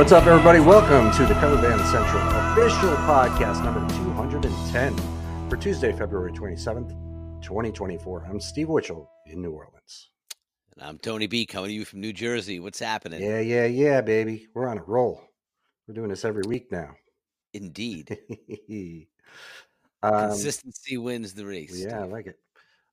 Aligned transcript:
What's 0.00 0.12
up, 0.12 0.26
everybody? 0.26 0.60
Welcome 0.60 1.12
to 1.18 1.26
the 1.26 1.38
Cover 1.40 1.60
Band 1.60 1.78
Central 1.82 2.22
official 2.22 2.96
podcast 3.04 3.62
number 3.62 3.86
210 3.96 4.96
for 5.50 5.58
Tuesday, 5.58 5.92
February 5.92 6.32
27th, 6.32 6.88
2024. 7.42 8.24
I'm 8.24 8.40
Steve 8.40 8.68
Witchell 8.68 9.06
in 9.26 9.42
New 9.42 9.50
Orleans. 9.50 10.08
And 10.74 10.88
I'm 10.88 10.96
Tony 10.96 11.26
B 11.26 11.44
coming 11.44 11.68
to 11.68 11.74
you 11.74 11.84
from 11.84 12.00
New 12.00 12.14
Jersey. 12.14 12.60
What's 12.60 12.78
happening? 12.78 13.20
Yeah, 13.20 13.40
yeah, 13.40 13.66
yeah, 13.66 14.00
baby. 14.00 14.46
We're 14.54 14.68
on 14.68 14.78
a 14.78 14.82
roll. 14.84 15.22
We're 15.86 15.92
doing 15.92 16.08
this 16.08 16.24
every 16.24 16.44
week 16.48 16.72
now. 16.72 16.94
Indeed. 17.52 18.16
um, 20.02 20.30
Consistency 20.30 20.96
wins 20.96 21.34
the 21.34 21.44
race. 21.44 21.78
yeah, 21.78 22.00
I 22.00 22.04
like 22.04 22.26
it. 22.26 22.38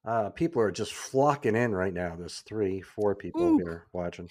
Uh, 0.03 0.29
people 0.31 0.61
are 0.61 0.71
just 0.71 0.91
flocking 0.91 1.55
in 1.55 1.73
right 1.73 1.93
now. 1.93 2.17
There's 2.17 2.39
three, 2.39 2.81
four 2.81 3.15
people 3.15 3.43
Ooh. 3.43 3.57
here 3.59 3.87
watching. 3.93 4.29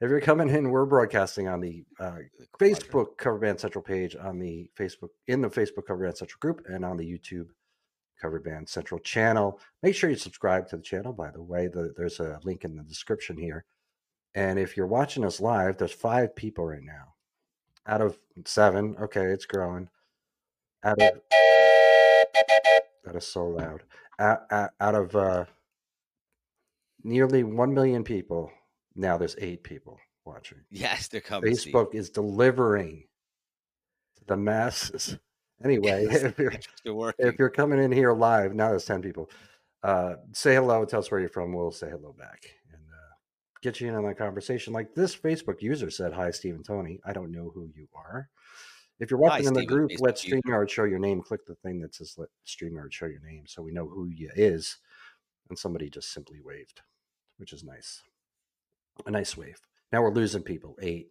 If 0.00 0.10
you're 0.10 0.20
coming 0.20 0.50
in, 0.50 0.70
we're 0.70 0.84
broadcasting 0.84 1.48
on 1.48 1.60
the 1.60 1.84
uh, 1.98 2.18
Facebook 2.60 3.16
Cover 3.16 3.38
Band 3.38 3.58
Central 3.58 3.82
page, 3.82 4.14
on 4.14 4.38
the 4.38 4.68
Facebook 4.78 5.08
in 5.26 5.40
the 5.40 5.48
Facebook 5.48 5.86
Cover 5.86 6.04
Band 6.04 6.18
Central 6.18 6.38
group, 6.38 6.66
and 6.68 6.84
on 6.84 6.98
the 6.98 7.04
YouTube 7.04 7.48
Cover 8.20 8.38
Band 8.40 8.68
Central 8.68 9.00
channel. 9.00 9.58
Make 9.82 9.94
sure 9.94 10.10
you 10.10 10.16
subscribe 10.16 10.68
to 10.68 10.76
the 10.76 10.82
channel. 10.82 11.14
By 11.14 11.30
the 11.30 11.42
way, 11.42 11.68
the, 11.68 11.94
there's 11.96 12.20
a 12.20 12.38
link 12.44 12.64
in 12.64 12.76
the 12.76 12.82
description 12.82 13.38
here. 13.38 13.64
And 14.34 14.58
if 14.58 14.76
you're 14.76 14.86
watching 14.86 15.24
us 15.24 15.40
live, 15.40 15.78
there's 15.78 15.92
five 15.92 16.36
people 16.36 16.66
right 16.66 16.82
now 16.82 17.14
out 17.86 18.02
of 18.02 18.18
seven. 18.44 18.96
Okay, 19.00 19.24
it's 19.24 19.46
growing. 19.46 19.88
Out 20.84 21.00
of 21.00 21.20
that 23.04 23.16
is 23.16 23.26
so 23.26 23.46
loud. 23.46 23.82
Out, 24.18 24.40
out, 24.50 24.70
out 24.80 24.94
of 24.94 25.16
uh, 25.16 25.44
nearly 27.02 27.44
one 27.44 27.72
million 27.72 28.04
people, 28.04 28.50
now 28.96 29.16
there's 29.16 29.36
eight 29.38 29.62
people 29.62 29.98
watching. 30.24 30.58
Yes, 30.70 31.08
they're 31.08 31.20
coming. 31.20 31.52
Facebook 31.52 31.94
is 31.94 32.10
delivering 32.10 33.04
to 34.16 34.24
the 34.26 34.36
masses. 34.36 35.18
Anyway, 35.64 36.06
if 36.10 36.38
you're, 36.38 36.52
if 37.18 37.38
you're 37.38 37.50
coming 37.50 37.82
in 37.82 37.92
here 37.92 38.12
live, 38.12 38.54
now 38.54 38.68
there's 38.68 38.84
10 38.84 39.02
people. 39.02 39.30
Uh, 39.82 40.16
say 40.32 40.54
hello, 40.54 40.84
tell 40.84 41.00
us 41.00 41.10
where 41.10 41.20
you're 41.20 41.28
from. 41.28 41.52
We'll 41.52 41.70
say 41.70 41.88
hello 41.88 42.14
back 42.18 42.50
and 42.72 42.82
uh, 42.82 43.14
get 43.62 43.80
you 43.80 43.88
in 43.88 43.94
on 43.94 44.04
that 44.04 44.18
conversation. 44.18 44.72
Like 44.72 44.94
this 44.94 45.14
Facebook 45.16 45.62
user 45.62 45.90
said, 45.90 46.12
Hi, 46.12 46.30
Steve 46.30 46.56
and 46.56 46.64
Tony. 46.64 47.00
I 47.04 47.12
don't 47.12 47.30
know 47.30 47.50
who 47.54 47.70
you 47.74 47.86
are. 47.94 48.28
If 48.98 49.10
you're 49.10 49.20
Hi, 49.20 49.28
watching 49.28 49.46
in 49.46 49.54
the 49.54 49.60
Steve, 49.60 49.68
group, 49.68 49.90
Facebook 49.92 50.00
let. 50.00 50.16
StreamYard 50.16 50.68
show 50.68 50.84
your 50.84 50.98
name. 50.98 51.22
Click 51.22 51.46
the 51.46 51.54
thing 51.56 51.80
that 51.80 51.94
says 51.94 52.14
let 52.18 52.28
StreamYard 52.46 52.92
show 52.92 53.06
your 53.06 53.20
name 53.20 53.44
so 53.46 53.62
we 53.62 53.72
know 53.72 53.86
who 53.86 54.06
you 54.08 54.30
is. 54.34 54.76
And 55.48 55.58
somebody 55.58 55.88
just 55.88 56.12
simply 56.12 56.40
waved, 56.42 56.80
which 57.36 57.52
is 57.52 57.62
nice. 57.62 58.02
A 59.04 59.10
nice 59.10 59.36
wave. 59.36 59.60
Now 59.92 60.02
we're 60.02 60.12
losing 60.12 60.42
people. 60.42 60.76
Eight. 60.80 61.10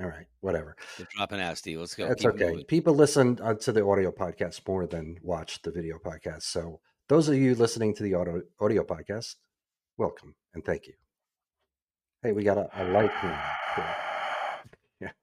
All 0.00 0.08
right, 0.08 0.26
whatever. 0.40 0.76
They're 0.98 1.06
dropping 1.14 1.40
out, 1.40 1.56
Steve. 1.58 1.78
Let's 1.78 1.94
go. 1.94 2.08
That's 2.08 2.22
Keep 2.22 2.32
okay. 2.32 2.50
moving. 2.50 2.64
People 2.64 2.94
listen 2.94 3.38
uh, 3.42 3.54
to 3.54 3.72
the 3.72 3.84
audio 3.84 4.10
podcast 4.10 4.66
more 4.66 4.86
than 4.86 5.16
watch 5.22 5.62
the 5.62 5.70
video 5.70 5.98
podcast. 5.98 6.42
So 6.42 6.80
those 7.08 7.28
of 7.28 7.36
you 7.36 7.54
listening 7.54 7.94
to 7.94 8.02
the 8.02 8.14
audio 8.14 8.42
audio 8.60 8.82
podcast, 8.84 9.36
welcome 9.96 10.34
and 10.54 10.64
thank 10.64 10.86
you. 10.86 10.94
Hey, 12.22 12.32
we 12.32 12.42
got 12.42 12.58
a, 12.58 12.68
a 12.74 12.84
light 12.84 13.12
here. 13.20 13.40
Yeah. 15.00 15.10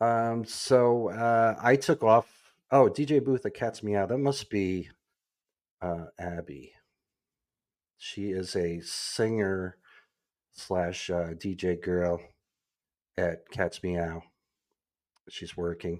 Um. 0.00 0.44
So 0.44 1.08
uh, 1.08 1.56
I 1.60 1.74
took 1.74 2.04
off. 2.04 2.28
Oh, 2.70 2.88
DJ 2.88 3.24
Booth 3.24 3.44
at 3.46 3.54
Cats 3.54 3.82
Meow. 3.82 4.06
That 4.06 4.18
must 4.18 4.48
be 4.48 4.90
uh, 5.82 6.06
Abby. 6.18 6.72
She 7.96 8.30
is 8.30 8.54
a 8.54 8.80
singer 8.80 9.76
slash 10.58 11.10
uh, 11.10 11.34
DJ 11.34 11.80
girl 11.80 12.20
at 13.16 13.48
Cats 13.50 13.82
Meow. 13.82 14.22
She's 15.28 15.56
working. 15.56 15.98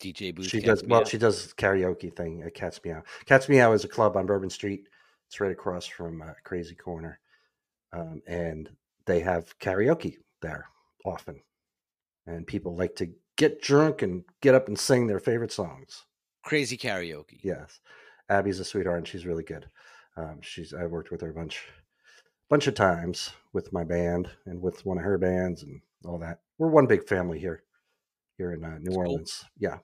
DJ 0.00 0.34
Booth. 0.34 0.46
She 0.46 0.60
Cats 0.60 0.82
does 0.82 0.88
well. 0.88 1.04
She 1.04 1.18
does 1.18 1.54
karaoke 1.54 2.14
thing 2.14 2.42
at 2.42 2.54
Cats 2.54 2.80
Meow. 2.84 3.02
Cats 3.24 3.48
Meow 3.48 3.72
is 3.72 3.84
a 3.84 3.88
club 3.88 4.16
on 4.16 4.26
Bourbon 4.26 4.50
Street. 4.50 4.88
It's 5.28 5.40
right 5.40 5.50
across 5.50 5.86
from 5.86 6.22
uh, 6.22 6.32
Crazy 6.44 6.74
Corner, 6.74 7.18
um, 7.92 8.22
and 8.26 8.70
they 9.06 9.20
have 9.20 9.58
karaoke 9.58 10.16
there 10.42 10.66
often. 11.04 11.40
And 12.26 12.46
people 12.46 12.76
like 12.76 12.96
to 12.96 13.10
get 13.36 13.62
drunk 13.62 14.02
and 14.02 14.24
get 14.40 14.54
up 14.54 14.68
and 14.68 14.78
sing 14.78 15.06
their 15.06 15.20
favorite 15.20 15.52
songs. 15.52 16.04
Crazy 16.44 16.76
karaoke. 16.76 17.40
Yes, 17.42 17.80
Abby's 18.28 18.60
a 18.60 18.64
sweetheart, 18.64 18.98
and 18.98 19.08
she's 19.08 19.26
really 19.26 19.44
good. 19.44 19.68
Um, 20.16 20.38
she's 20.40 20.72
I 20.72 20.86
worked 20.86 21.10
with 21.10 21.20
her 21.22 21.30
a 21.30 21.34
bunch, 21.34 21.66
bunch 22.48 22.66
of 22.66 22.74
times 22.74 23.30
with 23.52 23.72
my 23.72 23.84
band 23.84 24.28
and 24.46 24.60
with 24.60 24.84
one 24.84 24.98
of 24.98 25.04
her 25.04 25.18
bands 25.18 25.62
and 25.62 25.80
all 26.04 26.18
that. 26.18 26.40
We're 26.58 26.68
one 26.68 26.86
big 26.86 27.08
family 27.08 27.38
here, 27.38 27.62
here 28.36 28.52
in 28.52 28.64
uh, 28.64 28.78
New 28.78 28.90
cool. 28.90 28.98
Orleans. 28.98 29.44
Yeah. 29.58 29.78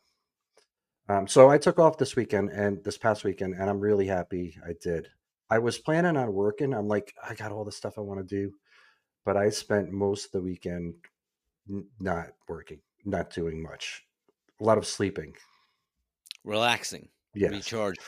Um, 1.08 1.26
so 1.26 1.50
I 1.50 1.58
took 1.58 1.78
off 1.78 1.98
this 1.98 2.16
weekend 2.16 2.50
and 2.50 2.82
this 2.84 2.96
past 2.96 3.24
weekend, 3.24 3.54
and 3.54 3.68
I'm 3.68 3.80
really 3.80 4.06
happy 4.06 4.56
I 4.64 4.74
did. 4.80 5.08
I 5.50 5.58
was 5.58 5.76
planning 5.76 6.16
on 6.16 6.32
working. 6.32 6.72
I'm 6.72 6.88
like, 6.88 7.14
I 7.28 7.34
got 7.34 7.52
all 7.52 7.64
the 7.64 7.72
stuff 7.72 7.98
I 7.98 8.02
want 8.02 8.20
to 8.20 8.24
do, 8.24 8.52
but 9.24 9.36
I 9.36 9.50
spent 9.50 9.90
most 9.90 10.26
of 10.26 10.32
the 10.32 10.40
weekend 10.40 10.94
n- 11.68 11.86
not 12.00 12.28
working, 12.48 12.80
not 13.04 13.30
doing 13.30 13.62
much, 13.62 14.04
a 14.60 14.64
lot 14.64 14.78
of 14.78 14.86
sleeping. 14.86 15.34
Relaxing. 16.44 17.08
Yes. 17.34 17.50
Recharge. 17.50 17.98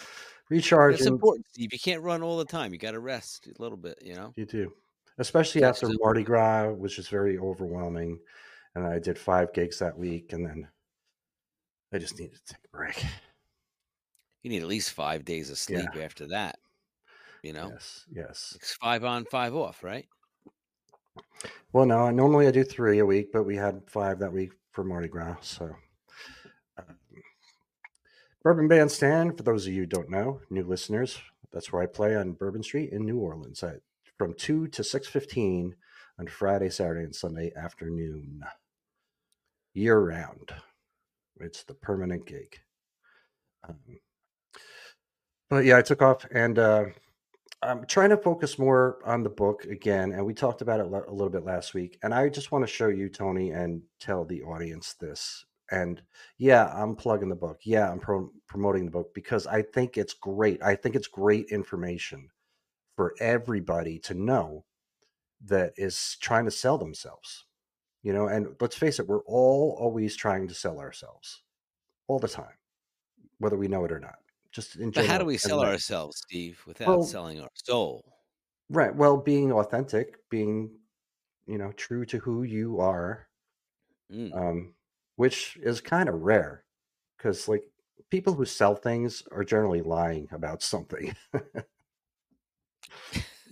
Recharging. 0.50 0.98
It's 0.98 1.06
important, 1.06 1.46
Steve. 1.52 1.72
You 1.72 1.78
can't 1.78 2.02
run 2.02 2.22
all 2.22 2.36
the 2.36 2.44
time. 2.44 2.72
You 2.72 2.78
got 2.78 2.92
to 2.92 3.00
rest 3.00 3.46
a 3.46 3.62
little 3.62 3.78
bit. 3.78 3.98
You 4.02 4.14
know. 4.14 4.32
You 4.36 4.44
do, 4.44 4.72
especially 5.18 5.62
That's 5.62 5.82
after 5.82 5.94
Mardi 6.00 6.22
Gras, 6.22 6.70
which 6.72 6.98
is 6.98 7.08
very 7.08 7.38
overwhelming. 7.38 8.18
And 8.74 8.86
I 8.86 8.98
did 8.98 9.18
five 9.18 9.52
gigs 9.52 9.78
that 9.78 9.96
week, 9.96 10.32
and 10.32 10.44
then 10.44 10.68
I 11.92 11.98
just 11.98 12.18
needed 12.18 12.34
to 12.34 12.54
take 12.54 12.64
a 12.64 12.76
break. 12.76 13.04
You 14.42 14.50
need 14.50 14.62
at 14.62 14.68
least 14.68 14.92
five 14.92 15.24
days 15.24 15.48
of 15.48 15.56
sleep 15.56 15.96
after 15.96 16.26
that. 16.28 16.58
You 17.42 17.52
know, 17.52 17.70
Yes, 17.72 18.04
yes. 18.12 18.52
it's 18.56 18.74
five 18.74 19.04
on, 19.04 19.24
five 19.26 19.54
off, 19.54 19.84
right? 19.84 20.06
Well, 21.72 21.86
no, 21.86 22.10
normally 22.10 22.46
I 22.46 22.50
do 22.50 22.64
three 22.64 22.98
a 22.98 23.06
week, 23.06 23.32
but 23.32 23.44
we 23.44 23.56
had 23.56 23.82
five 23.86 24.18
that 24.18 24.32
week 24.32 24.52
for 24.72 24.82
Mardi 24.82 25.08
Gras. 25.08 25.36
So, 25.42 25.74
Bourbon 28.44 28.68
Bandstand, 28.68 29.38
for 29.38 29.42
those 29.42 29.66
of 29.66 29.72
you 29.72 29.80
who 29.80 29.86
don't 29.86 30.10
know, 30.10 30.38
new 30.50 30.64
listeners, 30.64 31.18
that's 31.50 31.72
where 31.72 31.82
I 31.82 31.86
play 31.86 32.14
on 32.14 32.32
Bourbon 32.32 32.62
Street 32.62 32.90
in 32.92 33.06
New 33.06 33.18
Orleans 33.18 33.62
at, 33.62 33.80
from 34.18 34.34
two 34.34 34.68
to 34.68 34.84
six 34.84 35.08
fifteen 35.08 35.74
on 36.18 36.26
Friday, 36.26 36.68
Saturday, 36.68 37.04
and 37.04 37.14
Sunday 37.14 37.52
afternoon, 37.56 38.44
year 39.72 39.98
round. 39.98 40.52
It's 41.40 41.64
the 41.64 41.72
permanent 41.72 42.26
gig. 42.26 42.60
Um, 43.66 43.78
but 45.48 45.64
yeah, 45.64 45.78
I 45.78 45.82
took 45.82 46.02
off 46.02 46.26
and 46.30 46.58
uh, 46.58 46.84
I'm 47.62 47.86
trying 47.86 48.10
to 48.10 48.18
focus 48.18 48.58
more 48.58 48.98
on 49.06 49.22
the 49.22 49.30
book 49.30 49.64
again, 49.64 50.12
and 50.12 50.26
we 50.26 50.34
talked 50.34 50.60
about 50.60 50.80
it 50.80 50.86
a 50.86 51.12
little 51.12 51.30
bit 51.30 51.46
last 51.46 51.72
week. 51.72 51.98
And 52.02 52.12
I 52.12 52.28
just 52.28 52.52
want 52.52 52.62
to 52.62 52.70
show 52.70 52.88
you, 52.88 53.08
Tony, 53.08 53.52
and 53.52 53.80
tell 53.98 54.26
the 54.26 54.42
audience 54.42 54.92
this. 55.00 55.46
And 55.70 56.02
yeah, 56.38 56.66
I'm 56.74 56.96
plugging 56.96 57.28
the 57.28 57.36
book. 57.36 57.60
Yeah, 57.64 57.90
I'm 57.90 58.00
pro- 58.00 58.32
promoting 58.46 58.84
the 58.84 58.90
book 58.90 59.14
because 59.14 59.46
I 59.46 59.62
think 59.62 59.96
it's 59.98 60.14
great. 60.14 60.62
I 60.62 60.76
think 60.76 60.94
it's 60.94 61.08
great 61.08 61.46
information 61.50 62.30
for 62.96 63.14
everybody 63.20 63.98
to 64.00 64.14
know 64.14 64.64
that 65.44 65.72
is 65.76 66.16
trying 66.20 66.44
to 66.46 66.50
sell 66.50 66.78
themselves. 66.78 67.46
You 68.02 68.12
know, 68.12 68.28
and 68.28 68.56
let's 68.60 68.76
face 68.76 68.98
it, 68.98 69.08
we're 69.08 69.24
all 69.24 69.76
always 69.80 70.16
trying 70.16 70.48
to 70.48 70.54
sell 70.54 70.78
ourselves 70.78 71.42
all 72.08 72.18
the 72.18 72.28
time, 72.28 72.54
whether 73.38 73.56
we 73.56 73.68
know 73.68 73.84
it 73.84 73.92
or 73.92 74.00
not. 74.00 74.18
Just 74.52 74.76
in 74.76 74.90
But 74.90 75.06
how 75.06 75.18
do 75.18 75.24
we 75.24 75.38
sell 75.38 75.60
ourselves, 75.60 76.18
Steve, 76.18 76.62
without 76.66 76.88
Well, 76.88 77.02
selling 77.02 77.40
our 77.40 77.50
soul? 77.54 78.04
Right. 78.70 78.94
Well, 78.94 79.16
being 79.16 79.52
authentic, 79.52 80.18
being, 80.30 80.70
you 81.46 81.58
know, 81.58 81.72
true 81.72 82.04
to 82.06 82.18
who 82.18 82.42
you 82.44 82.80
are, 82.80 83.28
Mm. 84.10 84.32
um, 84.34 84.73
which 85.16 85.56
is 85.62 85.80
kind 85.80 86.08
of 86.08 86.22
rare 86.22 86.64
because, 87.16 87.48
like, 87.48 87.64
people 88.10 88.34
who 88.34 88.44
sell 88.44 88.74
things 88.74 89.22
are 89.32 89.44
generally 89.44 89.82
lying 89.82 90.28
about 90.32 90.62
something. 90.62 91.14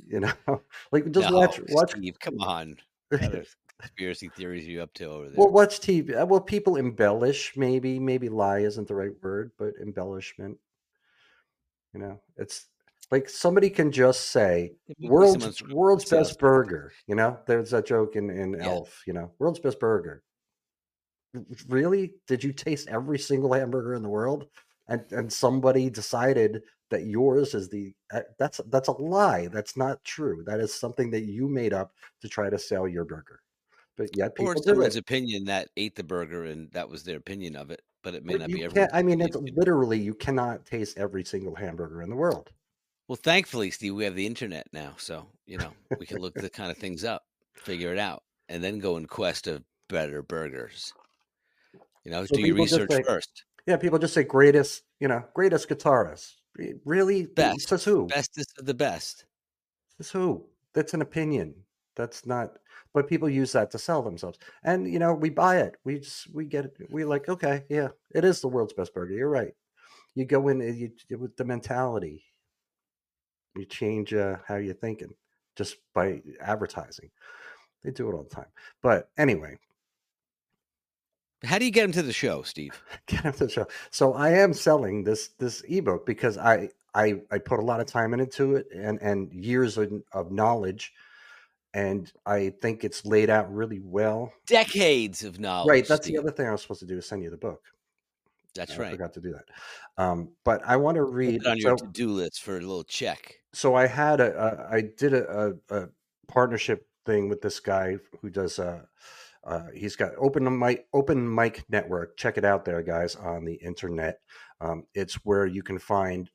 you 0.07 0.21
know, 0.21 0.33
like 0.93 1.11
just 1.11 1.31
no, 1.31 1.39
watch, 1.39 1.61
watch, 1.71 1.91
Steve, 1.91 2.19
come 2.21 2.41
on. 2.41 2.77
Conspiracy 3.79 4.29
theories 4.29 4.67
you 4.67 4.81
up 4.81 4.95
to 4.95 5.07
over 5.07 5.25
there? 5.25 5.35
well, 5.37 5.51
watch 5.51 5.81
TV. 5.81 6.21
uh, 6.21 6.25
Well, 6.25 6.41
people 6.41 6.77
embellish, 6.77 7.57
maybe, 7.57 7.99
maybe 7.99 8.29
lie 8.29 8.61
isn't 8.61 8.87
the 8.87 8.95
right 8.95 9.11
word, 9.23 9.51
but 9.59 9.75
embellishment. 9.83 10.57
You 11.93 12.01
know, 12.01 12.21
it's 12.37 12.67
like 13.11 13.29
somebody 13.29 13.69
can 13.69 13.91
just 13.91 14.31
say, 14.31 14.75
It 14.89 14.97
might 15.01 15.09
be 15.09 15.09
world's 15.09 15.63
world's 15.65 16.09
best 16.09 16.39
burger. 16.39 16.93
You 17.07 17.17
know, 17.17 17.39
there's 17.47 17.71
that 17.71 17.87
joke 17.87 18.17
in 18.17 18.31
in 18.31 18.55
Yeah. 18.55 18.67
Elf. 18.67 19.03
You 19.07 19.15
know, 19.15 19.33
world's 19.39 19.59
best 19.59 19.81
burger. 19.81 20.23
Really? 21.69 22.15
Did 22.27 22.45
you 22.45 22.53
taste 22.53 22.89
every 22.89 23.19
single 23.19 23.53
hamburger 23.53 23.95
in 23.95 24.03
the 24.03 24.09
world? 24.09 24.47
And 24.89 25.05
and 25.13 25.33
somebody 25.33 25.89
decided 25.89 26.63
that 26.91 27.07
yours 27.07 27.55
is 27.55 27.69
the 27.69 27.95
uh, 28.13 28.21
that's 28.39 28.61
that's 28.69 28.89
a 28.89 28.93
lie. 28.93 29.49
That's 29.49 29.77
not 29.77 30.03
true. 30.05 30.43
That 30.45 30.61
is 30.61 30.75
something 30.75 31.11
that 31.11 31.23
you 31.23 31.49
made 31.49 31.73
up 31.73 31.93
to 32.21 32.29
try 32.29 32.51
to 32.51 32.59
sell 32.59 32.87
your 32.87 33.05
burger. 33.05 33.41
But 33.97 34.17
yet 34.17 34.33
Or 34.39 34.53
it's 34.53 34.65
someone's 34.65 34.97
opinion 34.97 35.45
that 35.47 35.69
ate 35.77 35.97
the 35.97 36.05
burger 36.05 36.45
and 36.45 36.71
that 36.73 36.89
was 36.89 37.03
their 37.03 37.17
opinion 37.17 37.57
of 37.57 37.71
it, 37.71 37.83
but 38.03 38.15
it 38.15 38.25
may 38.25 38.35
But 38.35 38.41
not 38.41 38.49
be 38.49 38.61
you. 38.61 38.89
I 38.93 39.03
mean, 39.03 39.21
it's 39.21 39.37
literally 39.37 39.99
you 39.99 40.15
cannot 40.15 40.65
taste 40.67 40.99
every 40.99 41.25
single 41.25 41.55
hamburger 41.55 42.03
in 42.03 42.11
the 42.11 42.17
world. 42.17 42.51
Well, 43.09 43.17
thankfully, 43.17 43.71
Steve, 43.71 43.95
we 43.95 44.05
have 44.05 44.15
the 44.15 44.27
internet 44.27 44.67
now, 44.73 44.95
so 44.97 45.27
you 45.47 45.59
know 45.59 45.73
we 45.99 46.07
can 46.07 46.19
look 46.19 46.35
the 46.35 46.51
kind 46.61 46.71
of 46.71 46.79
things 46.79 47.05
up, 47.05 47.25
figure 47.55 47.93
it 47.93 47.99
out, 47.99 48.23
and 48.49 48.63
then 48.63 48.79
go 48.79 48.97
in 48.97 49.07
quest 49.07 49.47
of 49.47 49.63
better 49.89 50.23
burgers. 50.23 50.93
You 52.05 52.11
know, 52.11 52.25
So 52.25 52.37
do 52.37 52.43
your 52.43 52.57
research 52.57 52.91
say, 52.91 53.03
first. 53.03 53.45
yeah, 53.67 53.77
people 53.77 53.99
just 53.99 54.15
say 54.15 54.25
greatest, 54.25 54.83
you 55.01 55.09
know, 55.09 55.25
greatest 55.35 55.69
guitarist. 55.69 56.33
Really? 56.85 57.27
Best, 57.27 57.69
Says 57.69 57.85
who? 57.85 58.07
bestest 58.07 58.59
of 58.59 58.67
the 58.67 58.75
best. 58.75 59.25
Says 59.97 60.11
who? 60.11 60.45
That's 60.75 60.95
an 60.95 61.03
opinion. 61.03 61.55
That's 61.97 62.27
not. 62.27 62.59
But 62.95 63.09
people 63.09 63.29
use 63.29 63.53
that 63.53 63.71
to 63.71 63.79
sell 63.79 64.03
themselves, 64.03 64.39
and 64.65 64.91
you 64.91 64.99
know, 64.99 65.15
we 65.15 65.31
buy 65.31 65.59
it. 65.59 65.77
We 65.85 65.99
just 66.01 66.33
we 66.35 66.45
get 66.45 66.67
it. 66.67 66.73
We 66.91 67.05
like, 67.05 67.29
okay, 67.29 67.65
yeah, 67.71 67.89
it 68.15 68.25
is 68.25 68.41
the 68.41 68.49
world's 68.49 68.73
best 68.75 68.93
burger. 68.93 69.15
You're 69.15 69.31
right. 69.31 69.55
You 70.15 70.25
go 70.27 70.49
in 70.49 70.61
you 70.61 71.19
with 71.19 71.37
the 71.37 71.45
mentality. 71.45 72.25
You 73.57 73.65
change 73.67 74.13
uh, 74.13 74.37
how 74.47 74.57
you're 74.57 74.75
thinking 74.75 75.15
just 75.57 75.77
by 75.95 76.23
advertising. 76.41 77.11
They 77.83 77.91
do 77.91 78.09
it 78.11 78.15
all 78.15 78.25
the 78.25 78.35
time. 78.35 78.51
But 78.83 79.11
anyway, 79.19 79.59
How 81.45 81.59
do 81.59 81.65
you 81.65 81.71
get 81.71 81.83
them 81.83 81.93
to 81.93 82.03
the 82.03 82.13
show, 82.13 82.43
Steve? 82.43 82.81
get 83.07 83.25
into 83.25 83.47
the 83.47 83.51
show. 83.51 83.67
So 83.91 84.15
I 84.15 84.31
am 84.31 84.53
selling 84.55 85.05
this 85.05 85.29
this 85.39 85.63
ebook 85.69 86.07
because 86.07 86.39
I 86.39 86.69
I 86.95 87.21
I 87.31 87.39
put 87.39 87.59
a 87.59 87.63
lot 87.63 87.81
of 87.81 87.87
time 87.87 88.15
into 88.15 88.57
it 88.57 88.67
and 88.75 89.01
and 89.03 89.33
years 89.33 89.77
of, 89.79 89.93
of 90.13 90.31
knowledge, 90.31 90.93
and 91.75 92.11
I 92.27 92.51
think 92.63 92.85
it's 92.85 93.05
laid 93.05 93.31
out 93.31 93.53
really 93.53 93.81
well. 93.81 94.33
Decades 94.47 95.25
of 95.25 95.41
knowledge. 95.41 95.69
right, 95.69 95.87
that's 95.89 96.05
Steve. 96.05 96.15
the 96.17 96.21
other 96.23 96.31
thing 96.31 96.47
I 96.47 96.53
was 96.53 96.63
supposed 96.63 96.81
to 96.81 96.87
do 96.87 96.99
is 96.99 97.07
send 97.07 97.23
you 97.23 97.31
the 97.31 97.37
book. 97.37 97.63
That's 98.55 98.73
I 98.73 98.77
right. 98.79 98.89
I 98.89 98.91
forgot 98.93 99.15
to 99.15 99.21
do 99.21 99.33
that. 99.33 100.03
Um, 100.03 100.31
but 100.45 100.63
I 100.67 100.77
want 100.77 100.97
to 100.97 101.05
Put 101.05 101.13
read. 101.15 101.35
it 101.43 101.47
on 101.47 101.57
your 101.59 101.77
to-do 101.77 102.09
list 102.11 102.43
for 102.43 102.57
a 102.57 102.61
little 102.61 102.85
check. 102.85 103.37
so 103.55 103.75
I 103.75 103.87
had 103.87 104.21
a, 104.21 104.37
a 104.71 104.75
I 104.77 104.81
did 104.83 105.15
a, 105.15 105.55
a, 105.71 105.77
a 105.85 105.89
partnership 106.29 106.87
thing 107.07 107.29
with 107.29 107.41
this 107.41 107.59
guy 107.61 107.97
who 108.21 108.31
does 108.31 108.59
uh 108.59 108.83
uh, 109.45 109.67
he's 109.75 109.97
got 109.97 110.13
open 110.19 110.59
mic 110.59 110.87
open 110.93 111.33
mic 111.35 111.65
network. 111.69 112.17
Check 112.17 112.39
it 112.39 112.45
out 112.45 112.65
there 112.65 112.83
guys 112.83 113.17
on 113.17 113.45
the 113.45 113.55
internet. 113.55 114.19
Um, 114.61 114.85
it's 114.95 115.15
where 115.25 115.47
you 115.47 115.63
can 115.63 115.79
find 115.79 116.31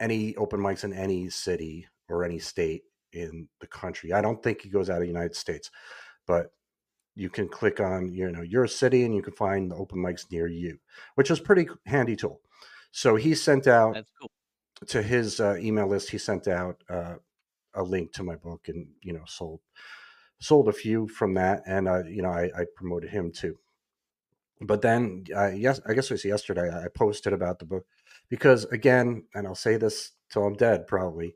any 0.00 0.36
open 0.36 0.60
mics 0.60 0.84
in 0.84 0.92
any 0.92 1.30
city 1.30 1.86
or 2.08 2.24
any 2.24 2.38
state 2.38 2.82
in 3.12 3.48
the 3.60 3.66
country. 3.66 4.12
I 4.12 4.20
don't 4.20 4.42
think 4.42 4.62
he 4.62 4.68
goes 4.68 4.90
out 4.90 4.96
of 4.96 5.02
the 5.02 5.08
united 5.08 5.36
states 5.36 5.70
but 6.26 6.52
you 7.14 7.28
can 7.28 7.48
click 7.48 7.80
on 7.80 8.12
you 8.12 8.30
know 8.30 8.42
your 8.42 8.66
city 8.66 9.04
and 9.04 9.14
you 9.14 9.22
can 9.22 9.34
find 9.34 9.70
the 9.70 9.76
open 9.76 9.98
mics 9.98 10.30
near 10.30 10.46
you 10.46 10.78
which 11.14 11.30
is 11.30 11.40
pretty 11.40 11.68
handy 11.86 12.16
tool. 12.16 12.40
So 12.90 13.16
he 13.16 13.34
sent 13.34 13.66
out 13.66 13.94
That's 13.94 14.10
cool. 14.20 14.30
to 14.88 15.02
his 15.02 15.40
uh, 15.40 15.56
email 15.58 15.86
list 15.86 16.10
he 16.10 16.18
sent 16.18 16.48
out 16.48 16.82
uh, 16.88 17.14
a 17.74 17.82
link 17.82 18.12
to 18.14 18.22
my 18.22 18.36
book 18.36 18.68
and 18.68 18.86
you 19.02 19.12
know 19.12 19.24
sold 19.26 19.60
sold 20.42 20.68
a 20.68 20.72
few 20.72 21.08
from 21.08 21.34
that 21.34 21.62
and 21.66 21.88
uh, 21.88 22.04
you 22.04 22.22
know 22.22 22.30
I, 22.30 22.50
I 22.56 22.64
promoted 22.76 23.10
him 23.10 23.32
too. 23.32 23.56
But 24.60 24.82
then 24.82 25.24
uh, 25.36 25.50
yes 25.50 25.80
i 25.88 25.92
guess 25.92 26.10
it 26.10 26.14
was 26.14 26.24
yesterday 26.24 26.70
i 26.70 26.86
posted 26.94 27.32
about 27.32 27.58
the 27.58 27.64
book 27.64 27.86
because 28.28 28.64
again 28.66 29.24
and 29.34 29.46
i'll 29.46 29.54
say 29.56 29.76
this 29.76 30.12
till 30.30 30.44
i'm 30.44 30.54
dead 30.54 30.86
probably 30.86 31.34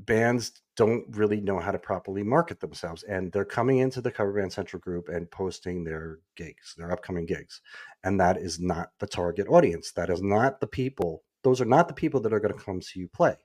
bands 0.00 0.52
don't 0.76 1.04
really 1.16 1.40
know 1.40 1.58
how 1.58 1.70
to 1.70 1.78
properly 1.78 2.22
market 2.22 2.60
themselves 2.60 3.02
and 3.04 3.32
they're 3.32 3.44
coming 3.44 3.78
into 3.78 4.00
the 4.00 4.10
cover 4.10 4.32
band 4.32 4.52
central 4.52 4.80
group 4.80 5.08
and 5.08 5.30
posting 5.30 5.84
their 5.84 6.18
gigs 6.36 6.74
their 6.76 6.92
upcoming 6.92 7.26
gigs 7.26 7.60
and 8.04 8.20
that 8.20 8.36
is 8.38 8.60
not 8.60 8.90
the 9.00 9.06
target 9.06 9.46
audience. 9.48 9.92
That 9.92 10.10
is 10.10 10.22
not 10.22 10.60
the 10.60 10.66
people 10.66 11.24
those 11.42 11.60
are 11.60 11.66
not 11.66 11.88
the 11.88 11.94
people 11.94 12.20
that 12.20 12.32
are 12.32 12.40
going 12.40 12.56
to 12.56 12.62
come 12.62 12.82
see 12.82 13.00
you 13.00 13.08
play. 13.08 13.36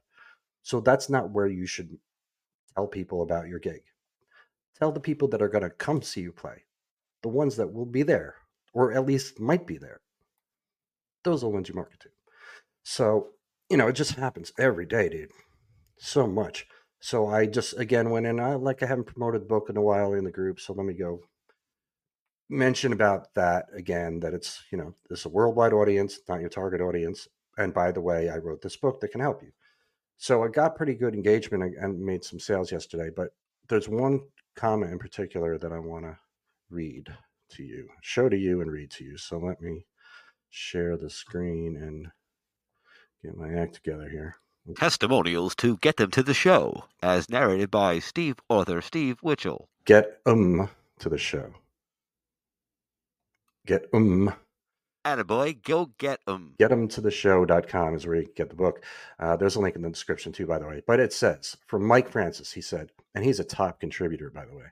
So 0.63 0.79
that's 0.79 1.09
not 1.09 1.29
where 1.31 1.47
you 1.47 1.67
should 1.67 1.95
tell 2.75 2.87
people 2.87 3.21
about 3.21 3.47
your 3.47 3.59
gig 3.59 3.81
tell 4.77 4.91
the 4.91 4.99
people 4.99 5.27
that 5.29 5.41
are 5.41 5.49
going 5.49 5.63
to 5.63 5.69
come 5.69 6.01
see 6.01 6.21
you 6.21 6.31
play 6.31 6.63
the 7.21 7.29
ones 7.29 7.55
that 7.55 7.73
will 7.73 7.85
be 7.85 8.03
there 8.03 8.35
or 8.73 8.91
at 8.93 9.05
least 9.05 9.39
might 9.39 9.65
be 9.65 9.77
there. 9.77 10.01
Those 11.23 11.41
are 11.43 11.47
the 11.47 11.53
ones 11.53 11.69
you 11.69 11.75
market 11.75 11.99
to. 12.01 12.09
So 12.83 13.29
you 13.69 13.77
know 13.77 13.87
it 13.87 13.93
just 13.93 14.15
happens 14.15 14.51
every 14.59 14.85
day 14.85 15.09
dude 15.09 15.31
so 15.97 16.27
much. 16.27 16.67
So 16.99 17.27
i 17.27 17.45
just 17.45 17.77
again 17.77 18.09
went 18.11 18.25
in 18.25 18.39
i 18.39 18.55
like 18.55 18.81
i 18.81 18.85
haven't 18.85 19.05
promoted 19.07 19.41
the 19.41 19.45
book 19.45 19.69
in 19.69 19.77
a 19.77 19.81
while 19.81 20.13
in 20.13 20.23
the 20.23 20.31
group 20.31 20.59
so 20.59 20.73
let 20.73 20.85
me 20.85 20.93
go 20.93 21.19
mention 22.49 22.93
about 22.93 23.33
that 23.35 23.65
again 23.75 24.19
that 24.21 24.33
it's 24.33 24.63
you 24.71 24.77
know 24.77 24.93
this 25.09 25.19
is 25.19 25.25
a 25.25 25.29
worldwide 25.29 25.73
audience 25.73 26.19
not 26.29 26.39
your 26.39 26.49
target 26.49 26.79
audience 26.81 27.27
and 27.57 27.73
by 27.73 27.91
the 27.91 27.99
way 28.01 28.29
i 28.29 28.37
wrote 28.37 28.61
this 28.61 28.77
book 28.77 29.01
that 29.01 29.09
can 29.11 29.21
help 29.21 29.41
you. 29.43 29.51
So 30.17 30.43
i 30.43 30.47
got 30.47 30.75
pretty 30.77 30.93
good 30.95 31.13
engagement 31.13 31.63
and- 31.63 31.75
and 31.75 31.99
made 31.99 32.23
some 32.23 32.39
sales 32.39 32.71
yesterday 32.71 33.09
but 33.15 33.29
there's 33.67 33.89
one 33.89 34.21
comment 34.55 34.91
in 34.91 34.99
particular 34.99 35.57
that 35.57 35.71
i 35.71 35.79
want 35.79 36.05
to 36.05 36.17
read 36.69 37.07
to 37.49 37.63
you 37.63 37.87
show 38.01 38.29
to 38.29 38.37
you 38.37 38.61
and 38.61 38.71
read 38.71 38.91
to 38.91 39.03
you. 39.03 39.17
So 39.17 39.37
let 39.37 39.61
me 39.61 39.85
share 40.49 40.97
the 40.97 41.09
screen 41.09 41.77
and 41.77 42.07
get 43.23 43.37
my 43.37 43.53
act 43.53 43.75
together 43.75 44.09
here. 44.09 44.35
Testimonials 44.75 45.55
to 45.57 45.77
get 45.77 45.97
them 45.97 46.11
to 46.11 46.23
the 46.23 46.33
show, 46.33 46.85
as 47.01 47.29
narrated 47.29 47.69
by 47.69 47.99
Steve 47.99 48.37
author 48.49 48.81
Steve 48.81 49.19
Witchell. 49.21 49.65
get 49.85 50.19
um 50.25 50.69
to 50.99 51.09
the 51.09 51.17
show. 51.17 51.53
Get 53.65 53.87
um 53.93 54.33
Attaboy, 55.05 55.61
go 55.63 55.87
get 55.97 56.21
'em. 56.27 56.55
get 56.57 56.69
them 56.69 56.87
to 56.87 57.01
the 57.01 57.11
show.com 57.11 57.95
is 57.95 58.07
where 58.07 58.15
you 58.15 58.23
can 58.23 58.33
get 58.35 58.49
the 58.49 58.55
book. 58.55 58.83
Uh, 59.19 59.35
there's 59.35 59.55
a 59.55 59.59
link 59.59 59.75
in 59.75 59.81
the 59.81 59.89
description 59.89 60.31
too 60.31 60.47
by 60.47 60.57
the 60.57 60.65
way. 60.65 60.81
But 60.87 60.99
it 60.99 61.11
says 61.11 61.57
from 61.67 61.85
mike 61.85 62.09
francis 62.09 62.53
he 62.53 62.61
said 62.61 62.91
and 63.13 63.23
he's 63.23 63.39
a 63.39 63.43
top 63.43 63.79
contributor 63.79 64.29
by 64.29 64.45
the 64.45 64.55
way. 64.55 64.65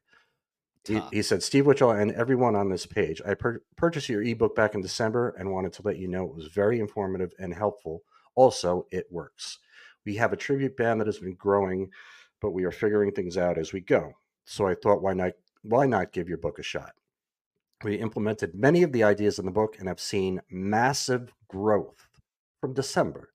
He, 0.88 1.02
he 1.12 1.22
said 1.22 1.44
steve 1.44 1.66
Witchell 1.66 1.92
and 1.92 2.12
everyone 2.14 2.56
on 2.56 2.70
this 2.70 2.86
page 2.88 3.22
i 3.26 3.34
pur- 3.36 3.62
purchased 3.76 4.10
your 4.10 4.24
ebook 4.24 4.56
back 4.56 4.74
in 4.74 4.82
december 4.82 5.36
and 5.38 5.52
wanted 5.52 5.74
to 5.74 5.84
let 5.84 5.98
you 5.98 6.08
know 6.08 6.26
it 6.26 6.36
was 6.36 6.48
very 6.48 6.80
informative 6.80 7.34
and 7.38 7.54
helpful. 7.54 8.04
Also 8.36 8.88
it 8.90 9.08
works. 9.12 9.60
We 10.06 10.16
have 10.16 10.34
a 10.34 10.38
tribute 10.38 10.78
band 10.78 11.02
that 11.02 11.08
has 11.08 11.20
been 11.20 11.36
growing 11.36 11.92
but 12.40 12.52
we 12.52 12.64
are 12.64 12.72
figuring 12.72 13.12
things 13.12 13.38
out 13.38 13.58
as 13.58 13.74
we 13.74 13.82
go. 13.82 14.14
So 14.46 14.66
i 14.66 14.76
thought 14.76 15.02
why 15.02 15.14
not 15.14 15.34
why 15.62 15.86
not 15.88 16.14
give 16.14 16.30
your 16.30 16.38
book 16.38 16.58
a 16.58 16.64
shot 16.64 16.94
we 17.84 17.96
implemented 17.96 18.56
many 18.56 18.84
of 18.84 18.92
the 18.92 19.04
ideas 19.04 19.40
in 19.40 19.46
the 19.46 19.52
book 19.52 19.78
and 19.80 19.88
have 19.88 20.00
seen 20.00 20.42
massive 20.50 21.34
growth 21.48 22.08
from 22.60 22.74
December. 22.74 23.30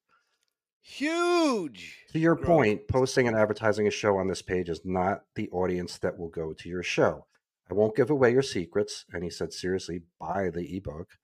Huge. 0.80 2.04
To 2.12 2.18
your 2.18 2.36
growth. 2.36 2.46
point, 2.46 2.88
posting 2.88 3.26
and 3.26 3.36
advertising 3.36 3.88
a 3.88 3.90
show 3.90 4.16
on 4.18 4.28
this 4.28 4.42
page 4.42 4.68
is 4.68 4.82
not 4.84 5.22
the 5.34 5.50
audience 5.50 5.98
that 5.98 6.16
will 6.16 6.28
go 6.28 6.52
to 6.52 6.68
your 6.68 6.84
show. 6.84 7.26
I 7.68 7.74
won't 7.74 7.96
give 7.96 8.10
away 8.10 8.32
your 8.32 8.42
secrets. 8.42 9.04
And 9.12 9.24
he 9.24 9.30
said, 9.30 9.52
seriously, 9.52 10.02
buy 10.20 10.50
the 10.50 10.76
ebook. 10.76 11.18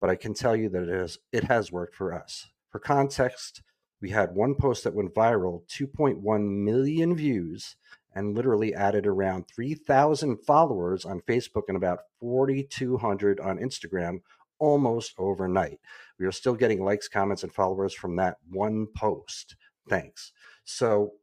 But 0.00 0.08
I 0.08 0.16
can 0.16 0.32
tell 0.32 0.56
you 0.56 0.68
that 0.70 0.88
it 0.88 0.98
has 0.98 1.18
it 1.30 1.44
has 1.44 1.70
worked 1.70 1.94
for 1.94 2.12
us. 2.14 2.48
For 2.70 2.78
context, 2.78 3.62
we 4.00 4.10
had 4.10 4.34
one 4.34 4.54
post 4.54 4.82
that 4.84 4.94
went 4.94 5.14
viral, 5.14 5.62
2.1 5.68 6.64
million 6.64 7.14
views, 7.14 7.76
and 8.14 8.34
literally 8.34 8.74
added 8.74 9.06
around 9.06 9.46
3,000 9.54 10.38
followers 10.38 11.04
on 11.04 11.20
Facebook 11.22 11.64
and 11.68 11.76
about 11.76 12.00
4,200 12.20 13.40
on 13.40 13.58
Instagram 13.58 14.20
almost 14.58 15.14
overnight. 15.18 15.80
We 16.18 16.26
are 16.26 16.32
still 16.32 16.54
getting 16.54 16.84
likes, 16.84 17.08
comments, 17.08 17.42
and 17.42 17.52
followers 17.52 17.92
from 17.92 18.16
that 18.16 18.36
one 18.48 18.86
post. 18.96 19.56
Thanks. 19.88 20.32
So, 20.64 21.14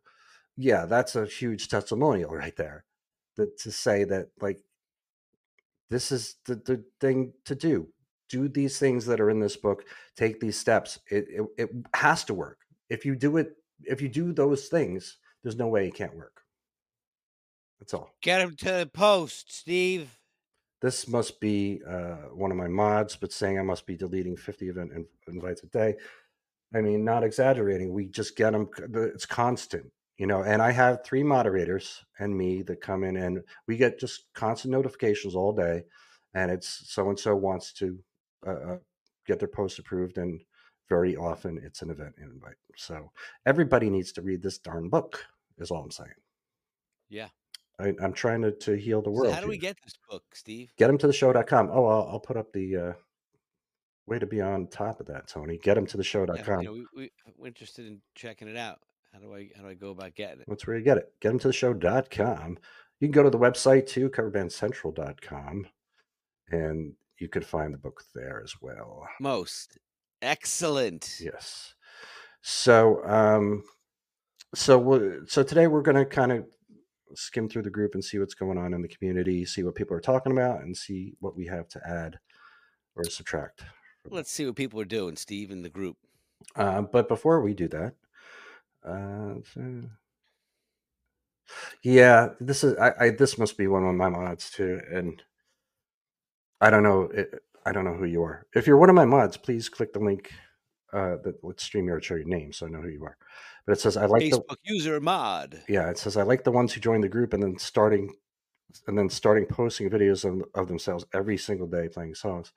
yeah, 0.58 0.86
that's 0.86 1.15
a 1.15 1.25
huge 1.25 1.69
testimonial 1.69 2.36
right 2.36 2.55
there. 2.55 2.84
That 3.38 3.58
to 3.60 3.72
say 3.72 4.03
that 4.03 4.27
like 4.41 4.60
this 5.89 6.12
is 6.12 6.36
the, 6.46 6.55
the 6.55 6.84
thing 7.00 7.34
to 7.46 7.55
do. 7.55 7.88
Do 8.27 8.50
these 8.50 8.77
things 8.77 9.05
that 9.05 9.22
are 9.22 9.29
in 9.29 9.39
this 9.39 9.55
book. 9.55 9.86
Take 10.15 10.39
these 10.39 10.60
steps. 10.60 11.00
It, 11.10 11.25
it 11.29 11.46
it 11.58 11.69
has 11.96 12.25
to 12.25 12.34
work. 12.34 12.60
If 12.89 13.05
you 13.05 13.15
do 13.15 13.38
it, 13.38 13.55
if 13.86 14.01
you 14.01 14.10
do 14.10 14.34
those 14.34 14.67
things, 14.67 15.17
there's 15.41 15.55
no 15.55 15.67
way 15.67 15.88
it 15.88 15.96
can't 15.96 16.15
work. 16.15 16.41
That's 17.80 17.94
all. 17.94 18.12
Get 18.22 18.42
him 18.42 18.56
to 18.58 18.66
the 18.66 18.90
post, 18.92 19.54
Steve. 19.54 20.20
This 20.82 21.08
must 21.08 21.40
be 21.40 21.82
uh, 21.88 22.30
one 22.34 22.52
of 22.52 22.58
my 22.58 22.68
mods, 22.68 23.16
but 23.16 23.34
saying 23.34 23.60
I 23.60 23.64
must 23.64 23.86
be 23.86 23.98
deleting 23.98 24.38
50 24.38 24.70
event 24.70 24.92
in- 24.94 25.08
invites 25.28 25.64
a 25.64 25.68
day. 25.68 25.96
I 26.74 26.82
mean, 26.82 27.04
not 27.04 27.24
exaggerating. 27.24 27.94
We 27.94 28.08
just 28.08 28.36
get 28.36 28.52
them. 28.52 28.70
It's 28.94 29.26
constant, 29.26 29.92
you 30.18 30.28
know. 30.28 30.44
And 30.44 30.62
I 30.62 30.72
have 30.72 31.04
three 31.04 31.24
moderators 31.24 32.06
and 32.20 32.38
me 32.38 32.62
that 32.64 32.82
come 32.82 33.04
in, 33.04 33.18
and 33.18 33.42
we 33.68 33.76
get 33.76 34.00
just 34.00 34.26
constant 34.36 34.72
notifications 34.72 35.36
all 35.36 35.52
day. 35.52 35.84
And 36.36 36.52
it's 36.52 36.84
so 36.94 37.10
and 37.10 37.18
so 37.20 37.36
wants 37.36 37.74
to 37.74 37.98
uh, 38.46 38.52
uh, 38.52 38.78
get 39.26 39.40
their 39.40 39.48
post 39.48 39.80
approved, 39.80 40.18
and 40.18 40.40
very 40.90 41.16
often 41.16 41.60
it's 41.64 41.82
an 41.82 41.90
event 41.90 42.16
invite. 42.22 42.56
So 42.78 43.12
everybody 43.46 43.90
needs 43.90 44.12
to 44.14 44.22
read 44.22 44.44
this 44.44 44.60
darn 44.60 44.90
book. 44.90 45.26
Is 45.58 45.72
all 45.72 45.84
I'm 45.84 45.92
saying. 45.92 46.14
Yeah. 47.10 47.30
I, 47.80 47.94
I'm 48.02 48.14
trying 48.14 48.42
to, 48.42 48.52
to 48.52 48.76
heal 48.76 49.02
the 49.02 49.10
So 49.10 49.12
world. 49.12 49.34
how 49.34 49.42
do 49.42 49.48
we 49.48 49.58
get 49.58 49.78
this 49.84 49.96
book, 50.10 50.24
Steve? 50.34 50.72
Get 50.78 50.90
him 50.90 50.98
to 50.98 51.08
the 51.08 51.14
show.com. 51.14 51.70
Oh, 51.72 51.86
I'll, 51.86 52.08
I'll 52.12 52.20
put 52.20 52.38
up 52.38 52.52
the 52.52 52.76
uh, 52.76 52.94
way 54.06 54.20
to 54.20 54.26
be 54.26 54.42
on 54.42 54.68
top 54.68 55.00
of 55.00 55.06
that, 55.08 55.28
Tony. 55.28 55.58
Get 55.58 55.78
him 55.78 55.86
to 55.88 55.98
the 55.98 56.04
Yeah, 56.04 56.10
show.com. 56.10 56.62
you 56.62 56.66
know, 56.66 56.74
we, 56.74 56.86
we 56.96 57.12
we're 57.38 57.48
interested 57.48 57.86
in 57.88 58.02
checking 58.16 58.48
it 58.48 58.58
out. 58.58 58.80
How 59.14 59.20
do 59.20 59.34
I 59.34 59.50
how 59.56 59.64
do 59.64 59.70
I 59.70 59.74
go 59.74 59.90
about 59.92 60.14
getting 60.16 60.42
it? 60.42 60.46
That's 60.48 60.68
where 60.68 60.78
you 60.78 60.84
get 60.84 60.98
it. 60.98 61.12
Get 61.22 61.32
him 61.32 61.40
to 61.40 61.48
the 61.48 61.54
show.com. 61.54 62.58
You 63.00 63.08
can 63.08 63.12
go 63.12 63.24
to 63.24 63.30
the 63.30 63.40
website 63.40 63.88
too, 63.88 64.10
coverbandcentral.com, 64.10 65.66
and 66.52 66.94
you 67.18 67.28
can 67.30 67.42
find 67.42 67.74
the 67.74 67.78
book 67.78 68.04
there 68.14 68.42
as 68.44 68.54
well. 68.62 69.08
Most 69.20 69.78
excellent. 70.22 71.18
Yes. 71.20 71.74
So, 72.42 73.04
um, 73.06 73.64
so 74.54 74.78
we 74.78 75.20
so 75.28 75.44
today 75.44 75.68
we're 75.68 75.82
going 75.82 75.98
to 75.98 76.06
kind 76.06 76.32
of 76.32 76.46
skim 77.16 77.50
through 77.50 77.63
the 77.63 77.70
group 77.70 77.94
and 77.94 78.04
see 78.04 78.20
what's 78.20 78.34
going 78.34 78.58
on 78.58 78.74
in 78.74 78.82
the 78.82 78.88
community, 78.88 79.46
see 79.46 79.63
what 79.63 79.75
people 79.75 79.96
are 79.96 80.01
talking 80.01 80.32
about, 80.32 80.62
and 80.62 80.75
see 80.75 81.13
what 81.20 81.36
we 81.36 81.46
have 81.48 81.68
to 81.70 81.82
add 81.88 82.20
or 82.96 83.04
subtract. 83.06 83.63
Let's 84.06 84.32
see 84.32 84.46
what 84.46 84.56
people 84.56 84.80
are 84.80 84.86
doing, 84.86 85.16
Steve, 85.16 85.51
in 85.51 85.62
the 85.62 85.70
group. 85.70 85.98
Uh, 86.56 86.82
but 86.82 87.08
before 87.08 87.42
we 87.42 87.54
do 87.54 87.68
that, 87.70 87.94
uh, 88.86 89.36
so- 89.54 89.89
yeah, 91.84 92.30
this 92.39 92.63
is 92.63 92.78
I, 92.78 92.94
I. 93.00 93.10
This 93.12 93.38
must 93.38 93.58
be 93.58 93.68
one 93.68 93.84
of 93.86 93.96
my 93.96 94.10
mods 94.10 94.51
too, 94.51 94.82
and 94.92 95.22
I 96.62 96.70
don't 96.70 96.84
know. 96.84 97.04
It, 97.13 97.34
I 97.66 97.72
don't 97.72 97.86
know 97.86 97.96
who 97.96 98.06
you 98.06 98.24
are. 98.24 98.46
If 98.54 98.68
you're 98.68 98.78
one 98.78 98.89
of 98.89 98.96
my 98.96 99.06
mods, 99.06 99.38
please 99.38 99.70
click 99.70 99.94
the 99.94 100.00
link 100.00 100.32
uh, 100.94 101.18
that 101.24 101.44
let 101.44 101.58
StreamYard 101.58 102.04
show 102.04 102.16
your 102.16 102.25
name 102.25 102.54
so 102.54 102.66
I 102.66 102.70
know 102.70 102.82
who 102.82 102.89
you 102.89 103.04
are. 103.04 103.18
But 103.70 103.78
it 103.78 103.82
says 103.82 103.98
I 103.98 104.08
like 104.08 104.32
the 104.32 104.32
Facebook 104.32 104.58
user 104.64 105.00
mod. 105.00 105.62
yeah. 105.68 105.92
It 105.92 106.00
says 106.00 106.18
I 106.18 106.24
like 106.24 106.44
the 106.44 106.52
ones 106.52 106.74
who 106.74 106.82
join 106.82 107.02
the 107.02 107.08
group 107.08 107.34
and 107.34 107.44
then 107.44 107.60
starting 107.60 108.16
and 108.88 108.98
then 108.98 109.12
starting 109.12 109.46
posting 109.46 109.92
videos 109.92 110.26
of, 110.26 110.44
of 110.56 110.68
themselves 110.68 111.06
every 111.14 111.38
single 111.38 111.68
day 111.68 111.88
playing 111.88 112.16
songs. 112.16 112.52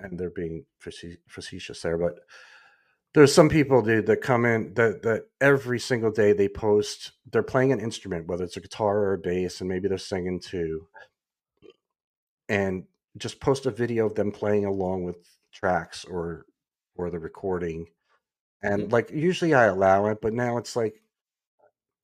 And 0.00 0.18
they're 0.18 0.30
being 0.30 0.64
facetious 0.80 1.80
there, 1.80 1.96
but 1.96 2.18
there's 3.12 3.32
some 3.32 3.48
people, 3.48 3.82
dude, 3.82 4.06
that 4.06 4.20
come 4.20 4.44
in 4.44 4.74
that 4.74 5.02
that 5.02 5.26
every 5.40 5.78
single 5.78 6.10
day 6.10 6.32
they 6.32 6.48
post. 6.48 7.12
They're 7.30 7.44
playing 7.44 7.70
an 7.70 7.78
instrument, 7.78 8.26
whether 8.26 8.42
it's 8.42 8.56
a 8.56 8.60
guitar 8.60 8.98
or 8.98 9.12
a 9.12 9.18
bass, 9.18 9.60
and 9.60 9.70
maybe 9.70 9.86
they're 9.86 9.98
singing 9.98 10.40
too, 10.40 10.88
and 12.48 12.82
just 13.16 13.38
post 13.38 13.64
a 13.66 13.70
video 13.70 14.06
of 14.06 14.16
them 14.16 14.32
playing 14.32 14.64
along 14.64 15.04
with 15.04 15.18
tracks 15.52 16.04
or 16.04 16.46
or 16.96 17.10
the 17.10 17.20
recording. 17.20 17.86
And 18.64 18.90
like 18.92 19.10
usually 19.10 19.54
I 19.54 19.66
allow 19.66 20.06
it, 20.06 20.20
but 20.22 20.32
now 20.32 20.58
it's 20.58 20.76
like 20.76 21.00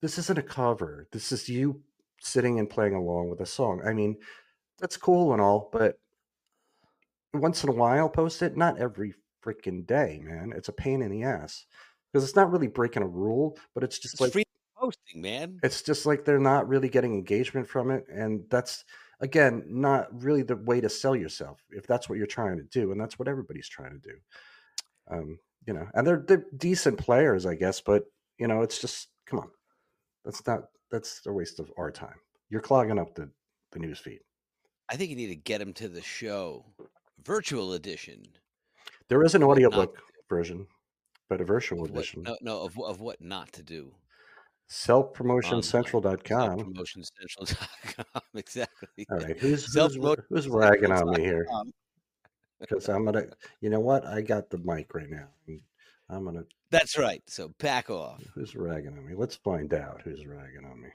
this 0.02 0.18
isn't 0.18 0.38
a 0.38 0.42
cover. 0.42 1.06
This 1.12 1.32
is 1.32 1.48
you 1.48 1.82
sitting 2.20 2.58
and 2.58 2.68
playing 2.70 2.94
along 2.94 3.30
with 3.30 3.40
a 3.40 3.46
song. 3.46 3.82
I 3.84 3.92
mean, 3.92 4.16
that's 4.78 4.96
cool 4.96 5.32
and 5.32 5.42
all, 5.42 5.70
but 5.72 5.98
once 7.34 7.62
in 7.64 7.70
a 7.70 7.72
while 7.72 8.08
post 8.08 8.42
it, 8.42 8.56
not 8.56 8.78
every 8.78 9.14
freaking 9.44 9.86
day, 9.86 10.20
man. 10.22 10.52
It's 10.56 10.68
a 10.68 10.72
pain 10.72 11.02
in 11.02 11.10
the 11.10 11.22
ass. 11.24 11.66
Because 12.12 12.24
it's 12.24 12.36
not 12.36 12.50
really 12.50 12.66
breaking 12.68 13.02
a 13.04 13.08
rule, 13.08 13.56
but 13.74 13.84
it's 13.84 13.98
just 13.98 14.14
It's 14.14 14.20
like 14.20 14.32
free 14.32 14.44
posting, 14.76 15.22
man. 15.22 15.58
it's 15.62 15.82
just 15.82 16.06
like 16.06 16.24
they're 16.24 16.38
not 16.40 16.68
really 16.68 16.88
getting 16.88 17.14
engagement 17.14 17.68
from 17.68 17.90
it 17.90 18.06
and 18.08 18.44
that's 18.50 18.84
again 19.20 19.62
not 19.68 20.08
really 20.22 20.42
the 20.42 20.56
way 20.56 20.80
to 20.80 20.88
sell 20.88 21.14
yourself 21.14 21.62
if 21.70 21.86
that's 21.86 22.08
what 22.08 22.18
you're 22.18 22.26
trying 22.26 22.56
to 22.56 22.62
do 22.64 22.90
and 22.92 23.00
that's 23.00 23.18
what 23.18 23.28
everybody's 23.28 23.68
trying 23.68 23.92
to 23.92 23.98
do 23.98 24.14
um 25.10 25.38
you 25.70 25.74
know 25.74 25.86
and 25.94 26.04
they're 26.04 26.24
they're 26.26 26.46
decent 26.56 26.98
players 26.98 27.46
i 27.46 27.54
guess 27.54 27.80
but 27.80 28.02
you 28.38 28.48
know 28.48 28.62
it's 28.62 28.80
just 28.80 29.06
come 29.24 29.38
on 29.38 29.48
that's 30.24 30.44
not 30.44 30.64
that's 30.90 31.20
a 31.26 31.32
waste 31.32 31.60
of 31.60 31.70
our 31.78 31.92
time 31.92 32.16
you're 32.48 32.60
clogging 32.60 32.98
up 32.98 33.14
the 33.14 33.30
the 33.70 33.78
news 33.78 34.00
feed 34.00 34.18
I 34.90 34.96
think 34.96 35.10
you 35.10 35.16
need 35.16 35.28
to 35.28 35.36
get 35.36 35.60
him 35.60 35.72
to 35.74 35.88
the 35.88 36.02
show. 36.02 36.64
Virtual 37.24 37.74
edition. 37.74 38.24
there 39.08 39.22
is 39.22 39.36
an 39.36 39.44
audiobook 39.44 39.96
version 40.28 40.66
but 41.28 41.40
a 41.40 41.44
virtual 41.44 41.82
what, 41.82 41.90
edition 41.90 42.22
no, 42.24 42.36
no, 42.42 42.62
of, 42.62 42.76
of 42.80 43.00
what 43.00 43.20
not 43.20 43.52
to 43.52 43.62
do. 43.62 43.84
Um, 43.84 43.92
selfpromotioncentral.com 44.68 46.58
Self-promotioncentral.com. 46.58 48.22
exactly. 48.34 49.06
all 49.12 49.18
right 49.18 49.38
who's 49.38 49.72
who's, 49.72 49.96
who's 50.28 50.48
ragging 50.48 50.90
on 50.90 51.10
me 51.10 51.22
here. 51.22 51.46
Because 52.60 52.88
I'm 52.88 53.04
gonna. 53.04 53.24
You 53.60 53.70
know 53.70 53.80
what? 53.80 54.06
I 54.06 54.20
got 54.20 54.50
the 54.50 54.58
mic 54.58 54.94
right 54.94 55.08
now. 55.10 55.28
I'm 56.08 56.24
gonna. 56.24 56.44
That's 56.70 56.98
right. 56.98 57.22
So 57.26 57.48
back 57.58 57.90
off. 57.90 58.22
Who's 58.34 58.54
ragging 58.54 58.96
on 58.96 59.06
me? 59.06 59.14
Let's 59.14 59.36
find 59.36 59.72
out 59.74 60.02
who's 60.02 60.26
ragging 60.26 60.64
on 60.64 60.80
me. 60.80 60.88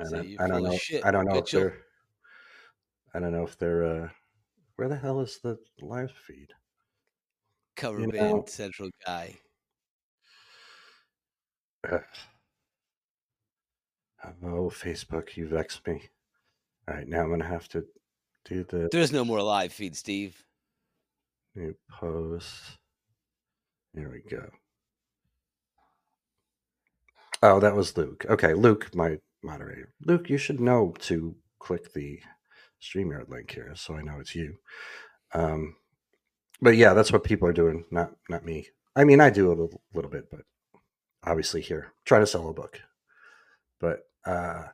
I 0.00 0.10
don't, 0.10 0.40
I 0.40 0.48
don't 0.48 0.62
know. 0.64 0.76
shit, 0.76 1.04
I 1.06 1.10
don't 1.12 1.24
know 1.26 1.34
Mitchell. 1.34 1.62
if 1.62 1.72
they're. 1.72 1.76
I 3.14 3.20
don't 3.20 3.32
know 3.32 3.44
if 3.44 3.58
they're. 3.58 3.84
uh 4.04 4.08
Where 4.76 4.88
the 4.88 4.96
hell 4.96 5.20
is 5.20 5.38
the 5.42 5.56
live 5.80 6.10
feed? 6.12 6.48
Cover 7.76 8.00
You 8.00 8.08
band 8.08 8.34
know- 8.34 8.44
central 8.46 8.90
guy. 9.06 9.36
Oh, 14.42 14.70
Facebook, 14.70 15.36
you 15.36 15.46
vex 15.48 15.80
me. 15.86 16.02
All 16.88 16.94
right, 16.94 17.06
now 17.06 17.22
I'm 17.22 17.30
gonna 17.30 17.44
have 17.46 17.68
to 17.68 17.84
do 18.44 18.64
the 18.64 18.88
There's 18.90 19.12
no 19.12 19.24
more 19.24 19.42
live 19.42 19.72
feed, 19.72 19.96
Steve. 19.96 20.44
new 21.54 21.74
post. 21.90 22.78
There 23.94 24.10
we 24.10 24.22
go. 24.28 24.50
Oh, 27.42 27.60
that 27.60 27.76
was 27.76 27.96
Luke. 27.96 28.24
Okay, 28.28 28.54
Luke, 28.54 28.94
my 28.94 29.18
moderator. 29.42 29.92
Luke, 30.04 30.30
you 30.30 30.38
should 30.38 30.60
know 30.60 30.94
to 31.00 31.36
click 31.58 31.92
the 31.92 32.20
StreamYard 32.82 33.28
link 33.28 33.50
here 33.52 33.72
so 33.76 33.94
I 33.94 34.02
know 34.02 34.18
it's 34.20 34.34
you. 34.34 34.56
Um, 35.34 35.76
but 36.60 36.76
yeah, 36.76 36.94
that's 36.94 37.12
what 37.12 37.24
people 37.24 37.48
are 37.48 37.52
doing, 37.52 37.84
not 37.90 38.12
not 38.28 38.44
me. 38.44 38.68
I 38.96 39.04
mean, 39.04 39.20
I 39.20 39.30
do 39.30 39.48
a 39.48 39.50
little, 39.50 39.82
little 39.94 40.10
bit, 40.10 40.30
but 40.30 40.42
obviously 41.24 41.60
here, 41.60 41.92
trying 42.04 42.22
to 42.22 42.26
sell 42.26 42.48
a 42.48 42.54
book. 42.54 42.80
But 43.80 44.00
uh, 44.26 44.64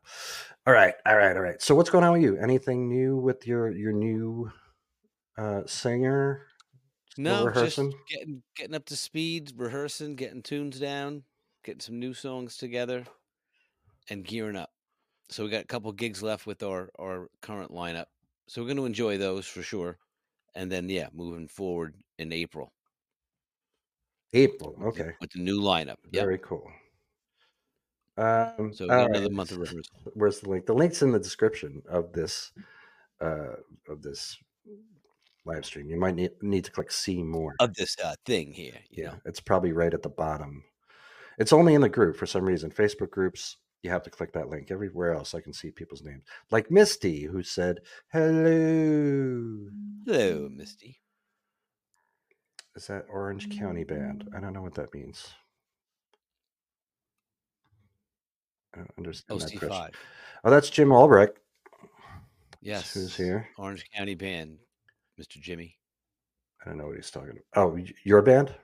all 0.66 0.74
right, 0.74 0.94
all 1.06 1.16
right, 1.16 1.36
all 1.36 1.42
right. 1.42 1.60
So 1.60 1.74
what's 1.74 1.90
going 1.90 2.04
on 2.04 2.12
with 2.12 2.22
you? 2.22 2.36
Anything 2.36 2.88
new 2.88 3.16
with 3.16 3.46
your 3.46 3.70
your 3.70 3.92
new 3.92 4.50
uh, 5.36 5.62
singer? 5.66 6.46
No, 7.16 7.46
rehearsing? 7.46 7.90
just 7.90 8.02
getting 8.08 8.42
getting 8.56 8.74
up 8.74 8.84
to 8.86 8.96
speed, 8.96 9.52
rehearsing, 9.56 10.16
getting 10.16 10.42
tunes 10.42 10.78
down, 10.78 11.24
getting 11.64 11.80
some 11.80 11.98
new 11.98 12.14
songs 12.14 12.56
together, 12.56 13.04
and 14.08 14.24
gearing 14.24 14.56
up. 14.56 14.70
So 15.28 15.44
we 15.44 15.50
got 15.50 15.64
a 15.64 15.66
couple 15.66 15.90
gigs 15.92 16.22
left 16.22 16.46
with 16.46 16.62
our 16.62 16.90
our 16.98 17.28
current 17.42 17.72
lineup. 17.72 18.06
So 18.48 18.60
we're 18.60 18.68
going 18.68 18.78
to 18.78 18.86
enjoy 18.86 19.18
those 19.18 19.46
for 19.46 19.62
sure, 19.62 19.98
and 20.54 20.70
then 20.70 20.88
yeah, 20.88 21.08
moving 21.12 21.48
forward 21.48 21.94
in 22.18 22.32
April. 22.32 22.72
April. 24.32 24.76
Okay. 24.82 25.12
with 25.20 25.30
the 25.30 25.40
new 25.40 25.60
lineup. 25.60 25.96
Yep. 26.12 26.24
Very 26.24 26.38
cool. 26.38 26.70
Um, 28.16 28.72
So 28.74 28.86
we 28.86 28.90
all 28.90 29.06
got 29.06 29.10
another 29.10 29.24
right. 29.24 29.32
month 29.32 29.52
of. 29.52 29.72
Where's 30.14 30.40
the 30.40 30.48
link? 30.50 30.66
The 30.66 30.74
link's 30.74 31.02
in 31.02 31.12
the 31.12 31.18
description 31.18 31.82
of 31.88 32.12
this 32.12 32.52
uh, 33.20 33.56
of 33.88 34.02
this 34.02 34.36
live 35.46 35.64
stream. 35.64 35.88
You 35.88 35.98
might 35.98 36.14
need, 36.14 36.32
need 36.42 36.64
to 36.64 36.70
click 36.70 36.90
see 36.92 37.22
more. 37.22 37.54
of 37.60 37.74
this 37.74 37.96
uh, 38.02 38.14
thing 38.26 38.52
here. 38.52 38.74
You 38.90 39.04
yeah, 39.04 39.10
know, 39.10 39.20
it's 39.24 39.40
probably 39.40 39.72
right 39.72 39.94
at 39.94 40.02
the 40.02 40.08
bottom. 40.08 40.64
It's 41.38 41.52
only 41.52 41.74
in 41.74 41.80
the 41.80 41.88
group 41.88 42.16
for 42.16 42.26
some 42.26 42.44
reason. 42.44 42.70
Facebook 42.70 43.10
groups, 43.10 43.56
you 43.82 43.90
have 43.90 44.02
to 44.02 44.10
click 44.10 44.32
that 44.34 44.48
link. 44.50 44.70
Everywhere 44.70 45.14
else, 45.14 45.34
I 45.34 45.40
can 45.40 45.52
see 45.54 45.70
people's 45.70 46.02
names. 46.02 46.24
Like 46.50 46.70
Misty, 46.70 47.24
who 47.24 47.42
said, 47.42 47.78
Hello. 48.12 49.68
hello, 50.04 50.48
Misty. 50.50 51.00
Is 52.76 52.86
that 52.88 53.06
Orange 53.08 53.48
County 53.58 53.84
Band? 53.84 54.28
I 54.36 54.40
don't 54.40 54.52
know 54.52 54.62
what 54.62 54.74
that 54.74 54.92
means. 54.94 55.28
I 58.74 58.78
don't 58.78 58.90
understand 58.98 59.40
that 59.40 59.54
OC 59.62 59.68
five. 59.70 59.94
Oh, 60.44 60.50
that's 60.50 60.70
Jim 60.70 60.92
Albrecht. 60.92 61.38
Yes. 62.62 62.92
Who's 62.94 63.16
here? 63.16 63.48
Orange 63.58 63.84
County 63.94 64.14
Band, 64.14 64.58
Mr. 65.20 65.40
Jimmy. 65.40 65.76
I 66.64 66.68
don't 66.68 66.78
know 66.78 66.86
what 66.86 66.96
he's 66.96 67.10
talking 67.10 67.30
about. 67.30 67.42
Oh, 67.56 67.78
your 68.04 68.22
band? 68.22 68.54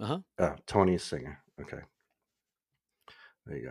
Uh 0.00 0.06
huh. 0.06 0.18
Oh, 0.38 0.54
Tony's 0.66 1.02
singer. 1.02 1.40
Okay. 1.60 1.80
There 3.46 3.56
you 3.58 3.70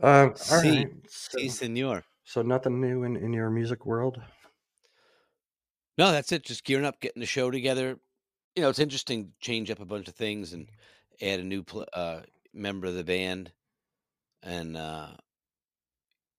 go. 0.00 0.06
Um, 0.08 0.30
all 0.30 0.34
Si. 0.36 0.76
right. 0.78 0.88
So, 1.08 1.38
Si, 1.38 1.48
senor. 1.48 2.04
so 2.24 2.42
nothing 2.42 2.80
new 2.80 3.04
in, 3.04 3.16
in 3.16 3.32
your 3.32 3.50
music 3.50 3.84
world? 3.86 4.20
No, 5.96 6.12
that's 6.12 6.30
it. 6.32 6.44
Just 6.44 6.64
gearing 6.64 6.84
up, 6.84 7.00
getting 7.00 7.20
the 7.20 7.26
show 7.26 7.50
together. 7.50 7.98
You 8.54 8.62
know, 8.62 8.68
it's 8.70 8.78
interesting. 8.78 9.32
Change 9.40 9.70
up 9.70 9.80
a 9.80 9.84
bunch 9.84 10.08
of 10.08 10.14
things 10.14 10.52
and 10.52 10.68
add 11.20 11.40
a 11.40 11.44
new 11.44 11.62
pl- 11.62 11.86
uh, 11.92 12.20
member 12.54 12.86
of 12.86 12.94
the 12.94 13.04
band, 13.04 13.52
and 14.42 14.76
uh, 14.76 15.16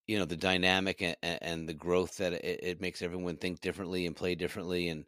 you 0.08 0.18
know 0.18 0.26
the 0.26 0.38
dynamic 0.38 1.02
and, 1.02 1.16
and 1.22 1.70
the 1.70 1.74
growth 1.74 2.18
that 2.18 2.34
it, 2.34 2.60
it 2.64 2.82
makes 2.82 3.02
everyone 3.02 3.38
think 3.38 3.62
differently 3.62 4.06
and 4.06 4.16
play 4.16 4.36
differently. 4.36 4.90
And 4.90 5.06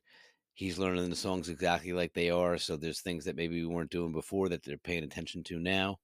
he's 0.55 0.79
learning 0.79 1.09
the 1.09 1.15
songs 1.15 1.49
exactly 1.49 1.93
like 1.93 2.13
they 2.13 2.29
are. 2.29 2.57
So 2.57 2.77
there's 2.77 3.01
things 3.01 3.25
that 3.25 3.35
maybe 3.35 3.61
we 3.61 3.67
weren't 3.73 3.91
doing 3.91 4.13
before 4.13 4.49
that 4.49 4.63
they're 4.63 4.77
paying 4.77 5.03
attention 5.03 5.43
to 5.45 5.59
now, 5.59 5.99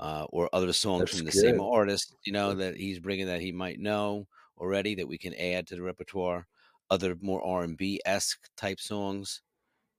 uh, 0.00 0.26
or 0.30 0.50
other 0.54 0.72
songs 0.72 1.10
That's 1.10 1.10
from 1.10 1.24
the 1.24 1.32
same 1.32 1.60
artist. 1.60 2.14
You 2.26 2.32
know 2.32 2.54
that 2.56 2.76
he's 2.76 3.00
bringing 3.00 3.26
that 3.26 3.40
he 3.42 3.52
might 3.52 3.80
know 3.80 4.28
already 4.58 4.94
that 4.96 5.08
we 5.08 5.18
can 5.18 5.34
add 5.34 5.66
to 5.68 5.76
the 5.76 5.82
repertoire. 5.82 6.48
Other 6.90 7.16
more 7.20 7.44
R 7.44 7.64
and 7.64 7.76
B 7.78 8.00
esque 8.06 8.48
type 8.56 8.80
songs. 8.80 9.42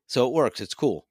So 0.07 0.27
it 0.27 0.33
works. 0.33 0.61
It's 0.61 0.75
cool. 0.75 1.07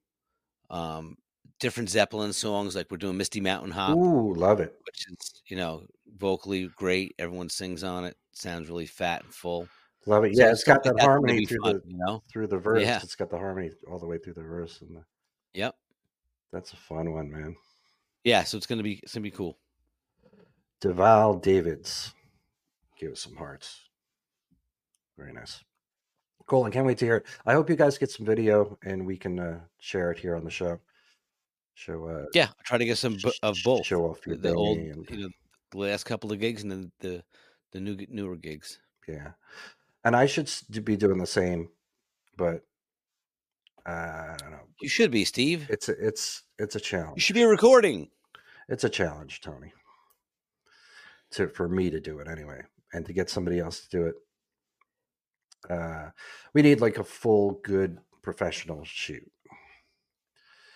Um, 0.71 1.17
different 1.59 1.89
Zeppelin 1.91 2.33
songs, 2.33 2.75
like 2.77 2.91
we're 2.91 2.97
doing 2.97 3.17
Misty 3.17 3.41
Mountain 3.41 3.71
Hop, 3.73 3.97
Ooh, 3.97 4.35
love 4.35 4.61
it. 4.61 4.75
which 4.85 5.07
is 5.11 5.43
you 5.47 5.57
know 5.57 5.83
vocally 6.19 6.69
great. 6.77 7.15
Everyone 7.19 7.49
sings 7.49 7.83
on 7.85 8.05
it. 8.05 8.17
Sounds 8.33 8.69
really 8.69 8.87
fat 8.87 9.25
and 9.25 9.33
full. 9.35 9.69
Love 10.07 10.25
it. 10.25 10.37
So 10.37 10.43
Yeah, 10.45 10.51
it's 10.53 10.65
got 10.65 10.83
that 10.85 11.01
harmony 11.01 11.47
through 11.47 11.59
fun, 11.63 11.81
the 11.85 11.91
you 11.91 11.97
know. 11.99 12.23
through 12.31 12.47
the 12.47 12.59
verse. 12.59 12.83
Yeah. 12.83 13.01
It's 13.03 13.17
got 13.17 13.29
the 13.31 13.39
harmony 13.39 13.71
all 13.91 13.99
the 13.99 14.07
way 14.07 14.19
through 14.19 14.35
the 14.35 14.43
verse, 14.43 14.81
and 14.81 14.97
the, 14.97 15.05
Yep. 15.55 15.75
that's 16.53 16.73
a 16.73 16.77
fun 16.77 17.13
one, 17.13 17.31
man. 17.31 17.57
Yeah. 18.25 18.45
So 18.45 18.57
it's 18.57 18.67
gonna 18.67 18.83
be 18.83 19.01
it's 19.03 19.15
gonna 19.15 19.23
be 19.23 19.31
cool. 19.31 19.59
Deval 20.81 21.41
Davids, 21.43 22.13
give 22.99 23.13
us 23.13 23.21
some 23.21 23.35
hearts. 23.37 23.81
Very 25.17 25.33
nice. 25.33 25.63
Cool. 26.47 26.65
I 26.65 26.71
can't 26.71 26.87
wait 26.87 26.99
to 26.99 27.05
hear 27.07 27.17
it. 27.17 27.27
I 27.47 27.55
hope 27.55 27.69
you 27.71 27.75
guys 27.77 27.99
get 27.99 28.11
some 28.11 28.27
video 28.27 28.79
and 28.85 29.05
we 29.07 29.17
can 29.17 29.39
uh, 29.41 29.61
share 29.81 30.13
it 30.13 30.19
here 30.19 30.37
on 30.37 30.45
the 30.45 30.51
show. 30.51 30.79
Show 31.77 32.09
uh, 32.09 32.25
Yeah. 32.33 32.49
I 32.59 32.63
try 32.65 32.79
to 32.79 32.87
get 32.87 32.97
some 32.97 33.19
of 33.43 33.57
both. 33.63 33.85
Show 33.85 34.07
off 34.07 34.27
your 34.27 34.37
the 34.37 34.55
old, 34.55 34.79
and 34.79 35.07
you 35.11 35.17
know, 35.19 35.29
the 35.71 35.79
last 35.79 36.05
couple 36.05 36.33
of 36.33 36.41
gigs 36.41 36.63
and 36.63 36.73
then 36.73 36.91
the 37.01 37.23
the 37.73 37.81
new 37.81 37.99
newer 38.09 38.37
gigs. 38.37 38.81
yeah. 39.07 39.33
And 40.03 40.17
I 40.17 40.25
should 40.25 40.51
be 40.85 40.97
doing 40.97 41.19
the 41.19 41.27
same, 41.27 41.69
but 42.37 42.63
uh, 43.85 43.91
I 43.91 44.37
don't 44.39 44.53
know. 44.53 44.67
You 44.81 44.89
should 44.89 45.11
be, 45.11 45.25
Steve. 45.25 45.67
It's 45.69 45.89
a, 45.91 45.93
it's 46.07 46.45
it's 46.59 46.77
a 46.77 46.81
challenge. 46.81 47.17
You 47.17 47.21
should 47.21 47.35
be 47.35 47.45
recording. 47.45 48.09
It's 48.69 48.85
a 48.85 48.89
challenge, 48.89 49.43
Tony. 49.43 49.73
To 51.33 51.49
for 51.49 51.69
me 51.69 51.91
to 51.91 52.01
do 52.01 52.21
it 52.21 52.29
anyway, 52.29 52.63
and 52.95 53.05
to 53.05 53.13
get 53.13 53.29
somebody 53.29 53.59
else 53.59 53.81
to 53.81 53.89
do 53.91 54.07
it. 54.07 54.15
Uh, 55.69 56.11
we 56.55 56.63
need 56.63 56.81
like 56.81 56.97
a 56.99 57.05
full, 57.05 57.61
good 57.65 57.99
professional 58.23 58.83
shoot. 58.85 59.31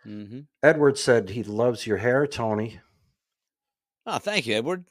Hmm 0.05 0.41
Edward 0.63 0.99
said 0.99 1.31
he 1.31 1.43
loves 1.43 1.87
your 1.87 1.99
hair, 1.99 2.27
Tony. 2.27 2.81
Oh, 4.07 4.19
thank 4.19 4.47
you, 4.47 4.55
Edward. 4.57 4.85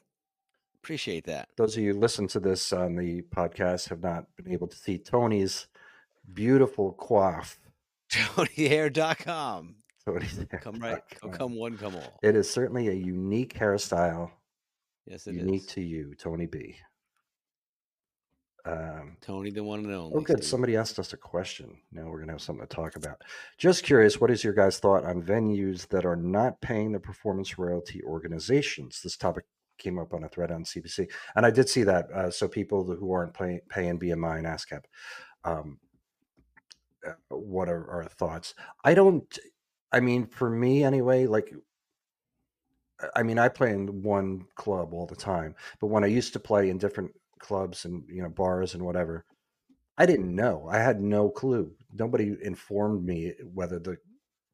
Appreciate 0.82 1.24
that. 1.26 1.48
Those 1.56 1.76
of 1.76 1.82
you 1.82 1.92
who 1.92 2.00
listen 2.00 2.26
to 2.28 2.40
this 2.40 2.72
on 2.72 2.96
the 2.96 3.22
podcast 3.22 3.88
have 3.90 4.02
not 4.02 4.24
been 4.36 4.50
able 4.52 4.66
to 4.68 4.76
see 4.76 4.96
Tony's 4.98 5.66
beautiful 6.32 6.94
coif. 6.98 7.56
TonyHair.com. 8.12 9.74
Tony's 10.06 10.36
hair. 10.50 10.60
Come 10.62 10.78
right. 10.80 11.02
Come, 11.20 11.30
come 11.32 11.56
one, 11.56 11.76
come 11.76 11.94
all. 11.96 12.18
It 12.22 12.34
is 12.36 12.48
certainly 12.50 12.88
a 12.88 12.92
unique 12.92 13.54
hairstyle, 13.54 14.30
Yes, 15.06 15.26
it 15.26 15.32
is. 15.32 15.36
unique 15.36 15.68
to 15.68 15.82
you, 15.82 16.14
Tony 16.14 16.46
B. 16.46 16.76
Um, 18.64 19.16
Tony, 19.20 19.50
the 19.50 19.64
one 19.64 19.80
and 19.80 19.94
only. 19.94 20.12
Oh, 20.14 20.20
good. 20.20 20.44
Somebody 20.44 20.76
asked 20.76 20.98
us 20.98 21.12
a 21.12 21.16
question. 21.16 21.78
Now 21.92 22.04
we're 22.04 22.18
going 22.18 22.28
to 22.28 22.34
have 22.34 22.42
something 22.42 22.66
to 22.66 22.74
talk 22.74 22.96
about. 22.96 23.22
Just 23.58 23.84
curious, 23.84 24.20
what 24.20 24.30
is 24.30 24.44
your 24.44 24.52
guys' 24.52 24.78
thought 24.78 25.04
on 25.04 25.22
venues 25.22 25.88
that 25.88 26.04
are 26.04 26.16
not 26.16 26.60
paying 26.60 26.92
the 26.92 27.00
performance 27.00 27.58
royalty 27.58 28.02
organizations? 28.04 29.00
This 29.02 29.16
topic 29.16 29.44
came 29.78 29.98
up 29.98 30.12
on 30.12 30.24
a 30.24 30.28
thread 30.28 30.50
on 30.50 30.64
CBC, 30.64 31.10
and 31.36 31.46
I 31.46 31.50
did 31.50 31.68
see 31.68 31.84
that. 31.84 32.10
Uh, 32.10 32.30
so 32.30 32.48
people 32.48 32.84
who 32.84 33.12
aren't 33.12 33.34
pay, 33.34 33.60
paying 33.68 33.98
BMI 33.98 34.38
and 34.38 34.46
ASCAP, 34.46 34.82
um, 35.44 35.78
uh, 37.06 37.12
what 37.30 37.68
are 37.68 37.90
our 37.90 38.04
thoughts? 38.04 38.54
I 38.84 38.94
don't. 38.94 39.38
I 39.92 40.00
mean, 40.00 40.26
for 40.26 40.50
me 40.50 40.84
anyway, 40.84 41.26
like. 41.26 41.52
I 43.16 43.22
mean, 43.22 43.38
I 43.38 43.48
play 43.48 43.70
in 43.70 44.02
one 44.02 44.44
club 44.56 44.92
all 44.92 45.06
the 45.06 45.16
time, 45.16 45.54
but 45.80 45.86
when 45.86 46.04
I 46.04 46.08
used 46.08 46.34
to 46.34 46.38
play 46.38 46.68
in 46.68 46.76
different 46.76 47.10
clubs 47.40 47.84
and 47.84 48.04
you 48.08 48.22
know 48.22 48.28
bars 48.28 48.74
and 48.74 48.84
whatever, 48.84 49.24
I 49.98 50.06
didn't 50.06 50.34
know. 50.34 50.68
I 50.70 50.78
had 50.78 51.00
no 51.00 51.28
clue. 51.30 51.72
Nobody 51.92 52.36
informed 52.42 53.04
me 53.04 53.32
whether 53.52 53.78
the 53.78 53.98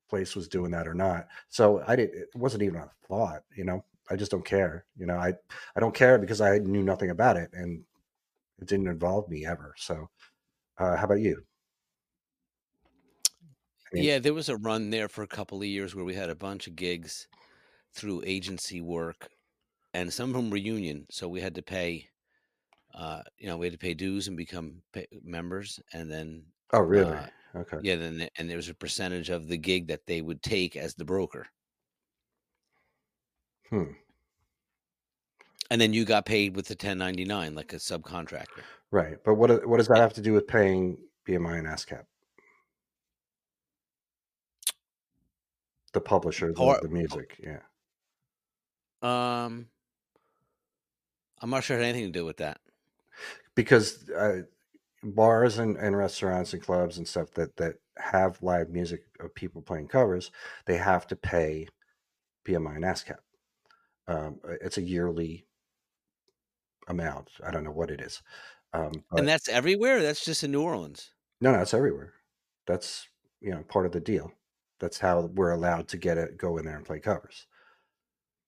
place 0.09 0.35
was 0.35 0.49
doing 0.49 0.71
that 0.71 0.89
or 0.89 0.95
not. 0.95 1.29
So 1.49 1.83
I 1.87 1.97
didn't. 1.97 2.23
It 2.23 2.37
wasn't 2.37 2.63
even 2.63 2.81
a 2.81 2.91
thought. 3.09 3.43
You 3.55 3.65
know, 3.65 3.85
I 4.11 4.17
just 4.17 4.31
don't 4.31 4.45
care. 4.45 4.87
You 4.97 5.07
know, 5.07 5.17
I 5.17 5.35
I 5.77 5.81
don't 5.81 5.95
care 5.95 6.19
because 6.19 6.41
I 6.41 6.59
knew 6.59 6.83
nothing 6.83 7.11
about 7.11 7.37
it 7.37 7.51
and 7.53 7.85
it 8.59 8.69
didn't 8.69 8.89
involve 8.89 9.29
me 9.29 9.45
ever. 9.47 9.75
So, 9.77 10.09
uh, 10.79 10.97
how 10.97 11.05
about 11.05 11.21
you? 11.21 11.45
Yeah, 13.93 14.19
there 14.19 14.35
was 14.35 14.49
a 14.49 14.57
run 14.57 14.91
there 14.91 15.09
for 15.09 15.23
a 15.23 15.29
couple 15.29 15.59
of 15.59 15.67
years 15.67 15.95
where 15.95 16.05
we 16.05 16.15
had 16.15 16.29
a 16.31 16.35
bunch 16.35 16.67
of 16.67 16.77
gigs 16.77 17.29
through 17.95 18.23
agency 18.27 18.81
work, 18.81 19.31
and 19.95 20.13
some 20.13 20.31
of 20.31 20.37
them 20.37 20.51
were 20.51 20.57
union, 20.57 21.07
so 21.11 21.29
we 21.29 21.41
had 21.41 21.55
to 21.55 21.63
pay. 21.63 22.09
Uh, 22.97 23.23
you 23.37 23.47
know, 23.47 23.59
we 23.59 23.67
had 23.67 23.73
to 23.75 23.79
pay 23.79 23.93
dues 23.95 24.27
and 24.27 24.37
become 24.39 24.81
pay- 24.93 25.07
members, 25.23 25.79
and 25.93 26.11
then 26.11 26.43
Oh, 26.73 26.81
really? 26.81 27.13
uh, 27.15 27.27
okay. 27.55 27.77
yeah, 27.83 27.95
then 27.97 28.17
the- 28.19 28.31
and 28.39 28.49
there 28.49 28.57
was 28.57 28.71
a 28.71 28.75
percentage 28.75 29.29
of 29.29 29.49
the 29.49 29.59
gig 29.59 29.87
that 29.89 30.07
they 30.07 30.23
would 30.23 30.43
take 30.43 30.77
as 30.77 30.95
the 30.95 31.05
broker, 31.05 31.47
Hmm. 33.69 33.93
and 35.71 35.79
then 35.81 35.93
you 35.93 36.05
got 36.07 36.25
paid 36.25 36.57
with 36.57 36.69
the 36.69 36.75
1099 36.75 37.55
like 37.55 37.73
a 37.75 37.77
subcontractor. 37.77 38.63
Right. 38.91 39.23
But 39.25 39.35
what 39.35 39.67
what 39.69 39.77
does 39.77 39.89
that 39.89 39.99
have 39.99 40.15
to 40.15 40.23
do 40.23 40.33
with 40.33 40.47
paying 40.47 40.97
BMI 41.27 41.59
and 41.59 41.67
ASCAP? 41.67 42.07
The 45.93 46.01
publisher, 46.01 46.53
the, 46.53 46.79
the 46.83 46.89
music. 46.89 47.37
Yeah. 47.43 47.61
Um, 49.03 49.69
I'm 51.41 51.51
not 51.51 51.65
sure 51.65 51.77
it 51.77 51.81
had 51.81 51.89
anything 51.91 52.13
to 52.13 52.19
do 52.19 52.25
with 52.25 52.39
that. 52.39 52.61
Because 53.57 54.09
uh, 54.11 54.43
bars 55.03 55.59
and, 55.59 55.77
and 55.77 55.97
restaurants 55.97 56.53
and 56.53 56.63
clubs 56.63 56.99
and 56.99 57.09
stuff 57.09 57.33
that 57.33 57.57
that 57.57 57.75
have 57.99 58.43
live 58.43 58.69
music 58.69 59.01
of 59.19 59.35
people 59.35 59.63
playing 59.63 59.89
covers, 59.89 60.31
they 60.67 60.77
have 60.77 61.07
to 61.09 61.17
pay 61.17 61.67
BMI 62.47 62.77
and 62.77 62.85
ASCAP. 62.85 63.19
Um, 64.07 64.39
it's 64.61 64.79
a 64.79 64.83
yearly 64.83 65.47
amount. 66.87 67.31
I 67.45 67.51
don't 67.51 67.65
know 67.65 67.73
what 67.73 67.91
it 67.91 68.01
is. 68.01 68.23
Um, 68.73 68.93
but- 69.11 69.21
and 69.21 69.29
that's 69.29 69.49
everywhere. 69.49 70.03
That's 70.03 70.25
just 70.25 70.45
in 70.45 70.53
New 70.53 70.63
Orleans. 70.63 71.11
no, 71.41 71.51
no, 71.53 71.61
it's 71.61 71.75
everywhere. 71.75 72.13
That's 72.67 73.09
you 73.41 73.51
know 73.51 73.63
part 73.63 73.87
of 73.87 73.93
the 73.93 74.01
deal. 74.01 74.33
That's 74.79 74.99
how 74.99 75.23
we're 75.23 75.53
allowed 75.53 75.89
to 75.89 75.97
get 75.97 76.19
it, 76.19 76.37
go 76.37 76.59
in 76.59 76.67
there 76.67 76.77
and 76.77 76.85
play 76.85 77.01
covers. 77.01 77.47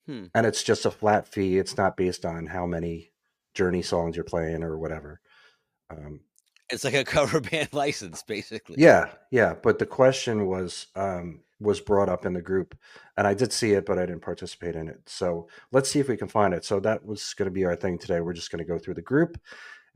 Hmm. 0.07 0.27
And 0.35 0.47
it's 0.47 0.63
just 0.63 0.85
a 0.85 0.91
flat 0.91 1.27
fee. 1.27 1.59
It's 1.59 1.77
not 1.77 1.97
based 1.97 2.27
on 2.27 2.47
how 2.47 2.67
many 2.67 3.13
Journey 3.59 3.83
songs 3.83 4.15
you're 4.15 4.25
playing 4.25 4.63
or 4.63 4.79
whatever. 4.79 5.21
Um, 5.91 6.21
It's 6.71 6.85
like 6.85 6.95
a 6.95 7.05
cover 7.17 7.41
band 7.41 7.71
license, 7.73 8.23
basically. 8.23 8.77
Yeah, 8.79 9.11
yeah. 9.33 9.55
But 9.61 9.81
the 9.81 9.87
question 9.87 10.47
was 10.47 10.87
um, 10.95 11.41
was 11.59 11.81
brought 11.81 12.09
up 12.09 12.25
in 12.25 12.35
the 12.35 12.41
group, 12.41 12.79
and 13.17 13.27
I 13.27 13.35
did 13.35 13.53
see 13.53 13.73
it, 13.73 13.85
but 13.85 13.99
I 13.99 14.07
didn't 14.07 14.23
participate 14.23 14.77
in 14.77 14.87
it. 14.89 15.01
So 15.07 15.49
let's 15.73 15.91
see 15.91 15.99
if 15.99 16.07
we 16.09 16.17
can 16.17 16.29
find 16.29 16.55
it. 16.55 16.65
So 16.65 16.79
that 16.81 17.05
was 17.05 17.35
going 17.35 17.49
to 17.49 17.53
be 17.53 17.65
our 17.65 17.75
thing 17.75 17.99
today. 17.99 18.21
We're 18.21 18.33
just 18.33 18.53
going 18.53 18.65
to 18.65 18.73
go 18.73 18.79
through 18.79 18.95
the 18.95 19.03
group 19.03 19.41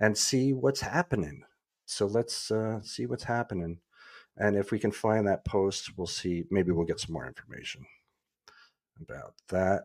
and 0.01 0.19
see 0.19 0.53
what's 0.53 0.81
happening. 0.81 1.45
So 1.87 2.07
let's 2.07 2.51
uh, 2.51 2.81
see 2.83 3.07
what's 3.07 3.25
happening, 3.25 3.79
and 4.37 4.57
if 4.57 4.73
we 4.73 4.81
can 4.81 4.91
find 4.91 5.29
that 5.29 5.45
post, 5.45 5.97
we'll 5.97 6.09
see. 6.09 6.45
Maybe 6.51 6.73
we'll 6.73 6.87
get 6.87 6.99
some 6.99 7.13
more 7.13 7.29
information 7.29 7.87
about 9.01 9.35
that. 9.51 9.83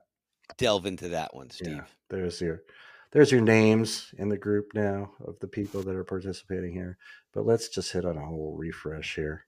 Delve 0.58 0.88
into 0.88 1.10
that 1.10 1.36
one, 1.36 1.52
Steve. 1.52 1.76
Yeah, 1.76 1.84
there's 2.10 2.42
your 2.42 2.64
there's 3.12 3.32
your 3.32 3.42
names 3.42 4.14
in 4.18 4.30
the 4.30 4.38
group 4.38 4.72
now 4.74 5.12
of 5.26 5.40
the 5.40 5.48
people 5.48 5.82
that 5.84 5.96
are 5.96 6.04
participating 6.04 6.74
here. 6.74 6.98
But 7.34 7.46
let's 7.46 7.70
just 7.70 7.92
hit 7.92 8.06
on 8.06 8.18
a 8.18 8.26
whole 8.26 8.56
refresh 8.58 9.16
here 9.16 9.46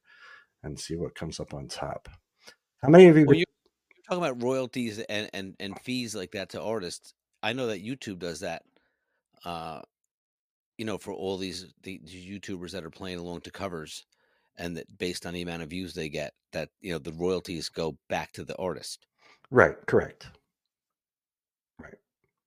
and 0.63 0.80
see 0.80 0.95
what 0.95 1.15
comes 1.15 1.39
up 1.39 1.54
on 1.54 1.67
top. 1.67 2.10
How 2.82 2.89
many 2.89 3.08
of 3.08 3.17
you? 3.17 3.26
Well, 3.26 3.36
you, 3.36 3.45
you're 3.95 4.04
talking 4.08 4.24
about 4.24 4.43
royalties 4.43 5.00
and, 5.00 5.30
and, 5.34 5.56
and 5.60 5.80
fees 5.82 6.15
like 6.15 6.32
that 6.32 6.50
to 6.50 6.62
artists. 6.62 7.13
I 7.43 7.54
know 7.54 7.67
that 7.67 7.84
YouTube 7.84 8.19
does 8.19 8.41
that. 8.41 8.63
Uh, 9.43 9.82
you 10.78 10.86
know, 10.86 10.98
for 10.98 11.13
all 11.13 11.38
these 11.38 11.74
these 11.84 12.00
YouTubers 12.02 12.72
that 12.72 12.86
are 12.86 12.89
playing 12.89 13.19
along 13.19 13.41
to 13.41 13.52
covers, 13.52 14.06
and 14.58 14.78
that 14.78 14.98
based 14.98 15.26
on 15.26 15.34
the 15.34 15.41
amount 15.41 15.62
of 15.62 15.69
views 15.69 15.93
they 15.93 16.08
get, 16.08 16.34
that 16.54 16.69
you 16.80 16.93
know 16.93 17.00
the 17.00 17.12
royalties 17.12 17.67
go 17.67 17.98
back 18.08 18.32
to 18.34 18.45
the 18.45 18.56
artist. 18.58 19.06
Right. 19.52 19.76
Correct. 19.88 20.28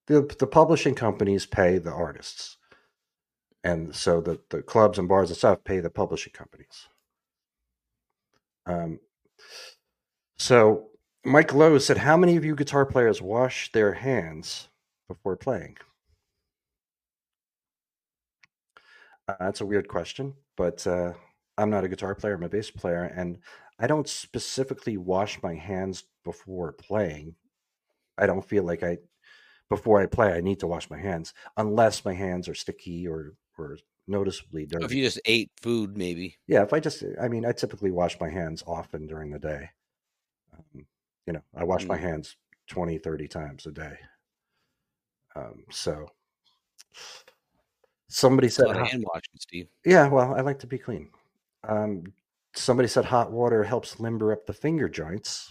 The 0.06 0.22
the 0.38 0.46
publishing 0.46 0.94
companies 0.94 1.46
pay 1.46 1.78
the 1.78 1.92
artists, 1.92 2.56
and 3.64 3.94
so 3.94 4.20
the 4.20 4.40
the 4.50 4.62
clubs 4.62 4.98
and 4.98 5.08
bars 5.08 5.30
and 5.30 5.36
stuff 5.36 5.64
pay 5.64 5.80
the 5.80 5.90
publishing 5.90 6.32
companies. 6.32 6.88
Um. 8.66 9.00
So 10.38 10.88
Mike 11.24 11.54
Lowe 11.54 11.78
said, 11.78 11.98
"How 11.98 12.16
many 12.16 12.36
of 12.36 12.44
you 12.44 12.54
guitar 12.56 12.84
players 12.86 13.22
wash 13.22 13.72
their 13.72 13.92
hands 13.94 14.68
before 15.08 15.36
playing?" 15.36 15.76
Uh, 19.28 19.36
that's 19.40 19.60
a 19.60 19.66
weird 19.66 19.88
question, 19.88 20.34
but 20.56 20.86
uh, 20.86 21.12
I'm 21.58 21.70
not 21.70 21.84
a 21.84 21.88
guitar 21.88 22.14
player. 22.14 22.34
I'm 22.34 22.42
a 22.42 22.48
bass 22.48 22.70
player, 22.70 23.04
and 23.04 23.38
I 23.78 23.86
don't 23.86 24.08
specifically 24.08 24.96
wash 24.96 25.42
my 25.42 25.54
hands 25.54 26.04
before 26.24 26.72
playing. 26.72 27.34
I 28.18 28.26
don't 28.26 28.44
feel 28.48 28.64
like 28.64 28.82
I 28.82 28.98
before 29.76 30.00
I 30.00 30.06
play 30.06 30.32
I 30.32 30.40
need 30.40 30.61
to 30.61 30.66
wash 30.66 30.90
my 30.90 30.98
hands 30.98 31.32
unless 31.56 32.04
my 32.04 32.14
hands 32.14 32.48
are 32.48 32.54
sticky 32.54 33.06
or 33.08 33.35
or 33.58 33.78
noticeably 34.06 34.66
dirty. 34.66 34.85
If 34.85 34.92
you 34.92 35.02
just 35.04 35.20
ate 35.26 35.50
food, 35.61 35.96
maybe. 35.96 36.37
Yeah, 36.46 36.62
if 36.62 36.72
I 36.72 36.80
just 36.80 37.02
I 37.20 37.28
mean 37.28 37.44
I 37.46 37.52
typically 37.52 37.90
wash 37.90 38.18
my 38.20 38.28
hands 38.28 38.62
often 38.66 39.06
during 39.06 39.30
the 39.30 39.38
day. 39.38 39.70
Um, 40.52 40.87
you 41.26 41.32
know, 41.32 41.42
I 41.54 41.64
wash 41.64 41.85
my 41.87 41.96
Mm. 41.96 42.00
hands 42.00 42.37
20, 42.68 42.98
30 42.98 43.28
times 43.28 43.66
a 43.66 43.72
day. 43.72 43.96
Um, 45.35 45.64
so 45.70 46.06
somebody 48.08 48.48
said 48.48 48.66
lot 48.66 48.76
of 48.76 48.82
hot- 48.82 48.90
hand 48.90 49.04
washing, 49.12 49.38
Steve. 49.38 49.68
yeah, 49.85 50.08
well, 50.08 50.35
I 50.35 50.40
like 50.40 50.58
to 50.61 50.66
be 50.66 50.78
clean. 50.78 51.11
Um, 51.64 52.12
somebody 52.54 52.88
said 52.88 53.04
hot 53.06 53.30
water 53.32 53.62
helps 53.64 53.98
limber 54.00 54.32
up 54.32 54.46
the 54.46 54.52
finger 54.52 54.88
joints. 54.88 55.50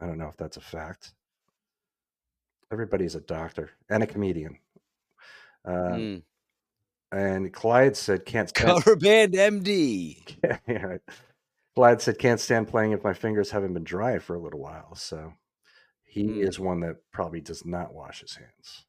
I 0.00 0.06
don't 0.06 0.18
know 0.18 0.28
if 0.28 0.36
that's 0.36 0.56
a 0.56 0.60
fact. 0.62 1.12
Everybody's 2.72 3.14
a 3.14 3.20
doctor 3.20 3.70
and 3.88 4.02
a 4.02 4.06
comedian. 4.06 4.58
Um, 5.64 5.74
Mm. 5.74 6.22
And 7.12 7.52
Clyde 7.52 7.96
said 7.96 8.24
can't 8.24 8.48
stand. 8.56 8.68
Cover 8.68 8.94
band 8.96 9.34
MD. 9.34 10.36
yeah. 10.68 10.98
Clyde 11.74 12.00
said 12.00 12.18
can't 12.18 12.38
stand 12.40 12.68
playing 12.68 12.92
if 12.92 13.02
my 13.02 13.12
fingers 13.12 13.50
haven't 13.50 13.74
been 13.74 13.84
dry 13.84 14.18
for 14.20 14.34
a 14.34 14.40
little 14.40 14.60
while. 14.60 14.94
So 14.94 15.32
he 16.04 16.24
Hmm. 16.26 16.40
is 16.42 16.58
one 16.60 16.80
that 16.80 16.96
probably 17.12 17.40
does 17.40 17.64
not 17.64 17.92
wash 17.94 18.20
his 18.20 18.36
hands. 18.36 18.86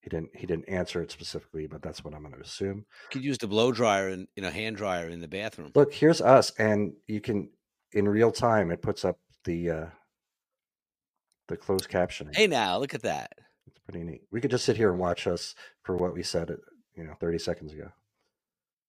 He 0.00 0.10
didn't. 0.10 0.36
He 0.36 0.46
didn't 0.46 0.68
answer 0.68 1.02
it 1.02 1.10
specifically, 1.10 1.66
but 1.66 1.82
that's 1.82 2.04
what 2.04 2.14
I'm 2.14 2.22
going 2.22 2.34
to 2.34 2.40
assume. 2.40 2.78
You 2.78 2.84
Could 3.10 3.24
use 3.24 3.38
the 3.38 3.48
blow 3.48 3.72
dryer 3.72 4.08
and 4.08 4.28
you 4.36 4.42
know 4.42 4.50
hand 4.50 4.76
dryer 4.76 5.08
in 5.08 5.20
the 5.20 5.26
bathroom. 5.28 5.72
Look, 5.74 5.92
here's 5.92 6.20
us, 6.20 6.52
and 6.58 6.92
you 7.08 7.20
can 7.20 7.50
in 7.92 8.08
real 8.08 8.30
time. 8.30 8.70
It 8.70 8.82
puts 8.82 9.04
up 9.04 9.18
the 9.44 9.70
uh, 9.70 9.86
the 11.48 11.56
closed 11.56 11.88
captioning. 11.88 12.34
Hey, 12.34 12.46
now 12.46 12.78
look 12.78 12.94
at 12.94 13.02
that. 13.02 13.32
It's 13.66 13.78
pretty 13.78 14.04
neat. 14.04 14.22
We 14.30 14.40
could 14.40 14.50
just 14.50 14.64
sit 14.64 14.76
here 14.76 14.90
and 14.90 14.98
watch 14.98 15.26
us 15.26 15.54
for 15.82 15.96
what 15.96 16.14
we 16.14 16.22
said, 16.22 16.50
uh, 16.50 16.56
you 16.94 17.04
know, 17.04 17.14
30 17.14 17.38
seconds 17.38 17.72
ago. 17.72 17.92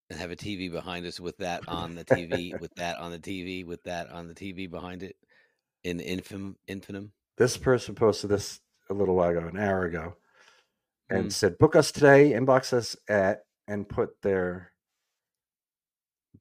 And 0.09 0.19
have 0.19 0.31
a 0.31 0.35
TV 0.35 0.69
behind 0.69 1.05
us 1.05 1.19
with 1.19 1.37
that 1.37 1.63
on 1.67 1.95
the 1.95 2.05
TV, 2.05 2.57
with 2.57 2.73
that 2.75 2.97
on 2.97 3.11
the 3.11 3.19
TV, 3.19 3.65
with 3.65 3.83
that 3.83 4.09
on 4.09 4.27
the 4.27 4.33
TV 4.35 4.67
behind 4.67 5.03
it, 5.03 5.17
in 5.83 5.99
infam 5.99 6.55
infinem. 6.67 7.11
This 7.37 7.57
person 7.57 7.95
posted 7.95 8.29
this 8.29 8.59
a 8.89 8.93
little 8.93 9.15
while 9.15 9.29
ago, 9.29 9.47
an 9.47 9.57
hour 9.57 9.85
ago, 9.85 10.17
and 11.09 11.31
Mm. 11.31 11.33
said, 11.33 11.57
"Book 11.57 11.75
us 11.75 11.91
today. 11.91 12.31
Inbox 12.33 12.73
us 12.73 12.95
at 13.09 13.45
and 13.67 13.89
put 13.89 14.21
their 14.21 14.73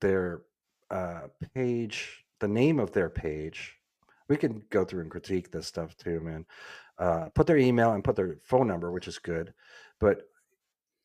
their 0.00 0.42
uh, 0.90 1.28
page, 1.54 2.24
the 2.40 2.48
name 2.48 2.78
of 2.78 2.92
their 2.92 3.10
page. 3.10 3.75
We 4.28 4.36
can 4.36 4.62
go 4.70 4.84
through 4.84 5.02
and 5.02 5.10
critique 5.10 5.50
this 5.50 5.66
stuff 5.66 5.96
too, 5.96 6.20
man. 6.20 6.46
Uh, 6.98 7.28
put 7.34 7.46
their 7.46 7.58
email 7.58 7.92
and 7.92 8.02
put 8.02 8.16
their 8.16 8.38
phone 8.42 8.66
number, 8.66 8.90
which 8.90 9.08
is 9.08 9.18
good, 9.18 9.52
but 10.00 10.22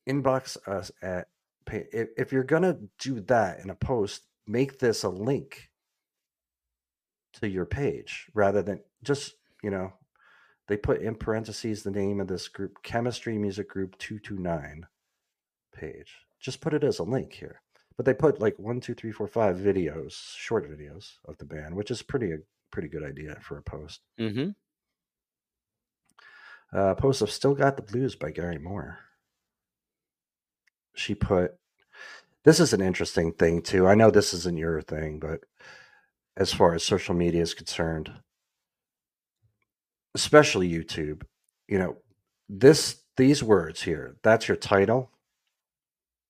inbox 0.08 0.56
us 0.66 0.90
at. 1.02 1.28
Pay, 1.64 1.86
if, 1.92 2.08
if 2.16 2.32
you're 2.32 2.42
gonna 2.42 2.76
do 2.98 3.20
that 3.20 3.60
in 3.60 3.70
a 3.70 3.74
post, 3.76 4.22
make 4.46 4.80
this 4.80 5.04
a 5.04 5.08
link 5.08 5.70
to 7.34 7.48
your 7.48 7.64
page 7.64 8.26
rather 8.34 8.62
than 8.62 8.80
just 9.02 9.34
you 9.62 9.70
know 9.70 9.92
they 10.68 10.76
put 10.76 11.00
in 11.00 11.14
parentheses 11.14 11.82
the 11.82 11.90
name 11.90 12.20
of 12.20 12.28
this 12.28 12.48
group 12.48 12.82
chemistry 12.82 13.38
music 13.38 13.68
group 13.68 13.96
229 13.98 14.86
page 15.74 16.14
just 16.40 16.60
put 16.60 16.74
it 16.74 16.84
as 16.84 16.98
a 16.98 17.04
link 17.04 17.32
here 17.32 17.62
but 17.96 18.04
they 18.04 18.14
put 18.14 18.40
like 18.40 18.58
one 18.58 18.80
two 18.80 18.94
three 18.94 19.12
four 19.12 19.26
five 19.26 19.56
videos 19.56 20.12
short 20.36 20.70
videos 20.70 21.12
of 21.26 21.38
the 21.38 21.44
band 21.44 21.74
which 21.74 21.90
is 21.90 22.02
pretty 22.02 22.32
pretty 22.72 22.88
good 22.88 23.04
idea 23.04 23.38
for 23.40 23.58
a 23.58 23.62
post. 23.62 24.00
Mm-hmm. 24.18 24.50
uh 26.76 26.94
post 26.94 27.22
of 27.22 27.30
still 27.30 27.54
got 27.54 27.76
the 27.76 27.82
blues 27.82 28.16
by 28.16 28.30
gary 28.30 28.58
moore. 28.58 28.98
She 30.94 31.14
put 31.14 31.52
this 32.44 32.58
is 32.60 32.72
an 32.72 32.80
interesting 32.80 33.32
thing 33.32 33.62
too. 33.62 33.86
I 33.86 33.94
know 33.94 34.10
this 34.10 34.34
isn't 34.34 34.58
your 34.58 34.80
thing 34.82 35.18
but 35.20 35.40
as 36.36 36.52
far 36.52 36.74
as 36.74 36.82
social 36.82 37.14
media 37.14 37.42
is 37.42 37.54
concerned 37.54 38.10
especially 40.14 40.70
youtube 40.70 41.22
you 41.68 41.78
know 41.78 41.96
this 42.48 43.02
these 43.16 43.42
words 43.42 43.82
here 43.82 44.16
that's 44.22 44.48
your 44.48 44.56
title. 44.56 45.10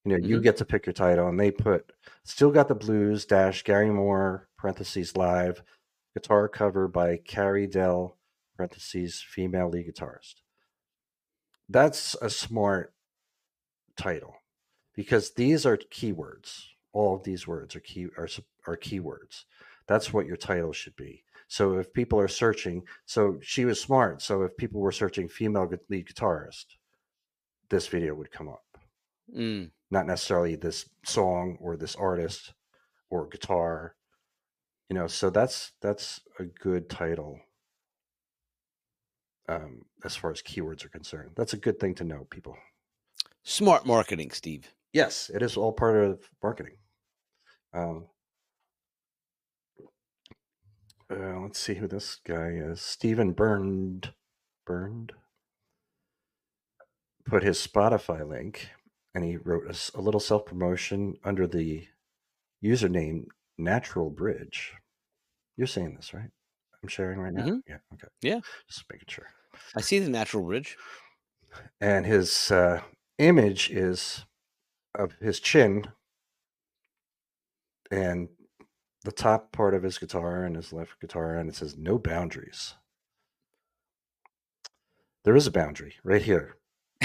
You 0.05 0.19
know 0.19 0.27
you 0.27 0.39
Mhm. 0.39 0.43
get 0.43 0.57
to 0.59 0.65
pick 0.65 0.87
your 0.87 0.93
title 0.93 1.29
and 1.29 1.39
they 1.39 1.51
put 1.53 1.93
still 2.25 2.51
got 2.51 2.69
the 2.69 2.75
blues 2.75 3.25
dash 3.25 3.63
gary 3.65 3.91
moore 3.91 4.49
parentheses 4.57 5.17
live 5.17 5.63
guitar 6.15 6.49
cover 6.49 6.89
by 6.89 7.17
carrie 7.17 7.67
dell 7.67 8.19
parentheses 8.57 9.25
female 9.27 9.69
lead 9.69 9.87
guitarist. 9.87 10.35
That's 11.69 12.15
a 12.21 12.29
smart 12.29 12.93
title 13.97 14.35
because 14.95 15.33
these 15.33 15.65
are 15.65 15.77
keywords. 15.77 16.63
All 16.93 17.17
of 17.17 17.25
these 17.25 17.47
words 17.47 17.75
are 17.75 17.81
key 17.81 18.09
are, 18.19 18.29
are 18.67 18.77
keywords. 18.77 19.45
That's 19.87 20.13
what 20.13 20.27
your 20.27 20.37
title 20.37 20.73
should 20.73 20.97
be. 20.97 21.25
So 21.49 21.79
if 21.79 21.93
people 21.93 22.19
are 22.21 22.29
searching 22.29 22.83
so 23.07 23.39
she 23.43 23.65
was 23.65 23.81
smart. 23.81 24.23
So 24.23 24.43
if 24.43 24.57
people 24.57 24.81
were 24.81 24.93
searching 24.93 25.29
female 25.29 25.71
lead 25.89 26.07
guitarist 26.07 26.67
this 27.71 27.87
video 27.87 28.15
would 28.15 28.31
come 28.31 28.49
up. 28.49 28.65
Mm. 29.35 29.71
not 29.91 30.07
necessarily 30.07 30.57
this 30.57 30.89
song 31.07 31.57
or 31.59 31.77
this 31.77 31.97
artist 31.97 32.53
or 33.09 33.29
guitar 33.29 33.95
you 34.93 34.99
know 34.99 35.07
so 35.07 35.31
that's 35.31 35.73
that's 35.81 36.21
a 36.39 36.45
good 36.45 36.91
title. 36.91 37.41
Um 39.49 39.87
as 40.05 40.15
far 40.17 40.31
as 40.31 40.43
keywords 40.43 40.85
are 40.85 40.91
concerned 40.91 41.31
that's 41.35 41.55
a 41.55 41.57
good 41.57 41.81
thing 41.81 41.95
to 41.95 42.05
know 42.05 42.27
people. 42.29 42.59
Smart 43.43 43.87
marketing, 43.87 44.33
Steve. 44.33 44.75
yes 44.93 45.31
it 45.35 45.41
is 45.41 45.57
all 45.57 45.73
part 45.73 45.97
of 45.97 46.29
marketing. 46.43 46.77
Um 47.73 48.05
uh, 51.11 51.41
let's 51.41 51.59
see 51.59 51.75
who 51.75 51.87
this 51.89 52.17
guy 52.17 52.49
is. 52.49 52.83
Stephen 52.83 53.33
burned 53.33 54.13
burned? 54.67 55.13
Put 57.25 57.43
his 57.43 57.67
spotify 57.67 58.29
link 58.29 58.69
and 59.15 59.25
he 59.25 59.39
wrote 59.39 59.75
a, 59.75 59.99
a 59.99 60.03
little 60.03 60.21
self-promotion 60.21 61.17
under 61.25 61.47
the 61.47 61.89
username 62.63 63.25
natural 63.57 64.11
bridge 64.11 64.75
you're 65.63 65.69
saying 65.69 65.95
this 65.95 66.13
right 66.13 66.29
i'm 66.83 66.89
sharing 66.89 67.21
right 67.21 67.33
now 67.33 67.45
Mhm. 67.45 67.63
yeah 67.69 67.77
okay 67.95 68.09
Yeah. 68.21 68.41
just 68.69 68.85
making 68.91 69.07
sure 69.09 69.29
I 69.77 69.81
see 69.81 70.01
the 70.01 70.11
natural 70.11 70.43
bridge. 70.43 70.77
and 71.81 72.05
his 72.05 72.51
uh, 72.51 72.81
image 73.19 73.71
is 73.71 74.25
of 74.97 75.13
his 75.21 75.39
chin 75.39 75.87
and 77.93 78.29
the 79.05 79.13
top 79.13 79.53
part 79.53 79.75
of 79.75 79.85
his 79.85 79.99
guitar 79.99 80.43
and 80.45 80.57
his 80.57 80.73
left 80.73 80.99
guitar, 81.01 81.37
and 81.37 81.49
it 81.49 81.55
says 81.55 81.77
no 81.77 81.97
boundaries. 81.99 82.75
There 85.25 85.37
is 85.37 85.47
a 85.47 85.51
boundary 85.53 85.95
right 86.03 86.23
here. 86.23 86.57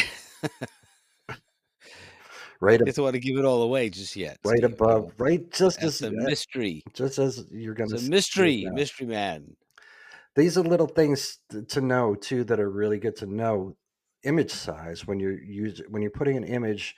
right, 2.62 2.80
ab- 2.80 2.88
Just 2.88 3.00
want 3.00 3.14
to 3.14 3.20
give 3.20 3.38
it 3.38 3.46
all 3.46 3.62
away 3.64 3.90
just 3.90 4.16
yet. 4.16 4.38
right 4.44 4.58
Steve. 4.58 4.74
above, 4.74 5.12
right 5.18 5.50
just 5.52 5.82
That's 5.82 6.02
as 6.02 6.10
a 6.10 6.12
mystery. 6.12 6.84
just 6.94 7.20
as 7.20 7.46
you're 7.52 7.74
gonna 7.74 7.94
It's 7.96 8.08
a 8.08 8.10
mystery, 8.10 8.66
mystery 8.72 9.08
man. 9.08 9.56
These 10.36 10.58
are 10.58 10.62
little 10.64 10.88
things 10.88 11.40
to 11.70 11.82
know 11.82 12.16
too 12.16 12.44
that 12.46 12.60
are 12.60 12.70
really 12.70 13.00
good 13.00 13.16
to 13.18 13.26
know. 13.26 13.76
Image 14.24 14.52
size 14.52 15.06
when 15.08 15.20
you're 15.20 15.40
using 15.40 15.86
when 15.90 16.02
you're 16.02 16.12
putting 16.12 16.36
an 16.38 16.44
image 16.44 16.96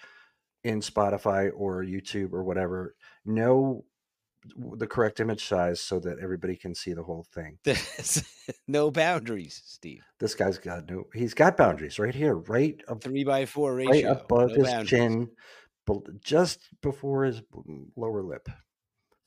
in 0.63 0.79
Spotify 0.79 1.51
or 1.55 1.83
YouTube 1.83 2.33
or 2.33 2.43
whatever, 2.43 2.95
know 3.25 3.83
the 4.55 4.87
correct 4.87 5.19
image 5.19 5.45
size 5.45 5.79
so 5.79 5.99
that 5.99 6.19
everybody 6.19 6.55
can 6.55 6.73
see 6.73 6.93
the 6.93 7.03
whole 7.03 7.25
thing. 7.33 7.57
No 8.67 8.89
boundaries, 8.91 9.61
Steve. 9.65 10.03
This 10.19 10.33
guy's 10.35 10.57
got 10.57 10.89
no 10.89 11.03
he's 11.13 11.33
got 11.33 11.55
boundaries 11.57 11.99
right 11.99 12.15
here, 12.15 12.35
right 12.35 12.79
ab- 12.89 13.01
Three 13.01 13.23
by 13.23 13.45
four 13.45 13.75
right 13.75 13.89
ratio. 13.89 14.11
above 14.11 14.49
no 14.49 14.55
his 14.55 14.63
boundaries. 14.67 14.89
chin, 14.89 15.29
just 16.23 16.59
before 16.81 17.25
his 17.25 17.41
lower 17.95 18.21
lip. 18.23 18.47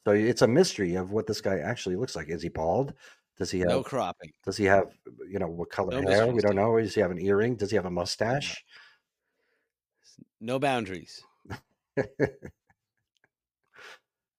So 0.04 0.12
it's 0.12 0.42
a 0.42 0.48
mystery 0.48 0.96
of 0.96 1.12
what 1.12 1.26
this 1.28 1.40
guy 1.40 1.58
actually 1.58 1.96
looks 1.96 2.16
like. 2.16 2.28
Is 2.28 2.42
he 2.42 2.48
bald? 2.48 2.94
Does 3.38 3.50
he 3.50 3.60
have 3.60 3.68
No 3.68 3.82
cropping. 3.82 4.30
Does 4.44 4.56
he 4.56 4.64
have, 4.64 4.86
you 5.30 5.38
know, 5.38 5.46
what 5.48 5.70
color 5.70 6.00
No 6.00 6.08
hair? 6.10 6.26
We 6.26 6.40
don't 6.40 6.56
know. 6.56 6.78
Does 6.78 6.94
he 6.94 7.00
have 7.00 7.10
an 7.12 7.20
earring? 7.20 7.56
Does 7.56 7.70
he 7.70 7.76
have 7.76 7.86
a 7.86 7.90
mustache? 7.90 8.64
No 10.40 10.58
boundaries. 10.58 11.22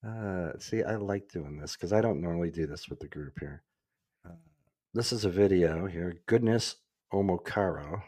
uh, 0.06 0.58
see, 0.60 0.84
I 0.84 0.96
like 0.96 1.30
doing 1.32 1.58
this 1.58 1.74
because 1.76 1.94
I 1.94 2.02
don't 2.02 2.22
normally 2.22 2.52
do 2.52 2.66
this 2.68 2.90
with 2.90 3.00
the 3.00 3.08
group 3.08 3.40
here. 3.40 3.64
Uh, 4.26 4.32
this 4.94 5.12
is 5.14 5.26
a 5.26 5.30
video 5.30 5.86
here. 5.86 6.16
Goodness 6.26 6.76
Omokaro 7.14 8.02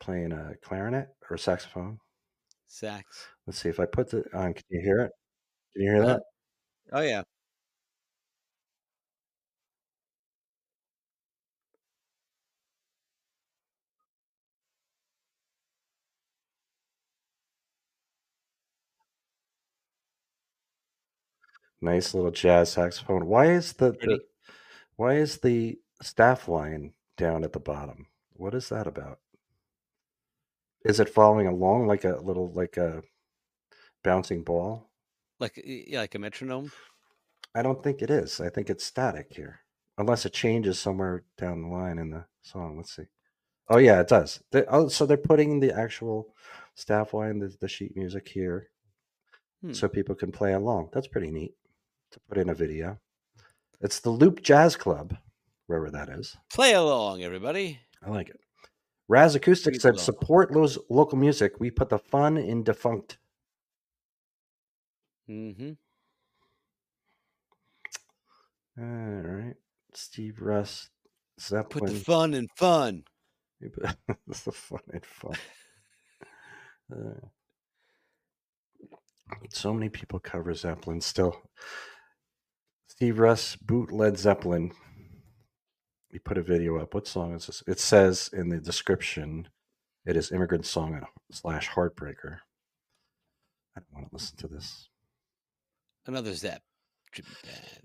playing 0.00 0.32
a 0.32 0.54
clarinet 0.62 1.08
or 1.30 1.36
saxophone. 1.36 1.98
Sax. 2.68 3.26
Let's 3.46 3.58
see 3.58 3.68
if 3.68 3.80
I 3.80 3.86
put 3.86 4.14
it 4.14 4.26
on. 4.32 4.54
Can 4.54 4.62
you 4.70 4.80
hear 4.80 5.00
it? 5.00 5.12
Can 5.74 5.82
you 5.82 5.90
hear 5.92 6.02
Uh-huh. 6.04 6.12
that? 6.14 6.22
Oh 6.92 7.00
yeah. 7.02 7.22
Nice 21.80 22.12
little 22.14 22.30
jazz 22.30 22.72
saxophone. 22.72 23.26
Why 23.26 23.46
is 23.46 23.72
the, 23.72 23.92
the 23.92 24.20
why 24.96 25.14
is 25.14 25.38
the 25.38 25.78
staff 26.02 26.46
line 26.46 26.92
down 27.16 27.42
at 27.42 27.52
the 27.52 27.60
bottom? 27.60 28.06
What 28.34 28.54
is 28.54 28.68
that 28.68 28.86
about? 28.86 29.18
Is 30.84 31.00
it 31.00 31.08
following 31.08 31.46
along 31.46 31.86
like 31.86 32.04
a 32.04 32.16
little 32.22 32.52
like 32.52 32.76
a 32.76 33.02
bouncing 34.04 34.42
ball? 34.42 34.90
Like 35.38 35.60
yeah, 35.64 36.00
like 36.00 36.14
a 36.14 36.18
metronome. 36.18 36.70
I 37.54 37.62
don't 37.62 37.82
think 37.82 38.02
it 38.02 38.10
is. 38.10 38.40
I 38.40 38.50
think 38.50 38.68
it's 38.68 38.84
static 38.84 39.28
here, 39.34 39.60
unless 39.96 40.26
it 40.26 40.32
changes 40.34 40.78
somewhere 40.78 41.24
down 41.38 41.62
the 41.62 41.68
line 41.68 41.98
in 41.98 42.10
the 42.10 42.26
song. 42.42 42.76
Let's 42.76 42.94
see. 42.94 43.04
Oh 43.70 43.78
yeah, 43.78 44.00
it 44.00 44.08
does. 44.08 44.42
They, 44.52 44.64
oh, 44.66 44.88
so 44.88 45.06
they're 45.06 45.16
putting 45.16 45.60
the 45.60 45.72
actual 45.72 46.34
staff 46.74 47.14
line, 47.14 47.38
the, 47.38 47.54
the 47.60 47.68
sheet 47.68 47.96
music 47.96 48.28
here, 48.28 48.68
Hmm. 49.62 49.72
so 49.72 49.88
people 49.88 50.14
can 50.14 50.32
play 50.32 50.54
along. 50.54 50.88
That's 50.92 51.06
pretty 51.08 51.30
neat 51.30 51.54
to 52.12 52.20
put 52.28 52.38
in 52.38 52.48
a 52.50 52.54
video. 52.54 52.98
It's 53.80 54.00
the 54.00 54.10
Loop 54.10 54.42
Jazz 54.42 54.76
Club, 54.76 55.16
wherever 55.66 55.90
that 55.90 56.08
is. 56.10 56.36
Play 56.52 56.74
along, 56.74 57.22
everybody. 57.22 57.80
I 58.04 58.10
like 58.10 58.28
it. 58.28 58.40
Raz 59.08 59.34
Acoustic 59.34 59.72
Pretty 59.72 59.80
said. 59.80 59.98
"Support 59.98 60.52
those 60.52 60.78
local 60.88 61.18
music. 61.18 61.54
We 61.58 61.70
put 61.70 61.88
the 61.88 61.98
fun 61.98 62.36
in 62.36 62.62
defunct." 62.62 63.18
Mm-hmm. 65.28 65.72
All 68.78 68.86
right, 68.86 69.54
Steve 69.94 70.40
Russ, 70.40 70.88
Zeppelin. 71.40 71.84
Put 71.86 71.92
the 71.92 72.00
fun 72.04 72.34
in 72.34 72.48
fun. 72.56 73.04
That's 74.26 74.42
the 74.42 74.52
fun 74.52 74.80
and 74.92 75.04
fun. 75.04 75.34
Uh, 76.90 77.26
so 79.50 79.74
many 79.74 79.88
people 79.88 80.18
cover 80.18 80.54
Zeppelin 80.54 81.00
still. 81.00 81.36
Steve 82.90 83.20
Russ, 83.20 83.54
boot 83.54 83.92
Led 83.92 84.18
Zeppelin. 84.18 84.72
He 86.10 86.18
put 86.18 86.36
a 86.36 86.42
video 86.42 86.76
up. 86.76 86.92
What 86.92 87.06
song 87.06 87.34
is 87.34 87.46
this? 87.46 87.62
It 87.68 87.78
says 87.78 88.28
in 88.32 88.48
the 88.48 88.58
description, 88.58 89.48
it 90.04 90.16
is 90.16 90.32
Immigrant 90.32 90.66
Song 90.66 91.00
slash 91.30 91.70
Heartbreaker. 91.70 92.38
I 93.76 93.80
don't 93.80 93.94
want 93.94 94.08
to 94.08 94.12
listen 94.12 94.36
to 94.38 94.48
this. 94.48 94.88
Another 96.04 96.34
Zep. 96.34 96.62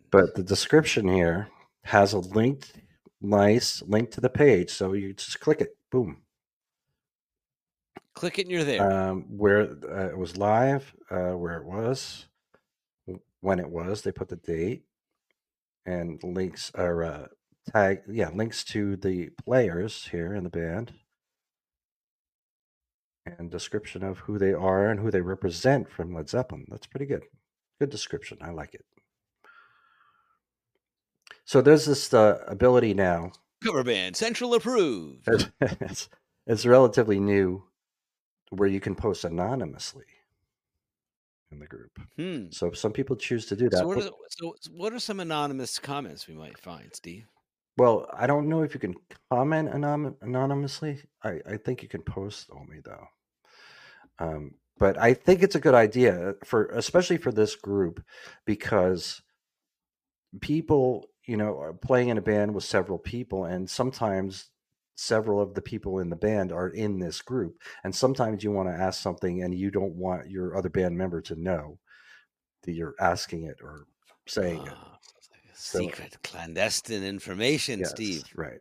But 0.10 0.34
the 0.34 0.41
description 0.41 1.08
here 1.08 1.50
has 1.84 2.13
a 2.13 2.20
linked, 2.20 2.74
nice 3.22 3.84
link 3.84 4.10
to 4.12 4.22
the 4.22 4.30
page. 4.30 4.72
So 4.72 4.94
you 4.94 5.13
just 5.13 5.39
click 5.39 5.62
it. 5.62 5.78
Boom. 5.91 6.24
Click 8.15 8.39
it 8.39 8.48
and 8.48 8.52
you're 8.52 8.63
there. 8.63 8.91
um, 8.91 9.26
where 9.38 9.70
uh, 9.88 10.10
it 10.10 10.18
was 10.18 10.36
live, 10.36 10.96
uh, 11.12 11.34
where 11.34 11.58
it 11.58 11.65
was, 11.65 12.26
when 13.41 13.60
it 13.60 13.70
was. 13.70 14.02
They 14.02 14.12
put 14.12 14.30
the 14.30 14.38
date 14.38 14.82
and 15.86 16.21
links 16.24 16.71
are 16.76 17.04
uh, 17.04 17.28
tag. 17.71 18.02
Yeah, 18.10 18.30
links 18.30 18.63
to 18.65 18.95
the 18.95 19.30
players 19.43 20.10
here 20.12 20.34
in 20.34 20.43
the 20.43 20.50
band 20.50 20.93
and 23.26 23.50
description 23.50 24.04
of 24.04 24.19
who 24.19 24.38
they 24.38 24.54
are 24.54 24.88
and 24.88 25.00
who 25.00 25.10
they 25.12 25.21
represent 25.21 25.89
from 25.89 26.13
Led 26.13 26.30
Zeppelin. 26.30 26.65
That's 26.69 26.88
pretty 26.88 27.06
good. 27.06 27.24
Good 27.80 27.89
description. 27.89 28.38
I 28.41 28.52
like 28.52 28.74
it. 28.74 28.86
So 31.43 31.62
there's 31.62 31.86
this 31.86 32.13
uh, 32.13 32.43
ability 32.48 32.93
now. 32.93 33.32
Cover 33.63 33.84
band 33.84 34.15
central 34.15 34.54
approved. 34.54 35.28
It's, 35.28 35.45
it's, 35.62 36.10
it's 36.45 36.65
relatively 36.65 37.19
new 37.19 37.63
where 38.50 38.69
you 38.69 38.80
can 38.80 38.95
post 38.95 39.24
anonymously 39.24 40.06
in 41.56 41.60
the 41.60 41.68
group. 41.68 42.00
Hmm. 42.18 42.46
So 42.52 42.72
some 42.72 42.91
people 42.91 43.15
choose 43.15 43.46
to 43.48 43.56
do 43.56 43.70
that. 43.70 43.80
So 43.80 43.88
what, 43.88 43.98
are, 43.98 44.10
so 44.30 44.56
what 44.72 44.94
are 44.94 45.00
some 45.00 45.20
anonymous 45.20 45.80
comments 45.80 46.28
we 46.28 46.36
might 46.36 46.58
find, 46.58 46.89
Steve? 46.94 47.26
well, 47.78 48.08
I 48.13 48.28
don't 48.28 48.48
know 48.48 48.62
if 48.62 48.74
you 48.74 48.80
can 48.80 48.96
comment 49.30 49.70
anon- 49.70 50.15
anonymously. 50.22 51.02
I, 51.24 51.39
I 51.48 51.58
think 51.58 51.84
you 51.84 51.89
can 51.89 52.02
post 52.02 52.50
only 52.52 52.80
though. 52.84 53.08
Um, 54.18 54.52
but 54.78 54.98
I 54.98 55.13
think 55.13 55.44
it's 55.44 55.56
a 55.56 55.60
good 55.60 55.74
idea 55.74 56.36
for 56.44 56.68
especially 56.68 57.18
for 57.18 57.32
this 57.32 57.56
group 57.56 58.04
because 58.46 59.22
people, 60.41 61.08
you 61.26 61.38
know, 61.38 61.60
are 61.60 61.74
playing 61.74 62.10
in 62.10 62.18
a 62.18 62.22
band 62.22 62.54
with 62.54 62.63
several 62.63 62.98
people 62.98 63.46
and 63.46 63.70
sometimes 63.70 64.50
several 64.95 65.41
of 65.41 65.53
the 65.53 65.62
people 65.62 65.99
in 65.99 66.10
the 66.10 66.15
band 66.15 66.51
are 66.51 66.69
in 66.69 66.99
this 66.99 67.21
group 67.21 67.62
and 67.84 67.93
sometimes 67.93 68.43
you 68.43 68.51
want 68.51 68.69
to 68.69 68.73
ask 68.73 69.01
something 69.01 69.43
and 69.43 69.53
you 69.53 69.69
don't 69.69 69.93
want 69.95 70.29
your 70.29 70.58
other 70.58 70.69
band 70.69 70.97
member 70.97 71.21
to 71.21 71.36
know 71.36 71.77
that 72.63 72.71
you're 72.73 72.95
asking 72.99 73.43
it 73.43 73.58
or 73.62 73.86
saying 74.25 74.62
it. 74.65 74.73
Ah, 74.73 74.97
a 74.97 75.55
So- 75.55 75.79
secret, 75.79 76.17
clandestine 76.23 77.03
information, 77.03 77.84
Steve. 77.86 78.23
Right. 78.36 78.60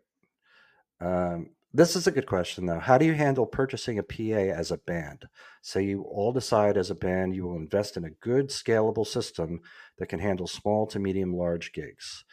Um, 1.00 1.50
this 1.72 1.96
is 1.96 2.06
a 2.06 2.12
good 2.12 2.26
question, 2.26 2.66
though. 2.66 2.78
How 2.78 2.98
do 2.98 3.04
you 3.04 3.14
handle 3.14 3.46
purchasing 3.46 3.98
a 3.98 4.02
PA 4.04 4.50
as 4.56 4.70
a 4.70 4.78
band? 4.78 5.24
Say 5.60 5.82
you 5.84 6.02
all 6.02 6.32
decide 6.32 6.76
as 6.76 6.88
a 6.90 6.94
band 6.94 7.34
you 7.34 7.44
will 7.44 7.56
invest 7.56 7.96
in 7.96 8.04
a 8.04 8.10
good, 8.10 8.48
scalable 8.50 9.06
system 9.06 9.60
that 9.98 10.06
can 10.06 10.20
handle 10.20 10.46
small 10.46 10.86
to 10.86 11.00
medium 11.00 11.34
large 11.34 11.72
gigs. 11.72 12.24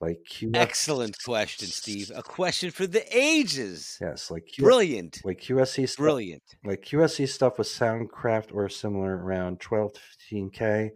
Like 0.00 0.20
QS, 0.30 0.56
Excellent 0.56 1.16
question, 1.22 1.68
Steve. 1.68 2.10
A 2.14 2.22
question 2.22 2.70
for 2.70 2.86
the 2.86 3.04
ages. 3.16 3.98
Yes, 4.00 4.30
like 4.30 4.46
Q, 4.46 4.64
Brilliant. 4.64 5.20
like 5.24 5.40
QSC 5.42 5.86
stuff, 5.86 5.98
Brilliant. 5.98 6.42
like 6.64 6.82
QSC 6.82 7.28
stuff 7.28 7.58
with 7.58 7.66
Soundcraft 7.68 8.54
or 8.54 8.68
similar 8.70 9.18
around 9.18 9.60
12 9.60 9.92
to 9.92 10.00
15K, 10.34 10.90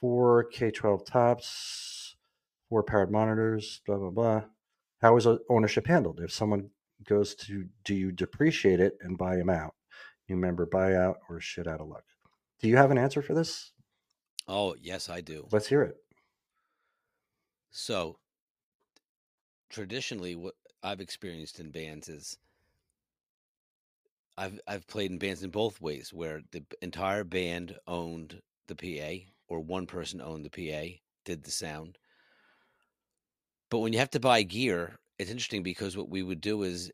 four 0.00 0.48
K12 0.52 1.06
tops, 1.06 2.16
four 2.68 2.82
powered 2.82 3.12
monitors, 3.12 3.80
blah, 3.86 3.98
blah, 3.98 4.10
blah. 4.10 4.42
How 5.00 5.16
is 5.16 5.28
ownership 5.48 5.86
handled? 5.86 6.18
If 6.20 6.32
someone 6.32 6.70
goes 7.06 7.36
to, 7.36 7.66
do 7.84 7.94
you 7.94 8.10
depreciate 8.10 8.80
it 8.80 8.94
and 9.00 9.16
buy 9.16 9.36
them 9.36 9.50
out? 9.50 9.74
You 10.26 10.34
remember 10.34 10.66
buyout 10.66 11.16
or 11.28 11.38
shit 11.40 11.68
out 11.68 11.80
of 11.80 11.86
luck? 11.86 12.04
Do 12.60 12.68
you 12.68 12.78
have 12.78 12.90
an 12.90 12.98
answer 12.98 13.22
for 13.22 13.34
this? 13.34 13.70
Oh, 14.48 14.74
yes, 14.80 15.08
I 15.08 15.20
do. 15.20 15.46
Let's 15.52 15.68
hear 15.68 15.82
it. 15.82 15.96
So, 17.70 18.18
traditionally, 19.74 20.36
what 20.36 20.54
I've 20.84 21.00
experienced 21.00 21.58
in 21.58 21.70
bands 21.70 22.08
is 22.08 22.38
I've 24.38 24.58
I've 24.68 24.86
played 24.86 25.10
in 25.10 25.18
bands 25.18 25.42
in 25.42 25.50
both 25.50 25.80
ways, 25.80 26.12
where 26.12 26.42
the 26.52 26.64
entire 26.80 27.24
band 27.24 27.76
owned 27.86 28.40
the 28.68 28.76
PA, 28.76 29.24
or 29.48 29.60
one 29.60 29.86
person 29.86 30.20
owned 30.20 30.44
the 30.44 30.50
PA, 30.50 30.94
did 31.24 31.42
the 31.42 31.50
sound. 31.50 31.98
But 33.68 33.80
when 33.80 33.92
you 33.92 33.98
have 33.98 34.10
to 34.10 34.20
buy 34.20 34.42
gear, 34.42 34.96
it's 35.18 35.30
interesting 35.30 35.64
because 35.64 35.96
what 35.96 36.08
we 36.08 36.22
would 36.22 36.40
do 36.40 36.62
is 36.62 36.92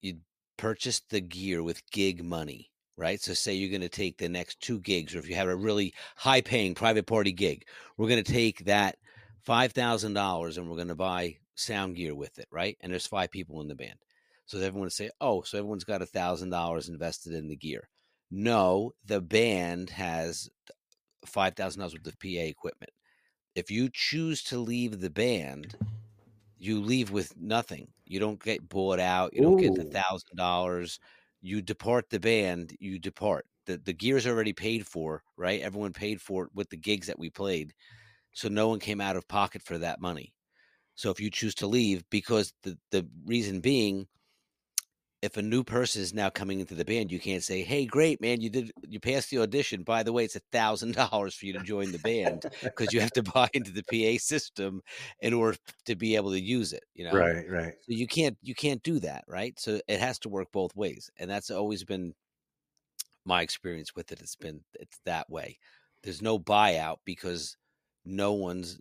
you'd 0.00 0.20
purchase 0.56 1.00
the 1.10 1.20
gear 1.20 1.62
with 1.64 1.90
gig 1.90 2.24
money, 2.24 2.70
right? 2.96 3.20
So 3.20 3.34
say 3.34 3.54
you're 3.54 3.70
going 3.70 3.80
to 3.80 3.88
take 3.88 4.18
the 4.18 4.28
next 4.28 4.60
two 4.60 4.78
gigs, 4.78 5.14
or 5.14 5.18
if 5.18 5.28
you 5.28 5.34
have 5.34 5.48
a 5.48 5.56
really 5.56 5.92
high 6.14 6.40
paying 6.40 6.74
private 6.76 7.06
party 7.06 7.32
gig, 7.32 7.66
we're 7.96 8.08
going 8.08 8.22
to 8.22 8.32
take 8.32 8.64
that 8.66 8.96
five 9.44 9.72
thousand 9.72 10.14
dollars 10.14 10.56
and 10.56 10.68
we're 10.68 10.76
going 10.76 10.88
to 10.88 10.94
buy 10.94 11.36
sound 11.56 11.96
gear 11.96 12.14
with 12.14 12.38
it, 12.38 12.48
right? 12.52 12.76
And 12.80 12.92
there's 12.92 13.06
five 13.06 13.30
people 13.30 13.60
in 13.60 13.68
the 13.68 13.74
band, 13.76 13.98
so 14.46 14.58
everyone 14.58 14.82
would 14.82 14.92
say, 14.92 15.10
"Oh, 15.20 15.42
so 15.42 15.58
everyone's 15.58 15.84
got 15.84 16.02
a 16.02 16.06
thousand 16.06 16.50
dollars 16.50 16.88
invested 16.88 17.32
in 17.34 17.48
the 17.48 17.56
gear." 17.56 17.88
No, 18.30 18.92
the 19.04 19.20
band 19.20 19.90
has 19.90 20.50
five 21.26 21.54
thousand 21.56 21.80
dollars 21.80 21.94
worth 21.94 22.06
of 22.06 22.18
PA 22.18 22.46
equipment. 22.48 22.92
If 23.56 23.70
you 23.70 23.90
choose 23.92 24.42
to 24.44 24.58
leave 24.58 25.00
the 25.00 25.10
band, 25.10 25.76
you 26.58 26.80
leave 26.80 27.10
with 27.10 27.36
nothing. 27.36 27.92
You 28.06 28.20
don't 28.20 28.42
get 28.42 28.68
bought 28.68 29.00
out. 29.00 29.34
You 29.34 29.42
don't 29.42 29.58
get 29.58 29.74
the 29.74 29.84
thousand 29.84 30.36
dollars. 30.36 30.98
You 31.42 31.62
depart 31.62 32.10
the 32.10 32.20
band. 32.20 32.76
You 32.80 32.98
depart. 32.98 33.46
the 33.66 33.78
The 33.78 33.92
gear's 33.92 34.26
already 34.26 34.52
paid 34.52 34.86
for, 34.86 35.22
right? 35.36 35.60
Everyone 35.60 35.92
paid 35.92 36.20
for 36.22 36.44
it 36.46 36.54
with 36.54 36.70
the 36.70 36.76
gigs 36.78 37.06
that 37.08 37.18
we 37.18 37.30
played, 37.30 37.74
so 38.32 38.48
no 38.48 38.68
one 38.68 38.80
came 38.80 39.00
out 39.02 39.16
of 39.16 39.28
pocket 39.28 39.62
for 39.62 39.78
that 39.78 40.00
money. 40.02 40.34
So 40.96 41.10
if 41.10 41.20
you 41.20 41.30
choose 41.30 41.54
to 41.56 41.66
leave, 41.68 42.04
because 42.10 42.52
the 42.62 42.78
the 42.90 43.08
reason 43.26 43.60
being, 43.60 44.08
if 45.22 45.36
a 45.36 45.42
new 45.42 45.64
person 45.64 46.02
is 46.02 46.12
now 46.14 46.28
coming 46.30 46.60
into 46.60 46.74
the 46.74 46.84
band, 46.84 47.10
you 47.10 47.18
can't 47.18 47.42
say, 47.42 47.62
"Hey, 47.62 47.86
great 47.86 48.20
man, 48.20 48.40
you 48.40 48.50
did 48.50 48.70
you 48.86 49.00
passed 49.00 49.30
the 49.30 49.38
audition. 49.38 49.82
By 49.82 50.02
the 50.02 50.12
way, 50.12 50.24
it's 50.24 50.36
a 50.36 50.40
thousand 50.52 50.94
dollars 50.94 51.34
for 51.34 51.46
you 51.46 51.52
to 51.54 51.60
join 51.60 51.90
the 51.92 51.98
band." 51.98 52.44
because 52.76 52.92
you 52.92 53.00
have 53.00 53.12
to 53.12 53.22
buy 53.34 53.48
into 53.54 53.72
the 53.72 53.82
PA 53.84 54.18
system 54.18 54.82
in 55.20 55.32
order 55.34 55.58
to 55.86 55.96
be 55.96 56.16
able 56.16 56.30
to 56.32 56.40
use 56.40 56.72
it. 56.72 56.84
You 56.94 57.04
know, 57.04 57.24
right, 57.24 57.48
right. 57.48 57.74
So 57.82 57.92
you 57.94 58.06
can't 58.08 58.38
you 58.42 58.54
can't 58.54 58.82
do 58.82 59.00
that, 59.00 59.24
right? 59.28 59.58
So 59.60 59.80
it 59.88 60.00
has 60.00 60.18
to 60.20 60.30
work 60.30 60.48
both 60.52 60.76
ways, 60.76 61.10
and 61.18 61.30
that's 61.30 61.50
always 61.50 61.84
been 61.84 62.14
my 63.24 63.42
experience 63.42 63.94
with 63.94 64.12
it. 64.12 64.20
It's 64.20 64.36
been 64.36 64.64
it's 64.74 64.98
that 65.04 65.28
way. 65.30 65.58
There's 66.02 66.22
no 66.22 66.38
buyout 66.38 66.98
because 67.04 67.56
no 68.04 68.32
one's 68.32 68.78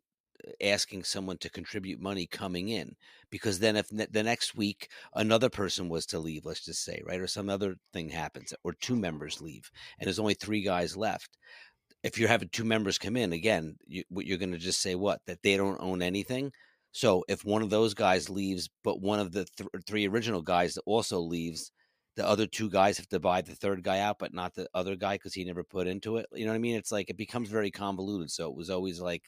asking 0.61 1.03
someone 1.03 1.37
to 1.37 1.49
contribute 1.49 1.99
money 1.99 2.25
coming 2.25 2.69
in 2.69 2.95
because 3.31 3.59
then 3.59 3.75
if 3.75 3.91
ne- 3.91 4.07
the 4.11 4.23
next 4.23 4.55
week 4.55 4.89
another 5.15 5.49
person 5.49 5.89
was 5.89 6.05
to 6.05 6.19
leave 6.19 6.45
let's 6.45 6.65
just 6.65 6.83
say 6.83 7.01
right 7.05 7.19
or 7.19 7.27
some 7.27 7.49
other 7.49 7.75
thing 7.93 8.09
happens 8.09 8.53
or 8.63 8.73
two 8.73 8.95
members 8.95 9.41
leave 9.41 9.69
and 9.99 10.07
there's 10.07 10.19
only 10.19 10.33
three 10.35 10.61
guys 10.61 10.95
left 10.95 11.37
if 12.05 12.19
you're 12.19 12.29
having 12.29 12.49
two 12.49 12.63
members 12.63 12.99
come 12.99 13.17
in 13.17 13.33
again, 13.33 13.75
you, 13.87 14.03
you're 14.11 14.37
going 14.37 14.51
to 14.51 14.59
just 14.59 14.79
say 14.79 14.93
what 14.93 15.21
that 15.25 15.41
they 15.41 15.57
don't 15.57 15.81
own 15.81 16.03
anything. 16.03 16.51
So 16.91 17.25
if 17.27 17.43
one 17.43 17.63
of 17.63 17.71
those 17.71 17.95
guys 17.95 18.29
leaves, 18.29 18.69
but 18.83 19.01
one 19.01 19.19
of 19.19 19.31
the 19.31 19.45
th- 19.57 19.69
three 19.87 20.07
original 20.07 20.43
guys 20.43 20.77
also 20.85 21.19
leaves, 21.19 21.71
the 22.15 22.25
other 22.25 22.45
two 22.45 22.69
guys 22.69 22.97
have 22.97 23.09
to 23.09 23.19
buy 23.19 23.41
the 23.41 23.55
third 23.55 23.83
guy 23.83 23.99
out, 24.01 24.19
but 24.19 24.35
not 24.35 24.53
the 24.53 24.67
other 24.75 24.95
guy 24.95 25.15
because 25.15 25.33
he 25.33 25.43
never 25.43 25.63
put 25.63 25.87
into 25.87 26.17
it. 26.17 26.27
You 26.31 26.45
know 26.45 26.51
what 26.51 26.57
I 26.57 26.59
mean? 26.59 26.75
It's 26.75 26.91
like 26.91 27.09
it 27.09 27.17
becomes 27.17 27.49
very 27.49 27.71
convoluted. 27.71 28.29
So 28.29 28.51
it 28.51 28.55
was 28.55 28.69
always 28.69 29.01
like 29.01 29.23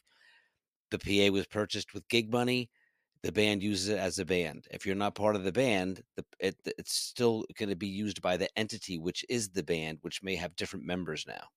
the 0.90 0.98
PA 0.98 1.32
was 1.32 1.46
purchased 1.46 1.94
with 1.94 2.08
gig 2.08 2.32
money. 2.32 2.70
The 3.22 3.32
band 3.32 3.62
uses 3.62 3.88
it 3.88 3.98
as 3.98 4.18
a 4.18 4.24
band. 4.24 4.66
If 4.70 4.86
you're 4.86 4.94
not 4.96 5.14
part 5.16 5.36
of 5.36 5.44
the 5.44 5.52
band, 5.52 6.02
the, 6.16 6.24
it, 6.40 6.56
it's 6.64 6.92
still 6.94 7.44
going 7.56 7.68
to 7.70 7.76
be 7.76 7.88
used 7.88 8.22
by 8.22 8.36
the 8.36 8.48
entity, 8.58 8.98
which 8.98 9.24
is 9.28 9.50
the 9.50 9.62
band, 9.64 9.98
which 10.02 10.22
may 10.22 10.36
have 10.36 10.56
different 10.56 10.86
members 10.86 11.26
now. 11.26 11.48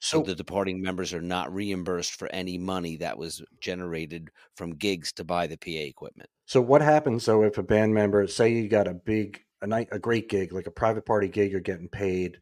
So 0.00 0.20
So 0.20 0.22
the 0.22 0.34
departing 0.34 0.82
members 0.82 1.14
are 1.14 1.22
not 1.22 1.52
reimbursed 1.54 2.12
for 2.14 2.28
any 2.28 2.58
money 2.58 2.96
that 2.96 3.16
was 3.18 3.42
generated 3.60 4.30
from 4.56 4.72
gigs 4.76 5.12
to 5.14 5.24
buy 5.24 5.46
the 5.46 5.56
PA 5.56 5.86
equipment. 5.86 6.28
So 6.46 6.60
what 6.60 6.82
happens 6.82 7.24
though 7.24 7.44
if 7.44 7.58
a 7.58 7.62
band 7.62 7.94
member, 7.94 8.26
say 8.26 8.52
you 8.52 8.68
got 8.68 8.88
a 8.88 8.94
big, 8.94 9.44
a 9.60 9.66
night, 9.66 9.88
a 9.92 9.98
great 9.98 10.28
gig, 10.28 10.52
like 10.52 10.66
a 10.66 10.70
private 10.72 11.06
party 11.06 11.28
gig, 11.28 11.50
you're 11.52 11.60
getting 11.60 11.88
paid, 11.88 12.40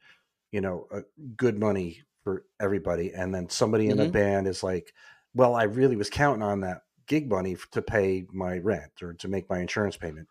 you 0.53 0.61
know, 0.61 0.88
good 1.37 1.59
money 1.59 2.03
for 2.25 2.46
everybody, 2.61 3.12
and 3.14 3.35
then 3.35 3.49
somebody 3.51 3.88
in 3.90 3.99
the 3.99 4.07
Mhm. 4.07 4.12
band 4.12 4.46
is 4.49 4.62
like, 4.62 4.94
"Well, 5.35 5.55
I 5.55 5.64
really 5.64 5.97
was 5.97 6.11
counting 6.11 6.43
on 6.43 6.61
that 6.61 6.83
gig 7.07 7.29
money 7.29 7.57
to 7.73 7.83
pay 7.83 8.27
my 8.33 8.59
rent 8.59 9.03
or 9.03 9.14
to 9.14 9.29
make 9.29 9.49
my 9.49 9.61
insurance 9.61 9.97
payment." 9.97 10.29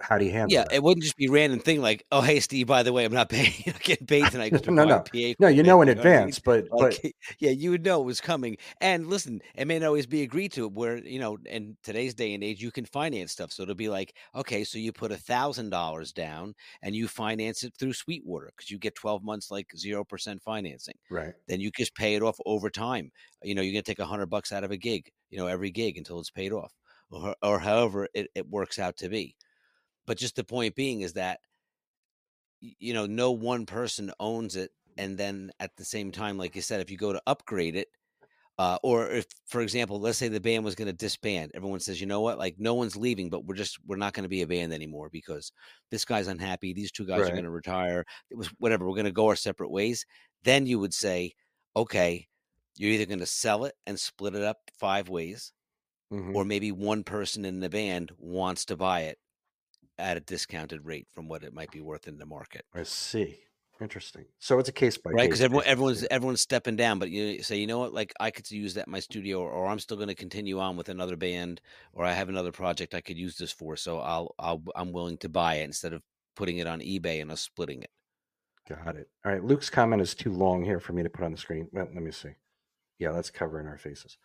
How 0.00 0.18
do 0.18 0.24
you 0.24 0.32
handle 0.32 0.56
Yeah, 0.56 0.64
that? 0.64 0.72
it 0.72 0.82
wouldn't 0.82 1.02
just 1.04 1.16
be 1.16 1.28
random 1.28 1.60
thing 1.60 1.80
like, 1.82 2.04
oh 2.12 2.20
hey 2.22 2.40
Steve, 2.40 2.66
by 2.66 2.82
the 2.82 2.92
way, 2.92 3.04
I'm 3.04 3.12
not 3.12 3.28
paying, 3.30 3.52
not 3.66 3.80
getting 3.82 4.06
paid 4.06 4.30
tonight 4.30 4.54
No, 4.68 4.84
no. 4.84 5.04
PA. 5.04 5.34
No, 5.38 5.48
you 5.48 5.62
know 5.62 5.82
in 5.82 5.88
you 5.88 5.94
know 5.94 6.02
what 6.02 6.12
I 6.12 6.24
mean? 6.24 6.32
advance, 6.32 6.38
but 6.38 6.76
but 6.76 7.00
yeah, 7.40 7.50
you 7.50 7.70
would 7.70 7.84
know 7.84 8.00
it 8.00 8.04
was 8.04 8.20
coming. 8.20 8.56
And 8.80 9.06
listen, 9.06 9.40
it 9.54 9.66
may 9.66 9.78
not 9.78 9.86
always 9.86 10.06
be 10.06 10.22
agreed 10.22 10.52
to. 10.52 10.68
Where 10.68 10.98
you 10.98 11.18
know, 11.18 11.38
in 11.46 11.76
today's 11.82 12.14
day 12.14 12.34
and 12.34 12.42
age, 12.44 12.62
you 12.62 12.70
can 12.72 12.84
finance 12.86 13.32
stuff. 13.32 13.52
So 13.52 13.62
it'll 13.62 13.74
be 13.74 13.88
like, 13.88 14.16
okay, 14.34 14.64
so 14.64 14.78
you 14.78 14.92
put 14.92 15.12
a 15.12 15.16
thousand 15.16 15.70
dollars 15.70 16.12
down 16.12 16.54
and 16.82 16.94
you 16.94 17.08
finance 17.08 17.62
it 17.62 17.74
through 17.78 17.92
Sweetwater 17.94 18.50
because 18.56 18.70
you 18.70 18.78
get 18.78 18.94
twelve 18.94 19.22
months 19.22 19.50
like 19.50 19.70
zero 19.76 20.04
percent 20.04 20.42
financing. 20.42 20.96
right. 21.10 21.34
Then 21.48 21.60
you 21.60 21.70
just 21.76 21.94
pay 21.94 22.14
it 22.14 22.22
off 22.22 22.38
over 22.46 22.70
time. 22.70 23.10
You 23.42 23.54
know, 23.54 23.62
you're 23.62 23.72
gonna 23.72 23.82
take 23.82 23.98
a 24.00 24.06
hundred 24.06 24.26
bucks 24.26 24.52
out 24.52 24.64
of 24.64 24.70
a 24.70 24.76
gig, 24.76 25.10
you 25.30 25.38
know, 25.38 25.46
every 25.46 25.70
gig 25.70 25.96
until 25.96 26.20
it's 26.20 26.30
paid 26.30 26.52
off, 26.52 26.72
or 27.10 27.34
or 27.42 27.58
however 27.60 28.08
it, 28.14 28.28
it 28.34 28.48
works 28.48 28.78
out 28.78 28.96
to 28.98 29.08
be. 29.08 29.36
But 30.08 30.18
just 30.18 30.36
the 30.36 30.44
point 30.44 30.74
being 30.76 31.02
is 31.02 31.14
that 31.14 31.40
you 32.60 32.92
know 32.92 33.06
no 33.06 33.30
one 33.30 33.66
person 33.66 34.12
owns 34.18 34.56
it 34.56 34.70
and 34.96 35.16
then 35.16 35.50
at 35.60 35.76
the 35.76 35.84
same 35.84 36.10
time 36.10 36.36
like 36.36 36.56
you 36.56 36.62
said 36.62 36.80
if 36.80 36.90
you 36.90 36.96
go 36.96 37.12
to 37.12 37.22
upgrade 37.26 37.76
it 37.76 37.88
uh, 38.58 38.78
or 38.82 39.08
if 39.10 39.26
for 39.46 39.60
example 39.60 40.00
let's 40.00 40.18
say 40.18 40.28
the 40.28 40.40
band 40.40 40.64
was 40.64 40.74
going 40.74 40.86
to 40.86 40.92
disband 40.92 41.52
everyone 41.54 41.80
says 41.80 42.00
you 42.00 42.06
know 42.06 42.20
what? 42.20 42.38
Like 42.38 42.56
no 42.58 42.74
one's 42.74 42.96
leaving 42.96 43.30
but 43.30 43.44
we're 43.44 43.54
just 43.54 43.78
we're 43.86 43.96
not 43.96 44.14
going 44.14 44.24
to 44.24 44.28
be 44.28 44.42
a 44.42 44.48
band 44.48 44.72
anymore 44.72 45.10
because 45.10 45.52
this 45.90 46.04
guy's 46.04 46.28
unhappy 46.28 46.72
these 46.72 46.92
two 46.92 47.06
guys 47.06 47.28
are 47.28 47.32
going 47.32 47.44
to 47.44 47.50
retire 47.50 48.04
it 48.30 48.36
was 48.36 48.48
whatever 48.58 48.86
we're 48.88 48.96
going 48.96 49.04
to 49.06 49.12
go 49.12 49.28
our 49.28 49.36
separate 49.36 49.70
ways. 49.70 50.04
Then 50.44 50.66
you 50.66 50.80
would 50.80 50.94
say 50.94 51.34
okay 51.76 52.26
you're 52.76 52.92
either 52.92 53.06
going 53.06 53.20
to 53.20 53.26
sell 53.26 53.64
it 53.64 53.74
and 53.86 53.98
split 54.00 54.34
it 54.34 54.42
up 54.42 54.58
five 54.78 55.08
ways 55.08 55.52
Mhm. 56.12 56.34
or 56.34 56.44
maybe 56.44 56.72
one 56.72 57.04
person 57.04 57.44
in 57.44 57.60
the 57.60 57.70
band 57.70 58.12
wants 58.18 58.64
to 58.66 58.76
buy 58.76 59.02
it 59.02 59.18
at 59.98 60.16
a 60.16 60.20
discounted 60.20 60.84
rate 60.84 61.06
from 61.12 61.28
what 61.28 61.42
it 61.42 61.52
might 61.52 61.70
be 61.70 61.80
worth 61.80 62.08
in 62.08 62.18
the 62.18 62.26
market 62.26 62.64
I 62.74 62.82
see. 62.84 63.40
Interesting. 63.80 64.24
So 64.40 64.58
it's 64.58 64.68
a 64.68 64.72
case 64.72 64.98
by 64.98 65.10
right? 65.10 65.20
case. 65.20 65.26
Because 65.26 65.40
everyone, 65.40 65.64
everyone's 65.66 66.04
everyone's 66.10 66.40
stepping 66.40 66.74
down, 66.74 66.98
but 66.98 67.10
you 67.10 67.42
say, 67.44 67.58
you 67.58 67.66
know 67.68 67.78
what? 67.78 67.94
Like 67.94 68.12
I 68.18 68.32
could 68.32 68.50
use 68.50 68.74
that 68.74 68.88
in 68.88 68.90
my 68.90 68.98
studio, 68.98 69.40
or, 69.40 69.50
or 69.50 69.66
I'm 69.68 69.78
still 69.78 69.96
going 69.96 70.08
to 70.08 70.16
continue 70.16 70.58
on 70.58 70.76
with 70.76 70.88
another 70.88 71.16
band, 71.16 71.60
or 71.92 72.04
I 72.04 72.12
have 72.12 72.28
another 72.28 72.50
project 72.50 72.94
I 72.94 73.00
could 73.00 73.16
use 73.16 73.36
this 73.36 73.52
for. 73.52 73.76
So 73.76 74.00
I'll, 74.00 74.34
I'll 74.38 74.62
I'm 74.74 74.92
willing 74.92 75.16
to 75.18 75.28
buy 75.28 75.56
it 75.56 75.64
instead 75.64 75.92
of 75.92 76.02
putting 76.34 76.58
it 76.58 76.66
on 76.66 76.80
eBay 76.80 77.22
and 77.22 77.30
us 77.30 77.40
splitting 77.40 77.82
it. 77.82 77.90
Got 78.68 78.96
it. 78.96 79.08
All 79.24 79.32
right. 79.32 79.44
Luke's 79.44 79.70
comment 79.70 80.02
is 80.02 80.14
too 80.14 80.32
long 80.32 80.64
here 80.64 80.80
for 80.80 80.92
me 80.92 81.04
to 81.04 81.10
put 81.10 81.24
on 81.24 81.30
the 81.30 81.38
screen. 81.38 81.68
Well, 81.72 81.88
let 81.94 82.02
me 82.02 82.10
see. 82.10 82.30
Yeah, 82.98 83.12
that's 83.12 83.30
covering 83.30 83.68
our 83.68 83.78
faces. 83.78 84.18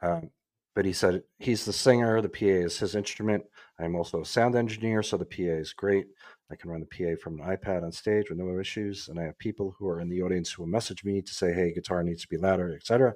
Um, 0.00 0.30
but 0.74 0.84
he 0.84 0.92
said 0.92 1.22
he's 1.38 1.64
the 1.64 1.72
singer. 1.72 2.20
The 2.20 2.28
PA 2.28 2.44
is 2.46 2.78
his 2.78 2.94
instrument. 2.94 3.44
I'm 3.78 3.94
also 3.96 4.20
a 4.20 4.26
sound 4.26 4.54
engineer, 4.56 5.02
so 5.02 5.16
the 5.16 5.24
PA 5.24 5.42
is 5.42 5.72
great. 5.72 6.06
I 6.50 6.56
can 6.56 6.70
run 6.70 6.80
the 6.80 6.86
PA 6.86 7.20
from 7.22 7.40
an 7.40 7.56
iPad 7.56 7.82
on 7.82 7.92
stage 7.92 8.28
with 8.28 8.38
no 8.38 8.58
issues. 8.58 9.08
And 9.08 9.18
I 9.18 9.24
have 9.24 9.38
people 9.38 9.74
who 9.78 9.88
are 9.88 10.00
in 10.00 10.08
the 10.08 10.22
audience 10.22 10.52
who 10.52 10.62
will 10.62 10.68
message 10.68 11.04
me 11.04 11.22
to 11.22 11.34
say, 11.34 11.52
"Hey, 11.52 11.72
guitar 11.72 12.02
needs 12.02 12.22
to 12.22 12.28
be 12.28 12.36
louder, 12.36 12.74
etc." 12.74 13.14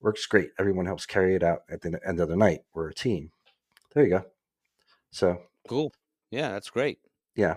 Works 0.00 0.26
great. 0.26 0.50
Everyone 0.58 0.86
helps 0.86 1.06
carry 1.06 1.34
it 1.34 1.42
out 1.42 1.62
at 1.70 1.82
the 1.82 1.98
end 2.06 2.20
of 2.20 2.28
the 2.28 2.36
night. 2.36 2.60
We're 2.72 2.88
a 2.88 2.94
team. 2.94 3.32
There 3.94 4.04
you 4.04 4.10
go. 4.10 4.24
So 5.10 5.42
Cool. 5.68 5.92
Yeah, 6.30 6.50
that's 6.50 6.70
great. 6.70 6.98
yeah. 7.34 7.56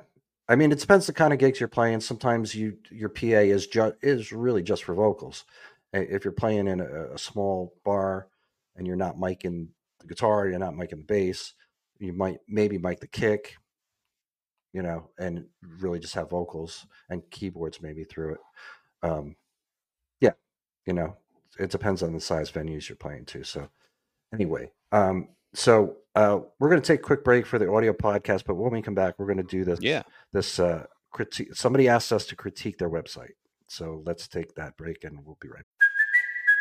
I 0.49 0.55
mean, 0.57 0.73
it 0.73 0.79
depends 0.79 1.07
the 1.07 1.13
kind 1.13 1.31
of 1.31 1.39
gigs 1.39 1.59
you're 1.59 1.69
playing. 1.69 2.01
Sometimes 2.01 2.53
you 2.53 2.77
your 2.91 3.09
PA 3.09 3.41
is 3.41 3.67
just 3.67 3.95
is 4.01 4.31
really 4.31 4.61
just 4.61 4.83
for 4.83 4.93
vocals. 4.93 5.45
If 5.93 6.25
you're 6.25 6.33
playing 6.33 6.67
in 6.67 6.81
a, 6.81 7.13
a 7.13 7.17
small 7.17 7.73
bar 7.85 8.27
and 8.75 8.87
you're 8.87 8.95
not 8.95 9.17
miking 9.17 9.67
the 9.99 10.07
guitar, 10.07 10.47
you're 10.47 10.59
not 10.59 10.73
miking 10.73 10.97
the 10.97 11.05
bass, 11.07 11.53
you 11.99 12.13
might 12.13 12.39
maybe 12.47 12.77
mic 12.77 12.99
the 12.99 13.07
kick, 13.07 13.55
you 14.73 14.81
know, 14.81 15.09
and 15.19 15.45
really 15.79 15.99
just 15.99 16.15
have 16.15 16.29
vocals 16.29 16.85
and 17.09 17.29
keyboards 17.29 17.81
maybe 17.81 18.03
through 18.03 18.33
it. 18.33 18.39
Um, 19.03 19.35
yeah, 20.19 20.31
you 20.85 20.93
know, 20.93 21.15
it 21.59 21.69
depends 21.69 22.01
on 22.03 22.13
the 22.13 22.19
size 22.19 22.51
venues 22.51 22.89
you're 22.89 22.95
playing 22.95 23.25
to. 23.25 23.43
So 23.43 23.69
anyway, 24.33 24.71
um, 24.91 25.29
so 25.53 25.97
uh, 26.15 26.39
we're 26.59 26.69
going 26.69 26.81
to 26.81 26.87
take 26.87 27.01
a 27.01 27.03
quick 27.03 27.23
break 27.23 27.45
for 27.45 27.59
the 27.59 27.71
audio 27.71 27.93
podcast, 27.93 28.43
but 28.45 28.55
when 28.55 28.71
we 28.71 28.81
come 28.81 28.95
back, 28.95 29.15
we're 29.17 29.27
going 29.27 29.37
to 29.37 29.43
do 29.43 29.63
this 29.63 29.79
Yeah. 29.81 30.03
this 30.31 30.59
uh, 30.59 30.85
critique. 31.11 31.55
Somebody 31.55 31.87
asked 31.87 32.11
us 32.11 32.25
to 32.27 32.35
critique 32.35 32.79
their 32.79 32.89
website, 32.89 33.33
so 33.67 34.01
let's 34.05 34.27
take 34.27 34.55
that 34.55 34.75
break, 34.77 35.03
and 35.03 35.23
we'll 35.25 35.37
be 35.39 35.49
right. 35.49 35.65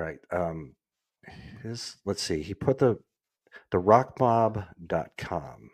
Right. 0.00 0.18
Um, 0.32 0.74
his 1.62 1.96
let's 2.04 2.22
see. 2.22 2.42
He 2.42 2.54
put 2.54 2.78
the 2.78 2.98
the 3.70 3.78
rockmob.com 3.78 5.70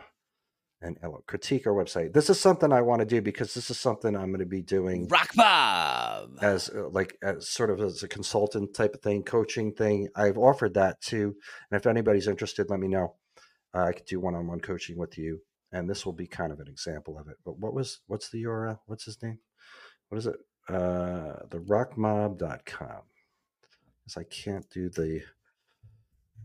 and 0.83 0.99
it'll 1.03 1.25
critique 1.27 1.67
our 1.67 1.73
website. 1.73 2.13
This 2.13 2.29
is 2.29 2.39
something 2.39 2.73
I 2.73 2.83
want 2.83 3.01
to 3.01 3.07
do 3.07 3.23
because 3.23 3.55
this 3.55 3.71
is 3.71 3.79
something 3.79 4.15
I'm 4.15 4.29
going 4.29 4.41
to 4.41 4.47
be 4.47 4.63
doing 4.63 5.09
Rock 5.09 5.31
Bob. 5.35 6.39
as 6.43 6.69
uh, 6.71 6.89
like 6.91 7.17
as 7.23 7.49
sort 7.49 7.71
of 7.71 7.81
as 7.81 8.03
a 8.03 8.09
consultant 8.09 8.75
type 8.75 8.95
of 8.95 9.01
thing, 9.01 9.23
coaching 9.23 9.73
thing. 9.73 10.09
I've 10.15 10.39
offered 10.39 10.75
that 10.75 11.01
too, 11.01 11.35
and 11.71 11.79
if 11.79 11.87
anybody's 11.87 12.29
interested, 12.29 12.71
let 12.71 12.81
me 12.81 12.89
know. 12.89 13.15
Uh, 13.75 13.85
I 13.85 13.93
could 13.93 14.07
do 14.07 14.21
one-on-one 14.21 14.61
coaching 14.61 14.97
with 14.97 15.19
you, 15.19 15.41
and 15.73 15.89
this 15.89 16.07
will 16.07 16.13
be 16.13 16.27
kind 16.27 16.53
of 16.53 16.61
an 16.61 16.69
example 16.69 17.19
of 17.19 17.29
it. 17.29 17.37
But 17.45 17.59
what 17.59 17.75
was 17.75 18.01
what's 18.07 18.31
the 18.31 18.45
URL? 18.45 18.79
What's 18.87 19.05
his 19.05 19.23
name? 19.23 19.39
What 20.09 20.19
is 20.19 20.27
it? 20.27 20.37
Uh, 20.69 21.47
the 21.51 21.63
rockmob.com. 21.69 23.03
Because 24.07 24.21
I 24.21 24.25
can't 24.25 24.69
do 24.71 24.89
the 24.89 25.21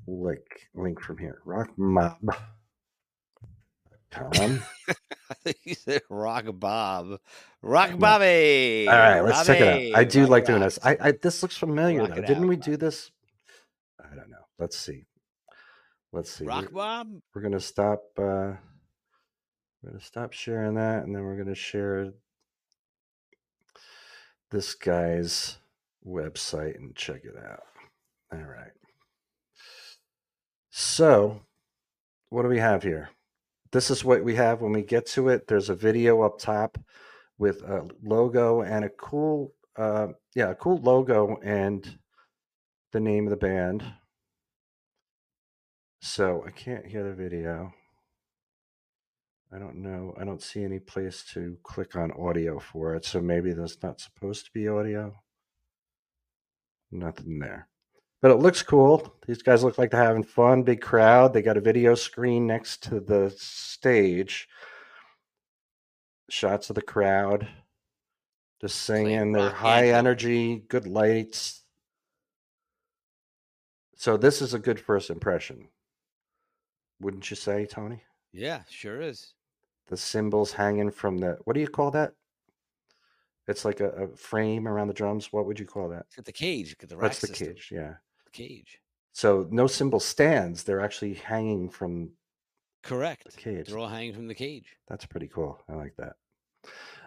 link 0.08 0.42
link 0.74 1.00
from 1.00 1.20
here. 1.20 1.42
Rockmob.com. 1.46 2.42
I 4.90 5.34
think 5.44 5.58
he 5.62 5.76
said 5.76 6.02
Rock 6.10 6.46
Bob. 6.54 7.20
Rock 7.62 8.00
Bobby. 8.00 8.88
All 8.90 8.98
right, 8.98 9.22
let's 9.22 9.46
check 9.46 9.62
it 9.62 9.94
out. 9.94 10.00
I 10.00 10.04
do 10.04 10.22
Bobby. 10.22 10.32
like 10.32 10.42
Rock 10.42 10.48
doing 10.48 10.62
this. 10.62 10.80
I, 10.84 10.98
I 11.00 11.12
this 11.12 11.44
looks 11.44 11.56
familiar 11.56 12.00
Rock 12.00 12.10
though. 12.10 12.22
Didn't 12.22 12.44
out. 12.44 12.50
we 12.50 12.56
do 12.56 12.78
this? 12.78 13.12
I 14.00 14.16
don't 14.16 14.30
know. 14.30 14.38
Let's 14.58 14.78
see. 14.78 15.06
Let's 16.12 16.32
see. 16.32 16.46
Rock 16.46 16.66
We're, 16.66 16.72
Bob. 16.72 17.22
we're 17.36 17.42
gonna 17.44 17.60
stop. 17.60 18.02
Uh, 18.18 18.58
we're 19.82 19.92
gonna 19.92 20.02
stop 20.02 20.34
sharing 20.34 20.74
that, 20.76 21.04
and 21.04 21.16
then 21.16 21.24
we're 21.24 21.38
gonna 21.38 21.54
share 21.54 22.12
this 24.50 24.74
guy's 24.74 25.58
website 26.06 26.76
and 26.76 26.96
check 26.96 27.22
it 27.24 27.36
out. 27.38 27.64
All 28.34 28.40
right. 28.40 28.72
So, 30.70 31.42
what 32.30 32.44
do 32.44 32.48
we 32.48 32.60
have 32.60 32.84
here? 32.84 33.10
This 33.72 33.90
is 33.90 34.04
what 34.04 34.24
we 34.24 34.36
have 34.36 34.62
when 34.62 34.72
we 34.72 34.84
get 34.84 35.06
to 35.08 35.30
it. 35.30 35.48
There's 35.48 35.70
a 35.70 35.76
video 35.76 36.22
up 36.22 36.40
top 36.40 36.78
with 37.38 37.62
a 37.64 37.88
logo 38.04 38.62
and 38.62 38.86
a 38.86 38.90
cool, 38.90 39.54
uh, 39.78 40.08
yeah, 40.36 40.52
a 40.52 40.56
cool 40.56 40.78
logo 40.78 41.38
and 41.44 41.98
the 42.92 43.00
name 43.00 43.26
of 43.26 43.32
the 43.32 43.38
band. 43.38 43.84
So 46.02 46.44
I 46.46 46.52
can't 46.52 46.86
hear 46.86 47.04
the 47.04 47.14
video. 47.14 47.74
I 49.54 49.60
don't 49.60 49.78
know. 49.78 50.14
I 50.18 50.24
don't 50.24 50.42
see 50.42 50.64
any 50.64 50.80
place 50.80 51.24
to 51.34 51.58
click 51.64 51.96
on 51.96 52.12
audio 52.14 52.60
for 52.60 52.96
it. 52.96 53.06
So 53.06 53.20
maybe 53.20 53.54
that's 53.54 53.84
not 53.84 54.00
supposed 54.00 54.46
to 54.46 54.52
be 54.54 54.68
audio. 54.68 55.14
Nothing 56.92 57.40
there. 57.40 57.68
But 58.22 58.32
it 58.32 58.40
looks 58.40 58.62
cool. 58.62 59.16
These 59.26 59.42
guys 59.42 59.64
look 59.64 59.78
like 59.78 59.92
they're 59.92 60.04
having 60.04 60.24
fun. 60.24 60.64
Big 60.64 60.82
crowd. 60.82 61.34
They 61.34 61.42
got 61.42 61.58
a 61.58 61.62
video 61.62 61.96
screen 61.96 62.46
next 62.46 62.84
to 62.84 63.00
the 63.00 63.34
stage. 63.36 64.48
Shots 66.30 66.70
of 66.70 66.76
the 66.76 66.82
crowd. 66.82 67.48
Just 68.62 68.84
singing. 68.84 69.32
They're 69.32 69.50
high 69.50 69.90
energy, 69.90 70.64
good 70.68 70.86
lights. 70.86 71.64
So 73.96 74.18
this 74.18 74.42
is 74.42 74.54
a 74.54 74.60
good 74.60 74.80
first 74.80 75.10
impression. 75.10 75.68
Wouldn't 77.00 77.30
you 77.32 77.36
say, 77.36 77.66
Tony? 77.66 78.04
Yeah, 78.32 78.62
sure 78.70 79.02
is. 79.02 79.34
The 79.88 79.98
cymbals 79.98 80.54
hanging 80.54 80.92
from 80.92 81.18
the 81.18 81.38
what 81.44 81.54
do 81.54 81.60
you 81.60 81.68
call 81.68 81.90
that? 81.92 82.14
It's 83.48 83.66
like 83.66 83.80
a, 83.80 83.90
a 83.90 84.08
frame 84.16 84.68
around 84.68 84.88
the 84.88 84.94
drums. 84.94 85.32
What 85.34 85.46
would 85.46 85.60
you 85.60 85.66
call 85.66 85.90
that? 85.90 86.06
It's 86.18 86.26
the 86.26 86.32
cage. 86.32 86.76
The 86.80 86.96
rack 86.96 87.12
That's 87.12 87.22
the 87.22 87.28
system. 87.28 87.48
cage, 87.48 87.70
yeah. 87.72 87.94
The 88.26 88.32
cage. 88.32 88.80
So 89.14 89.48
no 89.52 89.68
cymbal 89.68 90.00
stands. 90.00 90.64
They're 90.64 90.82
actually 90.82 91.16
hanging 91.16 91.70
from 91.70 92.12
Correct. 92.84 93.26
the 93.26 93.38
cage. 93.38 93.68
They're 93.68 93.78
all 93.78 93.88
hanging 93.88 94.14
from 94.14 94.28
the 94.28 94.36
cage. 94.36 94.78
That's 94.88 95.06
pretty 95.06 95.28
cool. 95.28 95.60
I 95.68 95.74
like 95.74 95.96
that. 95.98 96.14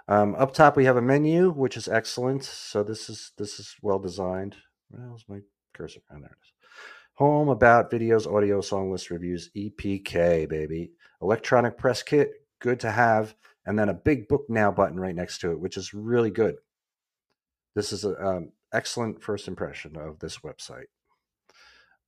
Um, 0.07 0.35
up 0.35 0.53
top 0.53 0.77
we 0.77 0.85
have 0.85 0.99
a 0.99 1.03
menu, 1.03 1.51
which 1.51 1.77
is 1.77 1.89
excellent. 1.89 2.45
So 2.45 2.83
this 2.83 3.09
is 3.09 3.33
this 3.39 3.59
is 3.59 3.75
well 3.81 3.99
designed. 3.99 4.57
Where's 4.91 5.25
my 5.29 5.39
cursor? 5.73 6.01
Oh, 6.11 6.17
there 6.19 6.27
it 6.29 6.39
is. 6.43 6.53
Home 7.15 7.49
about 7.49 7.91
videos, 7.91 8.31
audio, 8.31 8.61
song 8.61 8.91
list 8.91 9.11
reviews, 9.11 9.51
EPK, 9.57 10.49
baby. 10.49 10.91
Electronic 11.23 11.79
press 11.79 12.03
kit, 12.03 12.33
good 12.61 12.81
to 12.81 12.91
have. 12.91 13.35
And 13.67 13.79
then 13.79 13.89
a 13.89 13.95
big 13.95 14.29
book 14.29 14.45
now 14.49 14.71
button 14.71 15.01
right 15.01 15.15
next 15.15 15.39
to 15.39 15.53
it, 15.53 15.61
which 15.61 15.77
is 15.77 15.95
really 15.95 16.31
good. 16.31 16.57
This 17.75 17.93
is 17.93 18.05
an 18.05 18.17
um, 18.21 18.53
excellent 18.73 19.23
first 19.23 19.49
impression 19.49 19.97
of 19.97 20.19
this 20.19 20.39
website. 20.39 20.87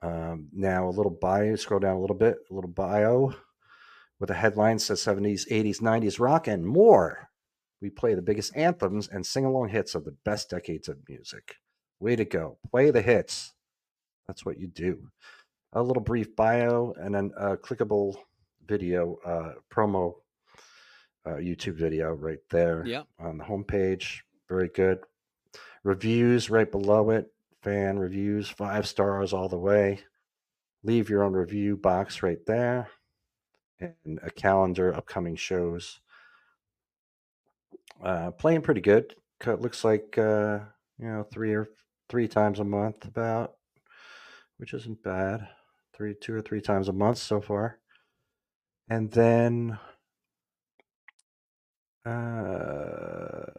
Um, 0.02 0.48
now, 0.52 0.88
a 0.88 0.90
little 0.90 1.16
bio, 1.20 1.57
scroll 1.57 1.80
down 1.80 1.96
a 1.96 2.00
little 2.00 2.16
bit, 2.16 2.36
a 2.50 2.54
little 2.54 2.70
bio 2.70 3.34
with 4.18 4.30
a 4.30 4.34
headline 4.34 4.78
says 4.78 5.00
70s, 5.00 5.50
80s, 5.50 5.80
90s 5.80 6.18
rock 6.18 6.46
and 6.46 6.66
more. 6.66 7.28
We 7.80 7.90
play 7.90 8.14
the 8.14 8.22
biggest 8.22 8.57
anthems 8.57 9.09
and 9.09 9.26
sing 9.26 9.44
along 9.44 9.68
hits 9.68 9.94
of 9.94 10.04
the 10.04 10.16
best 10.24 10.48
decades 10.48 10.88
of 10.88 10.98
music. 11.09 11.57
Way 12.00 12.16
to 12.16 12.24
go. 12.24 12.59
Play 12.70 12.90
the 12.90 13.02
hits. 13.02 13.52
That's 14.26 14.44
what 14.44 14.59
you 14.59 14.66
do. 14.66 15.11
A 15.72 15.82
little 15.82 16.02
brief 16.02 16.34
bio 16.34 16.94
and 16.98 17.14
then 17.14 17.32
a 17.36 17.57
clickable 17.57 18.16
video, 18.66 19.18
uh, 19.24 19.52
promo 19.72 20.14
uh, 21.26 21.34
YouTube 21.36 21.74
video 21.74 22.12
right 22.14 22.38
there 22.50 22.84
Yeah. 22.86 23.02
on 23.18 23.38
the 23.38 23.44
homepage. 23.44 24.20
Very 24.48 24.68
good. 24.68 25.00
Reviews 25.82 26.48
right 26.50 26.70
below 26.70 27.10
it. 27.10 27.32
Fan 27.62 27.98
reviews, 27.98 28.48
five 28.48 28.86
stars 28.86 29.32
all 29.32 29.48
the 29.48 29.58
way. 29.58 30.00
Leave 30.84 31.10
your 31.10 31.24
own 31.24 31.32
review 31.32 31.76
box 31.76 32.22
right 32.22 32.38
there. 32.46 32.88
And 33.80 34.20
a 34.22 34.30
calendar, 34.30 34.94
upcoming 34.94 35.36
shows. 35.36 36.00
Uh, 38.02 38.30
playing 38.30 38.62
pretty 38.62 38.80
good. 38.80 39.14
It 39.46 39.60
Looks 39.60 39.84
like 39.84 40.16
uh, 40.16 40.60
you 40.98 41.06
know 41.08 41.24
three 41.24 41.54
or 41.54 41.68
three 42.08 42.28
times 42.28 42.60
a 42.60 42.64
month, 42.64 43.04
about, 43.04 43.54
which 44.58 44.72
isn't 44.74 45.02
bad. 45.02 45.48
Three, 45.94 46.14
two 46.14 46.34
or 46.34 46.42
three 46.42 46.60
times 46.60 46.88
a 46.88 46.92
month 46.92 47.18
so 47.18 47.40
far. 47.40 47.78
And 48.88 49.10
then 49.10 49.78
uh, 52.07 53.50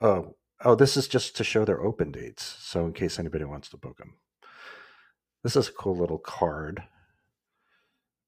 oh, 0.00 0.34
oh, 0.64 0.74
this 0.74 0.96
is 0.96 1.06
just 1.08 1.36
to 1.36 1.44
show 1.44 1.64
their 1.64 1.82
open 1.82 2.10
dates. 2.12 2.56
So 2.60 2.86
in 2.86 2.92
case 2.92 3.18
anybody 3.18 3.44
wants 3.44 3.68
to 3.70 3.76
book 3.76 3.98
them, 3.98 4.14
this 5.44 5.56
is 5.56 5.68
a 5.68 5.72
cool 5.72 5.96
little 5.96 6.18
card 6.18 6.82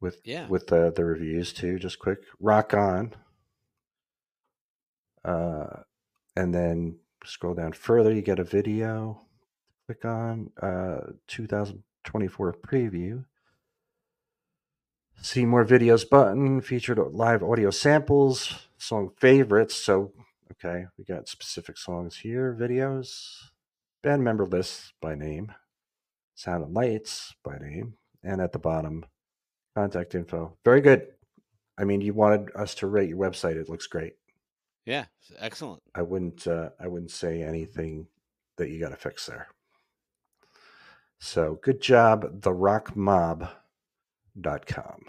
with 0.00 0.20
Yeah. 0.24 0.48
with 0.48 0.66
the 0.68 0.92
the 0.94 1.04
reviews 1.04 1.52
too. 1.52 1.78
Just 1.78 1.98
quick, 1.98 2.18
rock 2.40 2.74
on. 2.74 3.14
Uh, 5.24 5.82
and 6.36 6.52
then 6.54 6.98
scroll 7.24 7.54
down 7.54 7.72
further, 7.72 8.12
you 8.12 8.22
get 8.22 8.38
a 8.40 8.44
video. 8.44 9.22
Click 9.86 10.04
on 10.04 10.50
uh 10.60 11.12
2024 11.28 12.54
preview. 12.54 13.24
See 15.24 15.46
more 15.46 15.64
videos 15.64 16.08
button, 16.08 16.60
featured 16.60 16.98
live 16.98 17.44
audio 17.44 17.70
samples, 17.70 18.66
song 18.76 19.12
favorites. 19.20 19.76
So, 19.76 20.12
okay, 20.52 20.86
we 20.98 21.04
got 21.04 21.28
specific 21.28 21.78
songs 21.78 22.16
here, 22.16 22.56
videos, 22.58 23.50
band 24.02 24.24
member 24.24 24.44
lists 24.44 24.92
by 25.00 25.14
name, 25.14 25.52
sound 26.34 26.64
and 26.64 26.74
lights 26.74 27.36
by 27.44 27.56
name, 27.58 27.94
and 28.24 28.40
at 28.40 28.50
the 28.50 28.58
bottom, 28.58 29.04
contact 29.76 30.16
info. 30.16 30.56
Very 30.64 30.80
good. 30.80 31.06
I 31.78 31.84
mean, 31.84 32.00
you 32.00 32.14
wanted 32.14 32.50
us 32.56 32.74
to 32.76 32.88
rate 32.88 33.08
your 33.08 33.18
website. 33.18 33.54
It 33.54 33.68
looks 33.68 33.86
great. 33.86 34.14
Yeah. 34.86 35.04
Excellent. 35.38 35.82
I 35.94 36.02
wouldn't 36.02 36.48
uh, 36.48 36.70
I 36.80 36.88
wouldn't 36.88 37.12
say 37.12 37.44
anything 37.44 38.08
that 38.56 38.70
you 38.70 38.80
got 38.80 38.88
to 38.88 38.96
fix 38.96 39.26
there. 39.26 39.46
So 41.20 41.60
good 41.62 41.80
job, 41.80 42.40
therockmob.com. 44.38 45.02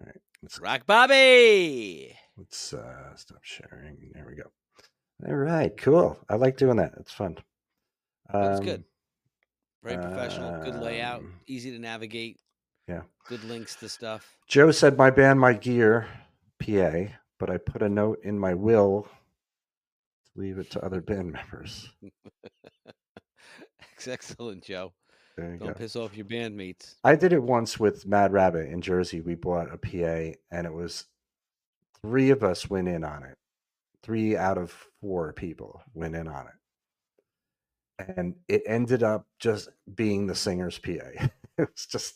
All 0.00 0.06
right, 0.06 0.20
let's 0.42 0.60
Rock 0.60 0.86
Bobby. 0.86 2.14
let's 2.36 2.72
uh, 2.72 3.14
stop 3.16 3.38
sharing. 3.42 4.10
There 4.14 4.26
we 4.28 4.36
go. 4.36 4.50
All 5.26 5.34
right, 5.36 5.76
cool. 5.76 6.18
I 6.28 6.36
like 6.36 6.56
doing 6.56 6.76
that. 6.76 6.92
It's 7.00 7.12
fun. 7.12 7.36
That 8.32 8.50
was 8.50 8.60
Um, 8.60 8.64
good. 8.66 8.84
Very 9.82 9.96
professional, 9.96 10.62
good 10.64 10.80
layout, 10.80 11.20
um, 11.20 11.34
easy 11.46 11.70
to 11.70 11.78
navigate, 11.78 12.38
Yeah. 12.88 13.02
good 13.26 13.42
links 13.44 13.76
to 13.76 13.88
stuff. 13.88 14.36
Joe 14.48 14.70
said 14.72 14.98
my 14.98 15.10
band, 15.10 15.38
my 15.40 15.52
gear, 15.52 16.08
PA, 16.60 17.14
but 17.38 17.48
I 17.48 17.58
put 17.58 17.82
a 17.82 17.88
note 17.88 18.18
in 18.24 18.38
my 18.38 18.54
will 18.54 19.04
to 20.24 20.40
leave 20.40 20.58
it 20.58 20.70
to 20.72 20.84
other 20.84 21.00
band 21.00 21.32
members. 21.32 21.88
Excellent, 24.06 24.64
Joe. 24.64 24.92
There 25.38 25.52
you 25.52 25.58
Don't 25.58 25.68
go. 25.68 25.74
piss 25.74 25.94
off 25.94 26.16
your 26.16 26.26
bandmates. 26.26 26.96
I 27.04 27.14
did 27.14 27.32
it 27.32 27.42
once 27.42 27.78
with 27.78 28.06
Mad 28.06 28.32
Rabbit 28.32 28.70
in 28.70 28.80
Jersey. 28.80 29.20
We 29.20 29.36
bought 29.36 29.72
a 29.72 29.78
PA, 29.78 30.36
and 30.50 30.66
it 30.66 30.72
was 30.72 31.04
three 32.02 32.30
of 32.30 32.42
us 32.42 32.68
went 32.68 32.88
in 32.88 33.04
on 33.04 33.22
it. 33.22 33.36
Three 34.02 34.36
out 34.36 34.58
of 34.58 34.72
four 35.00 35.32
people 35.32 35.80
went 35.94 36.16
in 36.16 36.26
on 36.26 36.46
it, 37.98 38.12
and 38.16 38.34
it 38.48 38.62
ended 38.66 39.04
up 39.04 39.26
just 39.38 39.68
being 39.94 40.26
the 40.26 40.34
singer's 40.34 40.78
PA. 40.78 40.90
it 40.92 41.30
was 41.58 41.86
just 41.86 42.14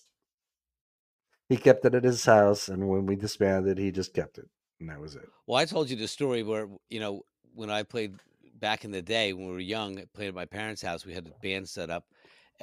he 1.48 1.56
kept 1.56 1.84
it 1.84 1.94
at 1.94 2.02
his 2.02 2.24
house, 2.24 2.68
and 2.68 2.88
when 2.88 3.06
we 3.06 3.14
disbanded, 3.14 3.78
he 3.78 3.92
just 3.92 4.14
kept 4.14 4.38
it, 4.38 4.48
and 4.80 4.88
that 4.88 5.00
was 5.00 5.14
it. 5.14 5.28
Well, 5.46 5.58
I 5.58 5.64
told 5.64 5.90
you 5.90 5.96
the 5.96 6.08
story 6.08 6.42
where 6.42 6.66
you 6.90 6.98
know 6.98 7.22
when 7.54 7.70
I 7.70 7.84
played 7.84 8.14
back 8.58 8.84
in 8.84 8.90
the 8.90 9.02
day 9.02 9.32
when 9.32 9.46
we 9.46 9.52
were 9.52 9.60
young, 9.60 9.98
I 10.00 10.06
played 10.12 10.28
at 10.28 10.34
my 10.34 10.46
parents' 10.46 10.82
house. 10.82 11.06
We 11.06 11.14
had 11.14 11.26
a 11.28 11.40
band 11.42 11.68
set 11.68 11.90
up, 11.90 12.06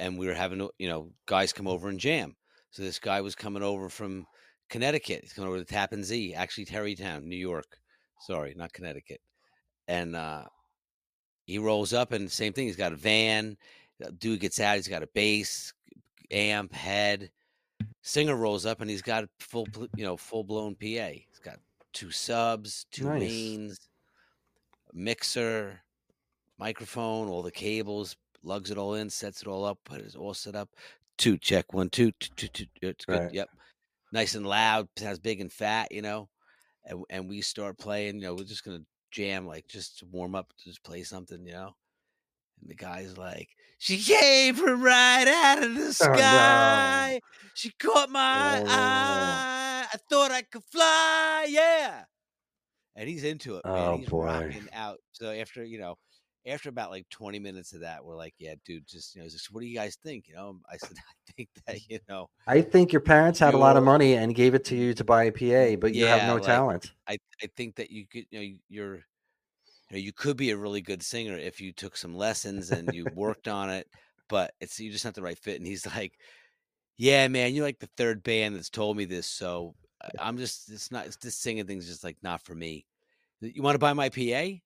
and 0.00 0.18
we 0.18 0.26
were 0.26 0.34
having 0.34 0.68
you 0.78 0.88
know 0.88 1.12
guys 1.26 1.52
come 1.52 1.68
over 1.68 1.88
and 1.88 2.00
jam. 2.00 2.34
So 2.70 2.82
this 2.82 2.98
guy 2.98 3.20
was 3.20 3.34
coming 3.34 3.62
over 3.62 3.88
from 3.88 4.26
Connecticut. 4.68 5.20
He's 5.22 5.32
coming 5.32 5.48
over 5.48 5.58
to 5.58 5.64
Tappan 5.64 6.02
Zee, 6.02 6.34
actually 6.34 6.64
Tarrytown, 6.64 7.28
New 7.28 7.36
York. 7.36 7.78
Sorry, 8.20 8.54
not 8.56 8.72
Connecticut. 8.72 9.20
And 9.88 10.14
uh, 10.16 10.44
he 11.46 11.58
rolls 11.58 11.92
up, 11.92 12.12
and 12.12 12.30
same 12.30 12.52
thing. 12.52 12.66
He's 12.66 12.76
got 12.76 12.92
a 12.92 12.96
van. 12.96 13.56
Dude 14.18 14.40
gets 14.40 14.60
out. 14.60 14.76
He's 14.76 14.88
got 14.88 15.02
a 15.02 15.08
bass, 15.14 15.72
amp, 16.30 16.72
head. 16.72 17.30
Singer 18.02 18.36
rolls 18.36 18.64
up, 18.66 18.80
and 18.80 18.88
he's 18.88 19.02
got 19.02 19.24
full, 19.40 19.66
you 19.96 20.04
know, 20.04 20.16
full 20.16 20.44
blown 20.44 20.74
PA. 20.74 20.86
He's 20.86 21.40
got 21.42 21.58
two 21.92 22.10
subs, 22.10 22.86
two 22.92 23.04
Nice. 23.04 23.20
mains, 23.20 23.88
mixer, 24.92 25.80
microphone, 26.58 27.28
all 27.28 27.42
the 27.42 27.50
cables, 27.50 28.16
lugs 28.42 28.70
it 28.70 28.78
all 28.78 28.94
in, 28.94 29.10
sets 29.10 29.42
it 29.42 29.48
all 29.48 29.64
up, 29.64 29.78
put 29.84 30.00
it 30.00 30.16
all 30.16 30.34
set 30.34 30.54
up. 30.54 30.70
Two 31.18 31.36
check 31.38 31.72
one 31.72 31.90
two 31.90 32.12
two 32.12 32.30
two 32.36 32.48
two. 32.48 32.66
It's 32.82 33.04
good. 33.04 33.22
Right. 33.22 33.34
Yep, 33.34 33.50
nice 34.12 34.34
and 34.34 34.46
loud. 34.46 34.88
Sounds 34.96 35.18
big 35.18 35.40
and 35.40 35.52
fat, 35.52 35.92
you 35.92 36.02
know. 36.02 36.28
And 36.84 37.04
and 37.10 37.28
we 37.28 37.42
start 37.42 37.78
playing. 37.78 38.16
You 38.16 38.22
know, 38.22 38.34
we're 38.34 38.44
just 38.44 38.64
gonna 38.64 38.84
jam, 39.10 39.46
like 39.46 39.66
just 39.68 39.98
to 39.98 40.06
warm 40.06 40.34
up, 40.34 40.52
just 40.62 40.82
play 40.82 41.02
something, 41.02 41.44
you 41.46 41.52
know. 41.52 41.74
And 42.60 42.70
the 42.70 42.74
guy's 42.74 43.18
like, 43.18 43.48
"She 43.78 43.98
came 43.98 44.54
from 44.54 44.82
right 44.82 45.26
out 45.28 45.62
of 45.62 45.74
the 45.74 45.92
Oh, 46.02 46.06
no. 46.06 46.16
sky. 46.16 47.20
She 47.54 47.70
caught 47.78 48.10
my 48.10 48.60
Oh, 48.60 48.64
no. 48.64 48.70
eye. 48.70 49.86
I 49.92 49.96
thought 50.08 50.30
I 50.30 50.42
could 50.42 50.64
fly, 50.64 51.46
yeah." 51.48 52.04
And 52.96 53.08
he's 53.08 53.24
into 53.24 53.56
it, 53.56 53.64
man. 53.66 53.74
Oh, 53.74 53.96
he's 53.98 54.08
boy. 54.08 54.24
rocking 54.24 54.68
out. 54.72 54.98
So 55.12 55.30
after 55.30 55.64
you 55.64 55.78
know, 55.78 55.96
after 56.46 56.68
about 56.68 56.90
like 56.90 57.08
twenty 57.10 57.38
minutes 57.38 57.72
of 57.72 57.80
that, 57.80 58.04
we're 58.04 58.16
like, 58.16 58.34
"Yeah, 58.38 58.54
dude, 58.64 58.86
just 58.86 59.14
you 59.14 59.22
know, 59.22 59.28
just, 59.28 59.52
what 59.52 59.60
do 59.60 59.66
you 59.66 59.76
guys 59.76 59.96
think?" 60.02 60.28
You 60.28 60.34
know, 60.34 60.58
I 60.70 60.76
said, 60.76 60.96
"I 61.28 61.32
think 61.36 61.48
that 61.66 61.88
you 61.88 61.98
know." 62.08 62.28
I 62.46 62.62
think 62.62 62.92
your 62.92 63.00
parents 63.00 63.38
had 63.38 63.54
a 63.54 63.58
lot 63.58 63.76
of 63.76 63.84
money 63.84 64.14
and 64.14 64.34
gave 64.34 64.54
it 64.54 64.64
to 64.66 64.76
you 64.76 64.94
to 64.94 65.04
buy 65.04 65.24
a 65.24 65.32
PA, 65.32 65.76
but 65.80 65.94
you 65.94 66.06
have 66.06 66.26
no 66.26 66.34
like- 66.34 66.44
talent. 66.44 66.92
I 67.06 67.18
I 67.42 67.46
think 67.56 67.76
that 67.76 67.90
you 67.90 68.06
could 68.06 68.24
you 68.30 68.38
know 68.40 68.58
you're 68.68 68.94
you 68.94 69.02
know 69.92 69.98
you 69.98 70.12
could 70.12 70.36
be 70.36 70.50
a 70.50 70.56
really 70.56 70.80
good 70.80 71.02
singer 71.02 71.36
if 71.36 71.60
you 71.60 71.72
took 71.72 71.96
some 71.96 72.14
lessons 72.14 72.70
and 72.70 72.92
you 72.94 73.04
worked 73.14 73.48
on 73.48 73.68
it, 73.70 73.86
but 74.28 74.52
it's 74.60 74.78
you 74.80 74.90
just 74.90 75.04
not 75.04 75.14
the 75.14 75.22
right 75.22 75.38
fit. 75.38 75.56
And 75.58 75.66
he's 75.66 75.86
like, 75.86 76.12
"Yeah, 76.96 77.28
man, 77.28 77.54
you're 77.54 77.64
like 77.66 77.80
the 77.80 77.90
third 77.96 78.22
band 78.22 78.56
that's 78.56 78.70
told 78.70 78.96
me 78.96 79.04
this, 79.04 79.26
so 79.26 79.74
uh, 80.02 80.08
I- 80.18 80.28
I'm 80.28 80.38
just 80.38 80.70
it's 80.70 80.90
not 80.90 81.06
it's 81.06 81.16
this 81.16 81.36
singing 81.36 81.66
thing's 81.66 81.86
just 81.86 82.04
like 82.04 82.16
not 82.22 82.42
for 82.44 82.54
me. 82.54 82.86
You 83.42 83.62
want 83.62 83.74
to 83.74 83.78
buy 83.78 83.92
my 83.92 84.08
PA?" 84.08 84.60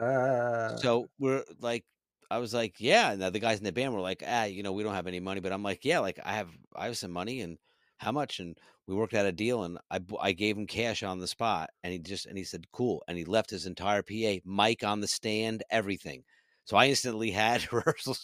Uh, 0.00 0.78
so 0.78 1.08
we're 1.18 1.44
like 1.60 1.84
i 2.30 2.38
was 2.38 2.52
like 2.54 2.80
yeah. 2.80 3.12
And 3.12 3.22
the 3.22 3.38
guys 3.40 3.58
in 3.58 3.64
the 3.64 3.72
band 3.72 3.94
were 3.94 4.00
like 4.00 4.22
ah 4.26 4.44
you 4.44 4.62
know 4.62 4.72
we 4.72 4.82
don't 4.82 4.94
have 4.94 5.06
any 5.06 5.20
money. 5.20 5.40
But 5.40 5.52
i'm 5.52 5.62
like 5.62 5.84
yeah 5.84 6.00
like 6.00 6.18
i 6.24 6.32
have 6.34 6.50
i 6.74 6.86
have 6.86 6.98
some 6.98 7.12
money 7.12 7.40
and 7.40 7.58
how 7.98 8.12
much? 8.12 8.40
And 8.40 8.58
we 8.86 8.94
worked 8.94 9.14
out 9.14 9.26
a 9.26 9.32
deal 9.32 9.64
and 9.64 9.78
i 9.90 10.00
i 10.20 10.32
gave 10.32 10.56
him 10.56 10.66
cash 10.66 11.02
on 11.02 11.18
the 11.20 11.26
spot 11.28 11.70
and 11.82 11.92
he 11.92 11.98
just 11.98 12.26
and 12.26 12.36
he 12.38 12.44
said 12.44 12.70
cool. 12.72 13.02
And 13.08 13.16
he 13.18 13.24
left 13.24 13.50
his 13.50 13.66
entire 13.66 14.02
pa 14.02 14.38
mic 14.44 14.84
on 14.84 15.00
the 15.00 15.08
stand 15.08 15.62
everything. 15.70 16.24
So 16.64 16.76
i 16.76 16.86
instantly 16.88 17.30
had 17.30 17.64
a 17.64 17.76
rehearsal 17.76 18.14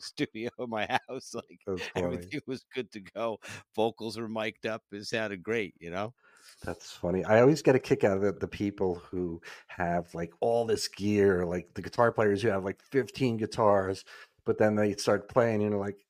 studio 0.00 0.50
in 0.58 0.70
my 0.70 0.86
house 1.08 1.34
like 1.34 1.60
everything 2.02 2.40
was 2.46 2.64
good 2.74 2.90
to 2.92 3.00
go. 3.00 3.38
Vocals 3.76 4.18
were 4.18 4.28
mic'd 4.28 4.66
up 4.66 4.82
it 4.92 5.04
sounded 5.04 5.42
great 5.42 5.74
you 5.78 5.90
know 5.90 6.14
That's 6.64 6.92
funny. 6.92 7.24
I 7.24 7.40
always 7.40 7.60
get 7.60 7.74
a 7.74 7.80
kick 7.80 8.04
out 8.04 8.18
of 8.18 8.22
the, 8.22 8.32
the 8.32 8.46
people 8.48 8.96
who 8.96 9.40
have 9.66 10.14
like 10.14 10.32
all 10.40 10.64
this 10.64 10.86
gear, 10.86 11.44
like 11.44 11.74
the 11.74 11.82
guitar 11.82 12.12
players 12.12 12.40
who 12.42 12.48
have 12.48 12.64
like 12.64 12.80
15 12.82 13.36
guitars, 13.36 14.04
but 14.44 14.58
then 14.58 14.76
they 14.76 14.94
start 14.94 15.28
playing 15.28 15.62
and 15.62 15.72
you're 15.72 15.80
like, 15.80 16.06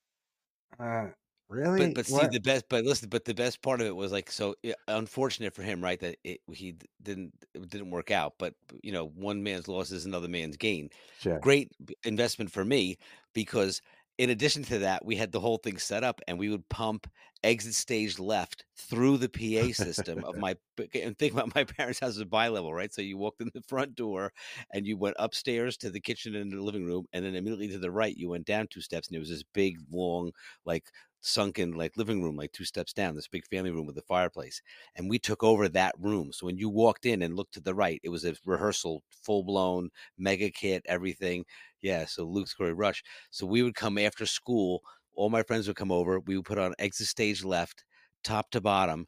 uh, 0.81 1.11
really? 1.49 1.95
But 1.95 1.95
but 1.95 2.07
see 2.07 2.27
the 2.27 2.39
best 2.41 2.67
but 2.69 2.85
listen 2.85 3.09
but 3.09 3.25
the 3.25 3.33
best 3.35 3.63
part 3.63 3.81
of 3.81 3.87
it 3.87 3.97
was 3.97 4.13
like 4.13 4.31
so 4.31 4.55
yeah, 4.63 4.75
unfortunate 4.89 5.55
for 5.55 5.63
him 5.63 5.83
right 5.83 5.99
that 6.01 6.19
it, 6.23 6.41
he 6.53 6.77
didn't 7.03 7.33
it 7.55 7.71
didn't 7.71 7.91
work 7.91 8.11
out 8.11 8.35
but 8.39 8.55
you 8.83 8.93
know 8.93 9.07
one 9.07 9.43
man's 9.43 9.69
loss 9.69 9.91
is 9.91 10.05
another 10.05 10.29
man's 10.29 10.59
gain 10.59 10.91
Sure. 11.19 11.41
great 11.41 11.73
investment 12.05 12.51
for 12.51 12.63
me 12.65 12.99
because 13.33 13.81
in 14.19 14.31
addition 14.31 14.63
to 14.63 14.79
that 14.81 15.05
we 15.05 15.17
had 15.17 15.33
the 15.33 15.41
whole 15.41 15.59
thing 15.59 15.79
set 15.79 16.05
up 16.05 16.21
and 16.29 16.39
we 16.39 16.49
would 16.49 16.69
pump 16.69 17.09
exit 17.45 17.75
stage 17.75 18.19
left 18.19 18.65
through 18.77 19.17
the 19.17 19.29
PA 19.29 19.73
system 19.73 20.23
of 20.25 20.37
my 20.37 20.55
and 20.95 21.19
think 21.19 21.33
about 21.33 21.53
my 21.55 21.65
parents' 21.65 21.99
house 21.99 22.11
is 22.11 22.21
a 22.21 22.27
bi-level 22.27 22.73
right? 22.73 22.93
So 22.93 23.03
you 23.03 23.17
walked 23.17 23.41
in 23.41 23.51
the 23.55 23.63
front 23.63 23.95
door 23.95 24.33
and 24.73 24.87
you 24.87 24.97
went 24.97 25.17
upstairs 25.19 25.77
to 25.79 25.91
the 25.91 26.01
kitchen 26.01 26.37
and 26.37 26.53
the 26.53 26.63
living 26.63 26.85
room 26.85 27.07
and 27.13 27.25
then 27.25 27.35
immediately 27.35 27.69
to 27.69 27.79
the 27.79 27.91
right 27.91 28.17
you 28.17 28.29
went 28.29 28.47
down 28.47 28.69
two 28.69 28.81
steps 28.81 29.09
and 29.09 29.17
it 29.17 29.21
was 29.21 29.31
this 29.31 29.45
big 29.55 29.79
long 29.91 30.31
like 30.65 30.85
sunken 31.23 31.73
like 31.73 31.97
living 31.97 32.23
room 32.23 32.37
like 32.37 32.53
two 32.53 32.65
steps 32.65 32.93
down 32.93 33.15
this 33.15 33.29
big 33.29 33.47
family 33.47 33.71
room 33.71 33.87
with 33.87 33.97
a 33.97 34.03
fireplace 34.03 34.61
and 34.97 35.09
we 35.09 35.19
took 35.19 35.43
over 35.45 35.69
that 35.69 35.95
room. 35.99 36.33
So 36.33 36.47
when 36.47 36.59
you 36.59 36.69
walked 36.69 37.07
in 37.07 37.23
and 37.23 37.37
looked 37.37 37.55
to 37.55 37.61
the 37.61 37.75
right 37.75 38.01
it 38.03 38.09
was 38.11 38.25
a 38.25 38.35
rehearsal 38.45 39.03
full 39.11 39.45
blown 39.45 39.91
mega 40.19 40.51
kit 40.51 40.83
everything. 40.87 41.45
Yeah 41.81 42.05
so 42.07 42.25
luke's 42.25 42.55
Corey 42.55 42.73
rush. 42.75 43.03
So 43.31 43.47
we 43.47 43.63
would 43.63 43.75
come 43.75 43.99
after 43.99 44.27
school 44.27 44.83
all 45.15 45.31
my 45.31 45.43
friends 45.43 45.67
would 45.69 45.77
come 45.77 45.93
over 45.93 46.21
we 46.21 46.37
would 46.37 46.47
put 46.47 46.59
on 46.59 46.75
exit 46.79 47.07
stage 47.07 47.45
left 47.45 47.85
top 48.25 48.51
to 48.51 48.61
bottom 48.61 49.07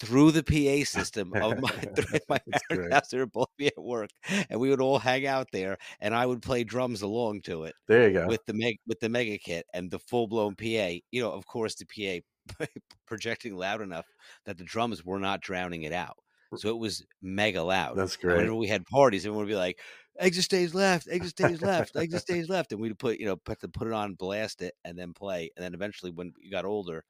through 0.00 0.32
the 0.32 0.42
PA 0.42 0.84
system 0.84 1.34
of 1.40 1.58
my, 1.58 1.70
my 2.28 2.38
parents' 2.68 2.86
house. 2.90 3.08
They 3.10 3.18
were 3.18 3.26
both 3.26 3.48
be 3.56 3.66
at 3.68 3.78
work, 3.82 4.10
and 4.50 4.60
we 4.60 4.70
would 4.70 4.80
all 4.80 4.98
hang 4.98 5.26
out 5.26 5.48
there, 5.52 5.76
and 6.00 6.14
I 6.14 6.26
would 6.26 6.42
play 6.42 6.64
drums 6.64 7.02
along 7.02 7.42
to 7.42 7.64
it 7.64 7.74
There 7.86 8.08
you 8.08 8.12
go. 8.14 8.30
with 8.30 8.44
the 8.46 8.54
meg 8.54 8.76
with 8.86 9.00
the 9.00 9.08
mega 9.08 9.38
kit 9.38 9.66
and 9.74 9.90
the 9.90 9.98
full 9.98 10.26
blown 10.28 10.54
PA. 10.56 11.00
You 11.10 11.22
know, 11.22 11.32
of 11.32 11.46
course, 11.46 11.74
the 11.76 11.86
PA 11.86 12.66
projecting 13.06 13.56
loud 13.56 13.80
enough 13.80 14.06
that 14.44 14.58
the 14.58 14.64
drums 14.64 15.04
were 15.04 15.18
not 15.18 15.40
drowning 15.40 15.82
it 15.82 15.92
out. 15.92 16.18
So 16.54 16.68
it 16.70 16.78
was 16.78 17.04
mega 17.20 17.62
loud. 17.62 17.96
That's 17.96 18.16
And 18.28 18.36
great. 18.36 18.36
Whenever 18.36 18.54
we 18.54 18.68
had 18.68 18.86
parties, 18.86 19.24
everyone 19.26 19.44
would 19.46 19.50
be 19.50 19.56
like, 19.56 19.80
"Exit 20.18 20.44
stage 20.44 20.72
left, 20.74 21.08
exit 21.10 21.30
stage 21.30 21.60
left, 21.60 21.96
exit 21.96 22.20
stage 22.20 22.48
left," 22.48 22.72
and 22.72 22.80
we'd 22.80 22.98
put 22.98 23.18
you 23.18 23.26
know 23.26 23.36
put 23.36 23.60
to 23.60 23.68
put 23.68 23.88
it 23.88 23.92
on, 23.92 24.14
blast 24.14 24.62
it, 24.62 24.74
and 24.84 24.98
then 24.98 25.12
play. 25.14 25.50
And 25.56 25.64
then 25.64 25.74
eventually, 25.74 26.10
when 26.12 26.32
you 26.38 26.50
got 26.50 26.64
older, 26.64 27.04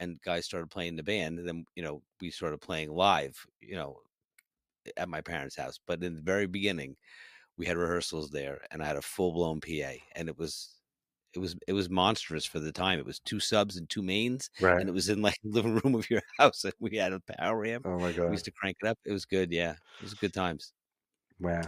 and 0.00 0.20
guys 0.22 0.44
started 0.44 0.70
playing 0.70 0.96
the 0.96 1.02
band, 1.02 1.38
then 1.46 1.64
you 1.74 1.82
know 1.82 2.02
we 2.20 2.30
started 2.30 2.60
playing 2.60 2.90
live. 2.90 3.36
You 3.60 3.76
know, 3.76 3.98
at 4.96 5.08
my 5.08 5.20
parents' 5.20 5.56
house. 5.56 5.78
But 5.86 6.02
in 6.02 6.14
the 6.16 6.22
very 6.22 6.46
beginning, 6.46 6.96
we 7.56 7.66
had 7.66 7.76
rehearsals 7.76 8.30
there, 8.30 8.60
and 8.70 8.82
I 8.82 8.86
had 8.86 8.96
a 8.96 9.02
full 9.02 9.32
blown 9.32 9.60
PA, 9.60 9.92
and 10.16 10.28
it 10.28 10.38
was. 10.38 10.70
It 11.36 11.40
was 11.40 11.56
it 11.66 11.72
was 11.72 11.90
monstrous 11.90 12.44
for 12.44 12.60
the 12.60 12.70
time. 12.70 13.00
It 13.00 13.04
was 13.06 13.18
two 13.18 13.40
subs 13.40 13.76
and 13.76 13.90
two 13.90 14.02
mains, 14.02 14.50
Right. 14.60 14.78
and 14.78 14.88
it 14.88 14.92
was 14.92 15.08
in 15.08 15.20
like 15.20 15.34
the 15.42 15.50
living 15.50 15.80
room 15.82 15.96
of 15.96 16.08
your 16.08 16.22
house. 16.38 16.62
And 16.62 16.72
we 16.78 16.96
had 16.96 17.12
a 17.12 17.18
power 17.18 17.64
amp. 17.66 17.86
oh 17.88 17.98
my 17.98 18.12
god. 18.12 18.26
We 18.26 18.30
used 18.34 18.44
to 18.44 18.52
crank 18.52 18.76
it 18.80 18.86
up. 18.86 18.98
It 19.04 19.10
was 19.10 19.24
good. 19.24 19.50
Yeah, 19.50 19.72
it 19.72 20.02
was 20.02 20.14
good 20.14 20.32
times. 20.32 20.72
Wow. 21.40 21.62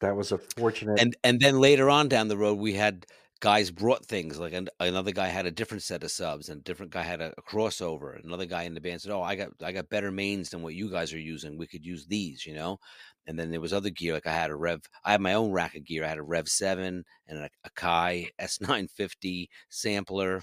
That 0.00 0.16
was 0.16 0.32
a 0.32 0.38
fortunate. 0.38 0.98
And 0.98 1.14
and 1.24 1.38
then 1.40 1.60
later 1.60 1.90
on 1.90 2.08
down 2.08 2.28
the 2.28 2.38
road, 2.38 2.54
we 2.58 2.72
had 2.72 3.04
guys 3.42 3.72
brought 3.72 4.06
things 4.06 4.38
like 4.38 4.52
an, 4.52 4.68
another 4.78 5.10
guy 5.10 5.26
had 5.26 5.46
a 5.46 5.50
different 5.50 5.82
set 5.82 6.04
of 6.04 6.12
subs, 6.12 6.48
and 6.48 6.60
a 6.60 6.62
different 6.62 6.92
guy 6.92 7.02
had 7.02 7.20
a, 7.20 7.34
a 7.36 7.42
crossover. 7.42 8.22
Another 8.24 8.46
guy 8.46 8.62
in 8.62 8.72
the 8.72 8.80
band 8.80 9.02
said, 9.02 9.10
"Oh, 9.10 9.20
I 9.20 9.34
got 9.34 9.48
I 9.62 9.72
got 9.72 9.90
better 9.90 10.12
mains 10.12 10.50
than 10.50 10.62
what 10.62 10.74
you 10.74 10.88
guys 10.88 11.12
are 11.12 11.18
using. 11.18 11.58
We 11.58 11.66
could 11.66 11.84
use 11.84 12.06
these," 12.06 12.46
you 12.46 12.54
know. 12.54 12.78
And 13.26 13.38
then 13.38 13.50
there 13.50 13.60
was 13.60 13.72
other 13.72 13.90
gear 13.90 14.14
like 14.14 14.28
I 14.28 14.32
had 14.32 14.50
a 14.50 14.56
Rev. 14.56 14.80
I 15.04 15.12
had 15.12 15.20
my 15.20 15.34
own 15.34 15.50
rack 15.50 15.74
of 15.74 15.84
gear. 15.84 16.04
I 16.04 16.08
had 16.08 16.18
a 16.18 16.22
Rev 16.22 16.48
Seven 16.48 17.04
and 17.26 17.38
a, 17.38 17.50
a 17.64 17.70
Kai 17.74 18.28
S 18.38 18.60
nine 18.60 18.86
fifty 18.88 19.50
sampler. 19.68 20.42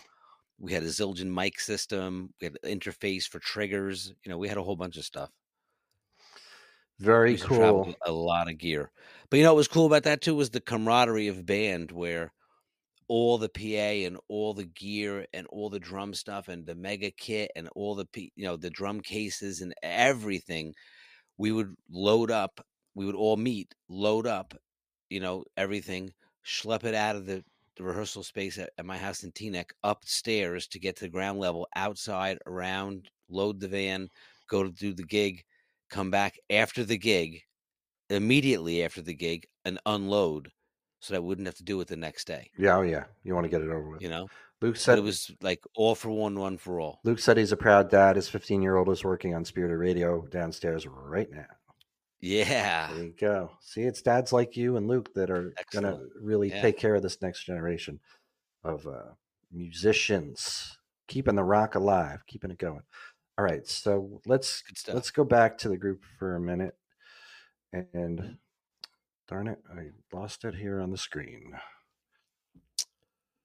We 0.60 0.74
had 0.74 0.84
a 0.84 0.88
Zildjian 0.88 1.34
mic 1.34 1.60
system. 1.62 2.34
We 2.42 2.46
had 2.46 2.58
an 2.64 2.80
interface 2.80 3.24
for 3.24 3.40
triggers. 3.40 4.14
You 4.26 4.30
know, 4.30 4.38
we 4.38 4.50
had 4.50 4.58
a 4.58 4.64
whole 4.64 4.76
bunch 4.76 4.98
of 4.98 5.06
stuff. 5.06 5.30
Very 7.00 7.32
used 7.32 7.44
to 7.44 7.48
travel 7.56 7.86
cool. 7.86 7.96
a 8.06 8.12
lot 8.12 8.50
of 8.50 8.58
gear. 8.58 8.92
But 9.30 9.38
you 9.38 9.44
know 9.44 9.54
what 9.54 9.58
was 9.58 9.70
cool 9.70 9.86
about 9.86 10.04
that 10.04 10.20
too 10.20 10.36
was 10.36 10.50
the 10.50 10.60
camaraderie 10.60 11.30
of 11.30 11.46
band 11.46 11.94
where 11.94 12.34
all 13.10 13.40
the 13.40 13.50
PA 13.50 14.06
and 14.08 14.18
all 14.30 14.54
the 14.54 14.66
gear 14.66 15.26
and 15.34 15.48
all 15.48 15.70
the 15.70 15.80
drum 15.80 16.14
stuff 16.14 16.48
and 16.48 16.66
the 16.66 16.76
mega 16.76 17.12
kit 17.12 17.52
and 17.56 17.68
all 17.76 17.96
the 17.96 18.08
you 18.14 18.46
know 18.46 18.56
the 18.56 18.70
drum 18.70 19.02
cases 19.02 19.62
and 19.62 19.74
everything, 19.84 20.74
we 21.38 21.52
would 21.52 21.76
load 21.90 22.32
up. 22.32 22.62
We 22.96 23.06
would 23.06 23.16
all 23.16 23.38
meet, 23.38 23.74
load 23.88 24.28
up, 24.28 24.54
you 25.10 25.20
know, 25.20 25.44
everything, 25.58 26.12
schlep 26.46 26.84
it 26.84 26.96
out 26.96 27.16
of 27.16 27.26
the, 27.26 27.44
the 27.78 27.84
rehearsal 27.84 28.24
space 28.24 28.58
at, 28.58 28.72
at 28.78 28.86
my 28.86 28.98
house 28.98 29.24
in 29.24 29.32
Teaneck 29.32 29.72
upstairs 29.84 30.68
to 30.68 30.80
get 30.80 30.98
to 30.98 31.06
the 31.06 31.10
ground 31.10 31.40
level, 31.40 31.68
outside, 31.76 32.40
around, 32.46 33.10
load 33.30 33.60
the 33.60 33.68
van, 33.68 34.10
go 34.50 34.64
to 34.64 34.72
do 34.72 34.94
the 34.94 35.04
gig, 35.04 35.44
come 35.90 36.12
back 36.12 36.38
after 36.50 36.84
the 36.84 36.98
gig, 36.98 37.42
immediately 38.10 38.84
after 38.84 39.02
the 39.02 39.14
gig, 39.14 39.48
and 39.66 39.80
unload 39.86 40.52
so 41.00 41.14
that 41.14 41.18
I 41.18 41.22
wouldn't 41.22 41.48
have 41.48 41.56
to 41.56 41.64
do 41.64 41.80
it 41.82 41.88
the 41.88 41.96
next 41.96 42.26
day. 42.28 42.52
Yeah, 42.58 42.78
oh 42.78 42.82
yeah. 42.82 43.06
You 43.24 43.34
want 43.34 43.46
to 43.46 43.50
get 43.50 43.62
it 43.62 43.70
over 43.70 43.90
with. 43.92 44.02
You 44.02 44.10
know, 44.10 44.28
Luke 44.62 44.76
but 44.76 44.82
said 44.82 44.98
it 44.98 45.04
was 45.04 45.32
like 45.42 45.62
all 45.76 45.96
for 45.96 46.10
one, 46.10 46.38
one 46.38 46.58
for 46.58 46.80
all. 46.80 47.00
Luke 47.04 47.20
said 47.20 47.38
he's 47.38 47.52
a 47.52 47.58
proud 47.58 47.90
dad. 47.90 48.16
His 48.16 48.28
15 48.30 48.62
year 48.62 48.76
old 48.76 48.90
is 48.90 49.04
working 49.04 49.34
on 49.34 49.46
Spirit 49.46 49.72
of 49.72 49.80
Radio 49.80 50.26
downstairs 50.28 50.86
right 50.88 51.30
now. 51.32 51.46
Yeah, 52.22 52.92
There 52.94 53.06
you 53.06 53.14
go. 53.18 53.52
See, 53.62 53.84
it's 53.84 54.02
dads 54.02 54.34
like 54.34 54.58
you 54.58 54.76
and 54.76 54.90
Luke 54.90 55.14
that 55.14 55.30
are 55.32 55.54
going 55.72 55.86
to 55.86 56.00
really 56.22 56.50
Yeah. 56.50 56.62
take 56.62 56.78
care 56.78 56.96
of 56.96 57.02
this 57.02 57.22
next 57.22 57.46
generation 57.46 58.02
of 58.66 58.86
uh, 58.86 59.14
musicians, 59.54 60.78
keeping 61.08 61.36
the 61.36 61.44
rock 61.46 61.76
alive, 61.76 62.20
keeping 62.28 62.52
it 62.52 62.58
going. 62.58 62.82
All 63.38 63.46
right, 63.46 63.66
so 63.66 64.20
let's 64.26 64.64
let's 64.90 65.12
go 65.12 65.24
back 65.24 65.58
to 65.60 65.70
the 65.70 65.78
group 65.78 66.04
for 66.18 66.36
a 66.36 66.42
minute. 66.42 66.76
And 67.72 68.38
darn 69.30 69.48
it, 69.48 69.60
I 69.72 69.90
lost 70.12 70.44
it 70.44 70.56
here 70.56 70.82
on 70.82 70.92
the 70.92 70.98
screen. 70.98 71.54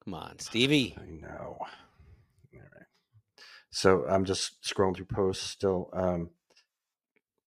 Come 0.05 0.15
on, 0.15 0.39
Stevie. 0.39 0.97
I 0.99 1.11
know. 1.11 1.59
All 1.61 1.67
right. 2.53 2.87
So 3.71 4.07
I'm 4.09 4.25
just 4.25 4.63
scrolling 4.63 4.97
through 4.97 5.07
posts 5.07 5.45
still. 5.45 5.91
Um, 5.93 6.31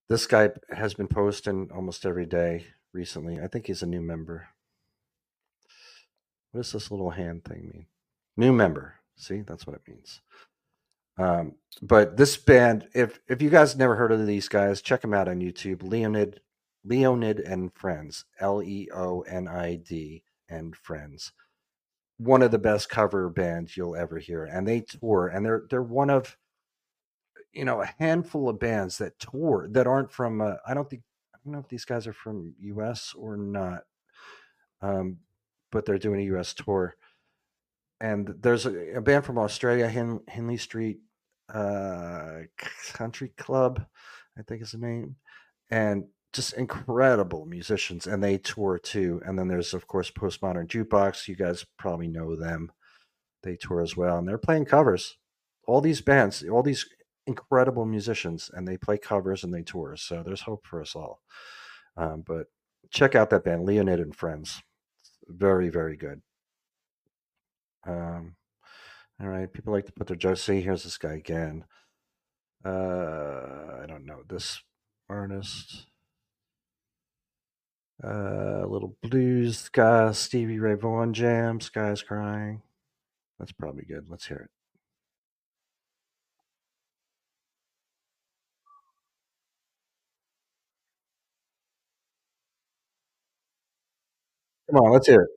this 0.08 0.28
guy 0.28 0.52
has 0.72 0.94
been 0.94 1.08
posting 1.08 1.70
almost 1.74 2.06
every 2.06 2.26
day 2.26 2.66
recently. 2.94 3.40
I 3.42 3.48
think 3.48 3.68
he's 3.68 3.84
a 3.84 3.88
new 3.88 4.02
member. 4.02 4.48
What 6.52 6.62
does 6.62 6.72
this 6.72 6.92
little 6.92 7.12
hand 7.12 7.44
thing 7.44 7.70
mean? 7.74 7.86
New 8.38 8.54
member. 8.54 8.96
See, 9.16 9.42
that's 9.42 9.66
what 9.66 9.76
it 9.76 9.82
means. 9.88 10.22
Um, 11.18 11.56
but 11.82 12.18
this 12.18 12.38
band, 12.38 12.88
if 12.94 13.20
if 13.28 13.42
you 13.42 13.50
guys 13.50 13.76
never 13.76 13.96
heard 13.96 14.12
of 14.12 14.26
these 14.28 14.48
guys, 14.48 14.82
check 14.82 15.02
them 15.02 15.14
out 15.14 15.28
on 15.28 15.40
YouTube. 15.40 15.82
Leonid, 15.84 16.40
Leonid 16.88 17.40
and 17.40 17.74
Friends, 17.74 18.26
L 18.40 18.62
E 18.64 18.90
O 18.94 19.22
N 19.22 19.48
I 19.48 19.76
D 19.76 20.24
and 20.50 20.76
Friends. 20.76 21.34
One 22.18 22.42
of 22.42 22.52
the 22.52 22.58
best 22.58 22.90
cover 22.90 23.30
bands 23.30 23.78
you'll 23.78 23.96
ever 23.96 24.18
hear 24.18 24.46
and 24.46 24.68
they 24.68 24.82
tour 24.82 25.28
and 25.28 25.46
they're 25.46 25.64
they're 25.70 25.84
one 25.84 26.10
of 26.10 26.36
you 27.54 27.66
know 27.66 27.82
a 27.82 27.94
handful 28.00 28.50
of 28.50 28.60
bands 28.60 28.98
that 28.98 29.20
tour 29.20 29.68
that 29.70 29.88
aren't 29.88 30.12
from 30.12 30.42
uh, 30.42 30.56
i 30.68 30.74
don't 30.74 30.90
think 30.90 31.04
i 31.36 31.38
don't 31.44 31.54
know 31.54 31.60
if 31.60 31.68
these 31.68 31.86
guys 31.86 32.08
are 32.08 32.14
from 32.14 32.56
us 32.82 33.14
or 33.16 33.38
not 33.38 33.84
um 34.82 35.18
but 35.72 35.86
they're 35.86 35.98
doing 35.98 36.22
a 36.22 36.40
us 36.40 36.54
tour. 36.54 36.96
And 38.00 38.36
there's 38.40 38.66
a, 38.66 38.98
a 38.98 39.02
band 39.02 39.26
from 39.26 39.38
australia 39.38 39.88
Hin, 39.88 40.22
Hindley 40.28 40.58
street 40.58 41.00
uh 41.54 42.42
country 42.94 43.32
club 43.38 43.86
i 44.38 44.42
think 44.42 44.62
is 44.62 44.72
the 44.74 44.78
name 44.78 45.16
and 45.72 46.04
just 46.38 46.54
incredible 46.54 47.48
musicians 47.48 48.06
and 48.06 48.24
they 48.24 48.38
tour 48.38 48.78
too 48.78 49.20
and 49.26 49.38
then 49.40 49.48
there's 49.48 49.74
of 49.74 49.88
course 49.88 50.12
postmodern 50.12 50.68
jukebox 50.68 51.28
you 51.28 51.36
guys 51.36 51.66
probably 51.80 52.08
know 52.08 52.36
them. 52.36 52.72
They 53.42 53.56
tour 53.56 53.82
as 53.82 53.98
well 53.98 54.20
and 54.20 54.28
they're 54.28 54.38
playing 54.38 54.66
covers. 54.66 55.18
All 55.68 55.82
these 55.82 56.00
bands 56.00 56.44
all 56.44 56.62
these 56.62 56.86
incredible 57.26 57.86
musicians 57.88 58.52
and 58.54 58.68
they 58.68 58.78
play 58.78 59.00
covers 59.00 59.44
and 59.44 59.52
they 59.52 59.64
tour 59.64 59.96
so 59.98 60.22
there's 60.22 60.42
hope 60.42 60.68
for 60.68 60.80
us 60.80 60.96
all. 60.96 61.22
Um, 61.98 62.24
but 62.26 62.46
check 62.92 63.16
out 63.16 63.32
that 63.32 63.44
band 63.44 63.66
leonid 63.66 64.00
and 64.00 64.16
friends. 64.16 64.62
Very 65.28 65.70
very 65.70 65.98
good. 65.98 66.22
Um, 67.88 68.36
all 69.20 69.28
right 69.28 69.52
people 69.52 69.74
like 69.74 69.88
to 69.88 69.92
put 69.92 70.06
their 70.06 70.16
jokes 70.16 70.44
see 70.44 70.62
here's 70.62 70.84
this 70.84 71.00
guy 71.00 71.14
again. 71.14 71.66
Uh, 72.64 73.80
i 73.82 73.86
don't 73.88 74.06
know 74.06 74.22
this 74.28 74.62
artist 75.10 75.88
uh, 78.04 78.66
a 78.66 78.68
little 78.68 78.96
blues, 79.04 79.58
Sky, 79.60 80.12
Stevie 80.12 80.60
Ray 80.60 80.76
Vaughan 80.76 81.14
jam, 81.14 81.60
Sky's 81.62 82.02
crying. 82.04 82.62
That's 83.40 83.52
probably 83.54 83.86
good. 83.86 84.08
Let's 84.10 84.28
hear 84.28 84.38
it. 84.38 84.52
Come 94.70 94.80
on, 94.80 94.92
let's 94.92 95.08
hear 95.08 95.22
it. 95.22 95.37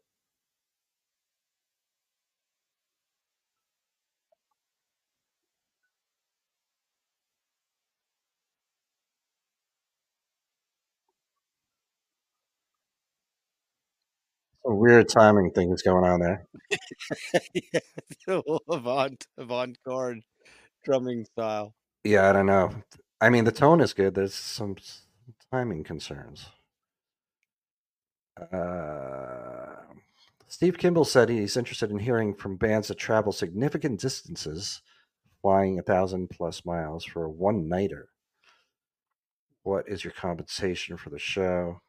Some 14.64 14.78
weird 14.78 15.08
timing 15.08 15.50
things 15.52 15.82
going 15.82 16.04
on 16.04 16.20
there. 16.20 16.46
yeah, 17.54 17.80
avant 18.68 19.26
avant 19.38 19.78
garde 19.84 20.20
drumming 20.84 21.24
style. 21.24 21.74
Yeah, 22.04 22.28
I 22.28 22.32
don't 22.32 22.46
know. 22.46 22.70
I 23.20 23.30
mean, 23.30 23.44
the 23.44 23.52
tone 23.52 23.80
is 23.80 23.92
good. 23.92 24.14
There's 24.14 24.34
some 24.34 24.76
timing 25.50 25.84
concerns. 25.84 26.46
Uh, 28.52 29.76
Steve 30.48 30.78
Kimball 30.78 31.04
said 31.04 31.28
he's 31.28 31.56
interested 31.56 31.90
in 31.90 31.98
hearing 31.98 32.34
from 32.34 32.56
bands 32.56 32.88
that 32.88 32.98
travel 32.98 33.32
significant 33.32 34.00
distances, 34.00 34.80
flying 35.42 35.78
a 35.78 35.82
thousand 35.82 36.30
plus 36.30 36.64
miles 36.64 37.04
for 37.04 37.24
a 37.24 37.30
one 37.30 37.68
nighter. 37.68 38.08
What 39.62 39.88
is 39.88 40.04
your 40.04 40.12
compensation 40.12 40.96
for 40.96 41.10
the 41.10 41.18
show? 41.18 41.80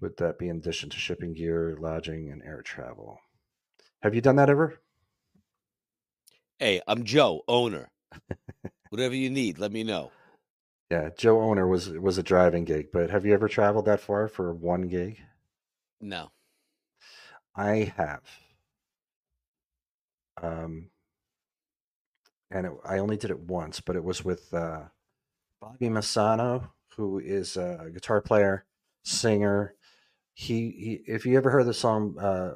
Would 0.00 0.16
that 0.18 0.38
be 0.38 0.48
in 0.48 0.58
addition 0.58 0.90
to 0.90 0.98
shipping 0.98 1.34
gear, 1.34 1.76
lodging, 1.78 2.30
and 2.30 2.42
air 2.42 2.62
travel? 2.62 3.18
Have 4.02 4.14
you 4.14 4.20
done 4.20 4.36
that 4.36 4.50
ever? 4.50 4.80
Hey, 6.58 6.80
I'm 6.86 7.04
Joe, 7.04 7.42
owner. 7.48 7.90
Whatever 8.90 9.14
you 9.14 9.30
need, 9.30 9.58
let 9.58 9.72
me 9.72 9.84
know. 9.84 10.12
Yeah, 10.90 11.10
Joe 11.16 11.40
Owner 11.42 11.66
was 11.66 11.90
was 11.90 12.16
a 12.16 12.22
driving 12.22 12.64
gig, 12.64 12.88
but 12.92 13.10
have 13.10 13.26
you 13.26 13.34
ever 13.34 13.48
traveled 13.48 13.84
that 13.84 14.00
far 14.00 14.26
for 14.26 14.54
one 14.54 14.88
gig? 14.88 15.20
No. 16.00 16.30
I 17.54 17.92
have. 17.96 18.22
Um, 20.40 20.90
and 22.50 22.66
it, 22.66 22.72
I 22.84 22.98
only 22.98 23.16
did 23.16 23.30
it 23.30 23.40
once, 23.40 23.80
but 23.80 23.96
it 23.96 24.04
was 24.04 24.24
with 24.24 24.52
uh, 24.54 24.84
Bobby 25.60 25.88
Messano, 25.88 26.70
who 26.96 27.18
is 27.18 27.56
a 27.56 27.90
guitar 27.92 28.20
player, 28.20 28.64
singer. 29.04 29.74
He, 30.40 31.00
he 31.06 31.12
if 31.12 31.26
you 31.26 31.36
ever 31.36 31.50
heard 31.50 31.66
the 31.66 31.74
song 31.74 32.16
uh, 32.16 32.54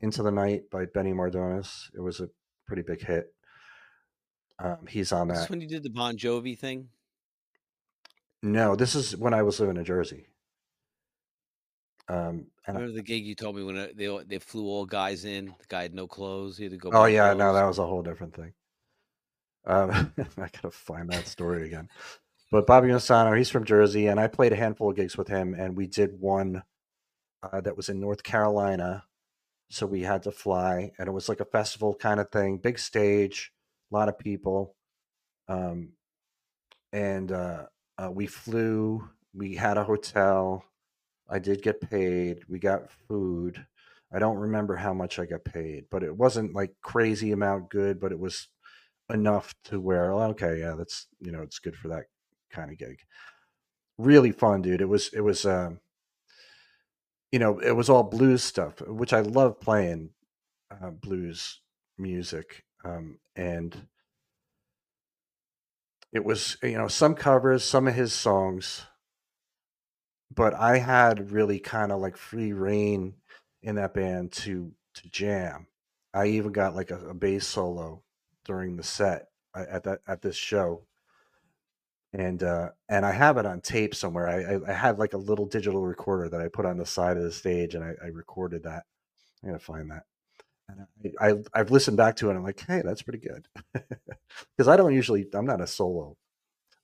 "Into 0.00 0.22
the 0.22 0.30
Night" 0.30 0.70
by 0.70 0.84
Benny 0.86 1.12
Mardones, 1.12 1.90
it 1.92 2.00
was 2.00 2.20
a 2.20 2.28
pretty 2.68 2.82
big 2.82 3.04
hit. 3.04 3.34
Um, 4.60 4.86
he's 4.88 5.10
on 5.10 5.26
that. 5.26 5.34
this 5.38 5.50
when 5.50 5.60
you 5.60 5.66
did 5.66 5.82
the 5.82 5.90
Bon 5.90 6.16
Jovi 6.16 6.56
thing? 6.56 6.86
No, 8.44 8.76
this 8.76 8.94
is 8.94 9.16
when 9.16 9.34
I 9.34 9.42
was 9.42 9.58
living 9.58 9.76
in 9.76 9.84
Jersey. 9.84 10.28
Um, 12.06 12.46
and 12.64 12.76
I- 12.76 12.80
Remember 12.80 12.92
the 12.94 13.02
gig 13.02 13.24
you 13.26 13.34
told 13.34 13.56
me 13.56 13.64
when 13.64 13.76
uh, 13.76 13.88
they 13.96 14.06
they 14.28 14.38
flew 14.38 14.66
all 14.66 14.86
guys 14.86 15.24
in? 15.24 15.46
The 15.46 15.66
guy 15.66 15.82
had 15.82 15.94
no 15.94 16.06
clothes. 16.06 16.58
He 16.58 16.64
had 16.64 16.72
to 16.74 16.78
go. 16.78 16.90
Oh 16.92 17.06
yeah, 17.06 17.34
no, 17.34 17.52
that 17.52 17.64
was 17.64 17.78
a 17.78 17.86
whole 17.86 18.02
different 18.02 18.36
thing. 18.36 18.52
Um, 19.66 20.12
I 20.38 20.48
gotta 20.52 20.70
find 20.70 21.10
that 21.10 21.26
story 21.26 21.66
again. 21.66 21.88
But 22.52 22.68
Bobby 22.68 22.86
Messano, 22.86 23.36
he's 23.36 23.50
from 23.50 23.64
Jersey, 23.64 24.06
and 24.06 24.20
I 24.20 24.28
played 24.28 24.52
a 24.52 24.56
handful 24.56 24.90
of 24.90 24.96
gigs 24.96 25.18
with 25.18 25.26
him, 25.26 25.54
and 25.54 25.76
we 25.76 25.88
did 25.88 26.20
one 26.20 26.62
uh, 27.42 27.60
that 27.60 27.76
was 27.76 27.88
in 27.88 28.00
North 28.00 28.22
Carolina. 28.22 29.04
So 29.70 29.86
we 29.86 30.02
had 30.02 30.24
to 30.24 30.32
fly, 30.32 30.92
and 30.98 31.08
it 31.08 31.12
was 31.12 31.28
like 31.28 31.40
a 31.40 31.44
festival 31.44 31.94
kind 31.94 32.18
of 32.18 32.30
thing, 32.30 32.58
big 32.58 32.78
stage, 32.78 33.52
a 33.92 33.96
lot 33.96 34.08
of 34.08 34.18
people, 34.18 34.74
um, 35.48 35.90
and 36.92 37.30
uh, 37.30 37.66
uh, 37.96 38.10
we 38.10 38.26
flew. 38.26 39.08
We 39.32 39.54
had 39.54 39.76
a 39.76 39.84
hotel. 39.84 40.64
I 41.28 41.38
did 41.38 41.62
get 41.62 41.80
paid. 41.80 42.40
We 42.48 42.58
got 42.58 42.90
food. 43.08 43.64
I 44.12 44.18
don't 44.18 44.38
remember 44.38 44.74
how 44.76 44.92
much 44.92 45.20
I 45.20 45.26
got 45.26 45.44
paid, 45.44 45.84
but 45.90 46.02
it 46.02 46.16
wasn't 46.16 46.54
like 46.54 46.74
crazy 46.82 47.30
amount 47.30 47.70
good, 47.70 48.00
but 48.00 48.10
it 48.10 48.18
was 48.18 48.48
enough 49.08 49.54
to 49.64 49.78
where 49.80 50.12
oh, 50.12 50.20
okay, 50.30 50.58
yeah, 50.60 50.74
that's 50.76 51.06
you 51.20 51.30
know, 51.30 51.42
it's 51.42 51.60
good 51.60 51.76
for 51.76 51.88
that 51.88 52.06
kind 52.50 52.72
of 52.72 52.78
gig. 52.78 52.98
Really 53.98 54.32
fun, 54.32 54.62
dude. 54.62 54.80
It 54.80 54.88
was 54.88 55.10
it 55.12 55.20
was 55.20 55.46
um 55.46 55.80
you 57.32 57.38
know, 57.38 57.58
it 57.58 57.72
was 57.72 57.88
all 57.88 58.02
blues 58.02 58.42
stuff, 58.42 58.80
which 58.82 59.12
I 59.12 59.20
love 59.20 59.60
playing 59.60 60.10
uh, 60.70 60.90
blues 60.90 61.60
music. 61.98 62.64
Um, 62.84 63.18
and 63.36 63.88
it 66.12 66.24
was, 66.24 66.56
you 66.62 66.76
know, 66.76 66.88
some 66.88 67.14
covers, 67.14 67.64
some 67.64 67.86
of 67.86 67.94
his 67.94 68.12
songs, 68.12 68.86
but 70.34 70.54
I 70.54 70.78
had 70.78 71.30
really 71.30 71.58
kind 71.58 71.92
of 71.92 72.00
like 72.00 72.16
free 72.16 72.52
rein 72.52 73.14
in 73.62 73.76
that 73.76 73.94
band 73.94 74.32
to 74.32 74.72
to 74.94 75.08
jam. 75.10 75.66
I 76.12 76.26
even 76.26 76.52
got 76.52 76.74
like 76.74 76.90
a, 76.90 76.98
a 77.08 77.14
bass 77.14 77.46
solo 77.46 78.02
during 78.44 78.76
the 78.76 78.82
set 78.82 79.28
uh, 79.54 79.64
at 79.68 79.84
that 79.84 80.00
at 80.06 80.22
this 80.22 80.36
show 80.36 80.84
and 82.12 82.42
uh 82.42 82.68
and 82.88 83.06
i 83.06 83.12
have 83.12 83.36
it 83.36 83.46
on 83.46 83.60
tape 83.60 83.94
somewhere 83.94 84.28
I, 84.28 84.54
I 84.54 84.70
i 84.70 84.72
had 84.72 84.98
like 84.98 85.12
a 85.12 85.18
little 85.18 85.46
digital 85.46 85.82
recorder 85.82 86.28
that 86.28 86.40
i 86.40 86.48
put 86.48 86.66
on 86.66 86.76
the 86.76 86.86
side 86.86 87.16
of 87.16 87.22
the 87.22 87.32
stage 87.32 87.74
and 87.74 87.84
i, 87.84 87.92
I 88.02 88.08
recorded 88.08 88.64
that 88.64 88.84
i'm 89.42 89.50
gonna 89.50 89.58
find 89.58 89.90
that 89.90 90.02
and 90.68 91.14
I, 91.20 91.28
I 91.30 91.34
i've 91.54 91.70
listened 91.70 91.96
back 91.96 92.16
to 92.16 92.26
it 92.26 92.30
and 92.30 92.38
i'm 92.38 92.44
like 92.44 92.64
hey 92.66 92.82
that's 92.84 93.02
pretty 93.02 93.20
good 93.20 93.46
because 94.56 94.68
i 94.68 94.76
don't 94.76 94.94
usually 94.94 95.26
i'm 95.34 95.46
not 95.46 95.60
a 95.60 95.66
solo 95.66 96.16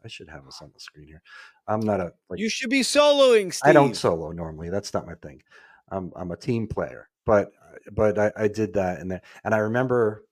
i 0.04 0.08
should 0.08 0.28
have 0.28 0.44
this 0.44 0.60
on 0.62 0.70
the 0.72 0.80
screen 0.80 1.08
here 1.08 1.22
i'm 1.66 1.80
not 1.80 2.00
a 2.00 2.12
like 2.30 2.38
you 2.38 2.48
should 2.48 2.70
be 2.70 2.82
soloing. 2.82 3.52
Steve. 3.52 3.70
I 3.70 3.72
don't 3.72 3.96
solo 3.96 4.30
normally. 4.30 4.70
That's 4.70 4.94
not 4.94 5.06
my 5.06 5.14
thing. 5.14 5.42
I'm 5.90 6.12
I'm 6.16 6.30
a 6.30 6.36
team 6.36 6.66
player, 6.66 7.08
but 7.24 7.50
but 7.92 8.18
I, 8.18 8.32
I 8.36 8.48
did 8.48 8.74
that 8.74 9.00
and 9.00 9.10
then 9.10 9.20
and 9.44 9.54
I 9.54 9.58
remember 9.58 10.24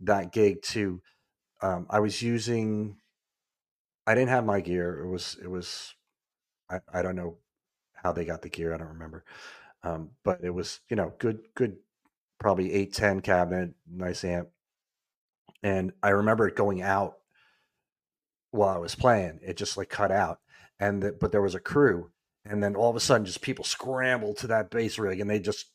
that 0.00 0.32
gig 0.32 0.62
too. 0.62 1.00
Um, 1.60 1.86
I 1.90 2.00
was 2.00 2.20
using. 2.22 2.96
I 4.06 4.14
didn't 4.14 4.30
have 4.30 4.44
my 4.44 4.60
gear. 4.60 5.00
It 5.04 5.08
was 5.08 5.36
it 5.42 5.48
was. 5.48 5.94
I 6.70 6.80
I 6.92 7.02
don't 7.02 7.16
know 7.16 7.38
how 7.94 8.12
they 8.12 8.24
got 8.24 8.42
the 8.42 8.48
gear. 8.48 8.74
I 8.74 8.78
don't 8.78 8.88
remember. 8.88 9.24
Um, 9.84 10.10
but 10.24 10.40
it 10.42 10.50
was 10.50 10.80
you 10.88 10.96
know 10.96 11.12
good 11.18 11.40
good 11.54 11.76
probably 12.38 12.72
eight 12.72 12.92
ten 12.92 13.20
cabinet, 13.20 13.74
nice 13.90 14.24
amp. 14.24 14.48
And 15.62 15.92
I 16.02 16.10
remember 16.10 16.48
it 16.48 16.56
going 16.56 16.82
out 16.82 17.18
while 18.50 18.74
I 18.74 18.78
was 18.78 18.94
playing. 18.94 19.40
It 19.42 19.56
just 19.56 19.76
like 19.76 19.88
cut 19.88 20.10
out, 20.10 20.40
and 20.80 21.02
the, 21.02 21.12
but 21.12 21.32
there 21.32 21.42
was 21.42 21.54
a 21.54 21.60
crew, 21.60 22.10
and 22.44 22.62
then 22.62 22.74
all 22.74 22.90
of 22.90 22.96
a 22.96 23.00
sudden, 23.00 23.26
just 23.26 23.42
people 23.42 23.64
scrambled 23.64 24.38
to 24.38 24.48
that 24.48 24.70
bass 24.70 24.98
rig, 24.98 25.20
and 25.20 25.30
they 25.30 25.38
just 25.38 25.66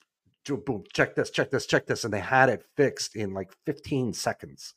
boom, 0.56 0.84
check 0.94 1.16
this, 1.16 1.30
check 1.30 1.52
this, 1.52 1.66
check 1.66 1.86
this, 1.86 2.04
and 2.04 2.14
they 2.14 2.20
had 2.20 2.50
it 2.50 2.64
fixed 2.76 3.16
in 3.16 3.34
like 3.34 3.52
15 3.66 4.14
seconds. 4.14 4.74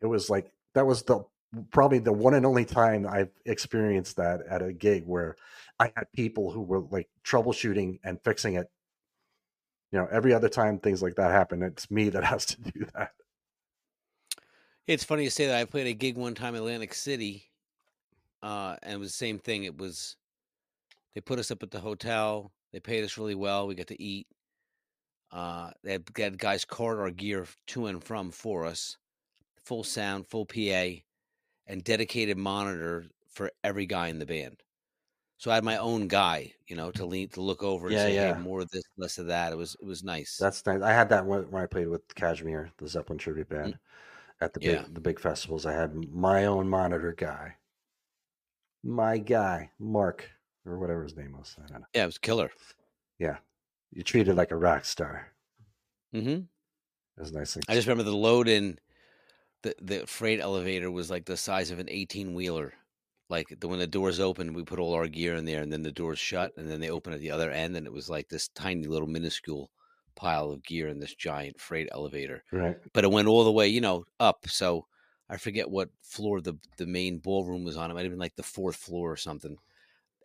It 0.00 0.06
was 0.06 0.30
like 0.30 0.52
that 0.74 0.86
was 0.86 1.02
the 1.02 1.24
probably 1.70 1.98
the 1.98 2.12
one 2.12 2.34
and 2.34 2.46
only 2.46 2.64
time 2.64 3.06
I've 3.06 3.30
experienced 3.44 4.16
that 4.16 4.40
at 4.48 4.62
a 4.62 4.72
gig 4.72 5.04
where 5.06 5.36
I 5.78 5.92
had 5.96 6.06
people 6.14 6.50
who 6.50 6.62
were 6.62 6.80
like 6.80 7.08
troubleshooting 7.24 7.98
and 8.04 8.20
fixing 8.22 8.54
it. 8.54 8.70
You 9.92 10.00
know, 10.00 10.08
every 10.10 10.32
other 10.32 10.48
time 10.48 10.78
things 10.78 11.02
like 11.02 11.16
that 11.16 11.30
happen, 11.30 11.62
it's 11.62 11.90
me 11.90 12.08
that 12.10 12.24
has 12.32 12.46
to 12.46 12.60
do 12.60 12.86
that. 12.94 13.10
It's 14.86 15.04
funny 15.04 15.24
you 15.24 15.30
say 15.30 15.46
that. 15.46 15.56
I 15.56 15.64
played 15.64 15.86
a 15.86 15.94
gig 15.94 16.16
one 16.16 16.34
time 16.34 16.54
in 16.54 16.60
Atlantic 16.60 16.92
City, 16.92 17.50
uh, 18.42 18.76
and 18.82 18.94
it 18.94 18.98
was 18.98 19.10
the 19.10 19.16
same 19.16 19.38
thing. 19.38 19.64
It 19.64 19.78
was 19.78 20.16
they 21.14 21.20
put 21.20 21.38
us 21.38 21.50
up 21.50 21.62
at 21.62 21.70
the 21.70 21.80
hotel. 21.80 22.52
They 22.72 22.80
paid 22.80 23.04
us 23.04 23.16
really 23.16 23.34
well. 23.34 23.66
We 23.66 23.76
got 23.76 23.86
to 23.86 24.02
eat. 24.02 24.26
Uh, 25.30 25.70
they 25.82 25.92
had, 25.92 26.06
they 26.14 26.22
had 26.22 26.38
guys 26.38 26.64
cart 26.64 26.98
our 26.98 27.10
gear 27.10 27.46
to 27.68 27.86
and 27.86 28.02
from 28.02 28.30
for 28.30 28.64
us, 28.64 28.98
full 29.64 29.82
sound, 29.82 30.26
full 30.26 30.44
PA, 30.44 30.86
and 31.66 31.82
dedicated 31.84 32.36
monitor 32.36 33.06
for 33.28 33.50
every 33.62 33.86
guy 33.86 34.08
in 34.08 34.18
the 34.18 34.26
band. 34.26 34.62
So 35.38 35.50
I 35.50 35.56
had 35.56 35.64
my 35.64 35.76
own 35.78 36.08
guy, 36.08 36.54
you 36.68 36.76
know, 36.76 36.90
to 36.92 37.04
lean 37.04 37.28
to 37.30 37.40
look 37.42 37.62
over 37.62 37.88
and 37.88 37.94
Yeah, 37.94 38.02
say, 38.04 38.14
yeah. 38.14 38.34
"Hey, 38.34 38.40
more 38.40 38.60
of 38.60 38.70
this, 38.70 38.84
less 38.96 39.18
of 39.18 39.26
that." 39.26 39.52
It 39.52 39.56
was 39.56 39.74
it 39.80 39.84
was 39.84 40.02
nice. 40.04 40.36
That's 40.38 40.64
nice. 40.64 40.80
I 40.80 40.92
had 40.92 41.08
that 41.10 41.26
when, 41.26 41.50
when 41.50 41.62
I 41.62 41.66
played 41.66 41.88
with 41.88 42.14
Kashmir, 42.14 42.70
the 42.78 42.88
Zeppelin 42.88 43.18
tribute 43.18 43.48
band, 43.48 43.78
at 44.40 44.54
the 44.54 44.60
Mm. 44.60 44.64
Yeah. 44.64 44.82
big 44.82 44.94
the 44.94 45.00
big 45.00 45.20
festivals. 45.20 45.66
I 45.66 45.72
had 45.72 45.94
my 45.94 46.46
own 46.46 46.68
monitor 46.68 47.12
guy, 47.12 47.56
my 48.82 49.18
guy, 49.18 49.70
Mark 49.78 50.30
or 50.66 50.78
whatever 50.78 51.02
his 51.02 51.16
name 51.16 51.32
was. 51.36 51.56
I 51.58 51.66
don't 51.66 51.80
know. 51.80 51.86
yeah, 51.94 52.04
it 52.04 52.06
was 52.06 52.18
killer. 52.18 52.50
Yeah, 53.18 53.38
you 53.92 54.02
treated 54.02 54.36
like 54.36 54.50
a 54.50 54.56
rock 54.56 54.84
star. 54.84 55.32
Mm-hmm. 56.14 56.28
It 57.16 57.20
was 57.20 57.32
nice 57.32 57.54
thing. 57.54 57.62
I 57.68 57.74
just 57.74 57.86
remember 57.86 58.04
the 58.04 58.16
load 58.16 58.48
in 58.48 58.78
the 59.64 59.74
the 59.82 60.06
freight 60.06 60.40
elevator 60.40 60.90
was 60.92 61.10
like 61.10 61.26
the 61.26 61.36
size 61.36 61.72
of 61.72 61.80
an 61.80 61.90
eighteen 61.90 62.34
wheeler. 62.34 62.74
Like 63.30 63.48
the, 63.60 63.68
when 63.68 63.80
the 63.80 63.86
doors 63.88 64.20
open, 64.20 64.54
we 64.54 64.64
put 64.64 64.78
all 64.78 64.94
our 64.94 65.08
gear 65.08 65.34
in 65.34 65.46
there, 65.46 65.62
and 65.62 65.72
then 65.72 65.82
the 65.82 65.92
doors 65.92 66.18
shut, 66.20 66.52
and 66.56 66.70
then 66.70 66.80
they 66.80 66.90
open 66.90 67.12
at 67.14 67.20
the 67.20 67.30
other 67.32 67.50
end, 67.50 67.76
and 67.76 67.86
it 67.86 67.92
was 67.92 68.10
like 68.10 68.28
this 68.28 68.48
tiny 68.48 68.86
little 68.86 69.08
minuscule 69.08 69.70
pile 70.16 70.50
of 70.52 70.62
gear 70.62 70.88
in 70.88 71.00
this 71.00 71.14
giant 71.16 71.60
freight 71.60 71.88
elevator. 71.92 72.44
right. 72.52 72.78
But 72.92 73.04
it 73.04 73.10
went 73.10 73.28
all 73.28 73.44
the 73.44 73.52
way, 73.52 73.68
you 73.68 73.80
know, 73.80 74.04
up. 74.20 74.46
So 74.48 74.86
I 75.28 75.38
forget 75.38 75.70
what 75.70 75.90
floor 76.02 76.40
the 76.42 76.54
the 76.78 76.86
main 76.86 77.18
ballroom 77.18 77.64
was 77.64 77.76
on. 77.78 77.90
It 77.90 77.94
might 77.94 78.04
have 78.04 78.12
been 78.12 78.20
like 78.20 78.36
the 78.36 78.42
fourth 78.44 78.76
floor 78.76 79.12
or 79.12 79.16
something. 79.16 79.58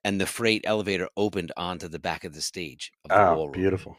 And 0.06 0.22
the 0.22 0.28
freight 0.28 0.64
elevator 0.66 1.10
opened 1.18 1.54
onto 1.58 1.88
the 1.90 2.00
back 2.00 2.26
of 2.26 2.34
the 2.34 2.42
stage 2.42 2.92
of 3.06 3.16
the 3.16 3.22
Oh, 3.22 3.24
ballroom. 3.24 3.62
beautiful. 3.62 3.98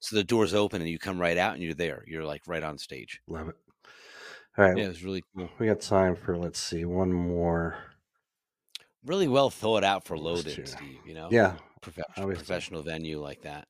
So 0.00 0.16
the 0.16 0.24
doors 0.24 0.54
open, 0.54 0.82
and 0.82 0.90
you 0.90 0.98
come 0.98 1.20
right 1.20 1.38
out, 1.38 1.54
and 1.54 1.62
you're 1.62 1.74
there. 1.74 2.04
You're 2.08 2.24
like 2.26 2.46
right 2.46 2.62
on 2.62 2.78
stage. 2.78 3.22
Love 3.26 3.48
it. 3.48 3.56
All 4.58 4.64
right. 4.66 4.76
Yeah, 4.76 4.84
it 4.84 4.88
was 4.88 5.02
really 5.04 5.24
cool. 5.34 5.48
We 5.58 5.66
got 5.66 5.80
time 5.80 6.14
for, 6.14 6.36
let's 6.36 6.58
see, 6.58 6.84
one 6.84 7.12
more. 7.12 7.76
really 9.04 9.28
well 9.28 9.50
thought 9.50 9.82
out 9.84 10.04
for 10.04 10.16
loaded. 10.18 10.68
Steve. 10.68 10.98
You 11.06 11.14
know, 11.14 11.28
Yeah. 11.30 11.56
Profe- 11.80 12.14
professional 12.14 12.82
venue 12.82 13.20
like 13.20 13.42
that. 13.42 13.66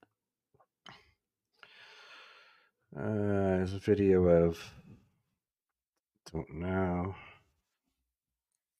Uh, 2.94 3.00
there's 3.56 3.72
a 3.72 3.78
video 3.78 4.24
of, 4.24 4.58
don't 6.30 6.52
know. 6.54 7.14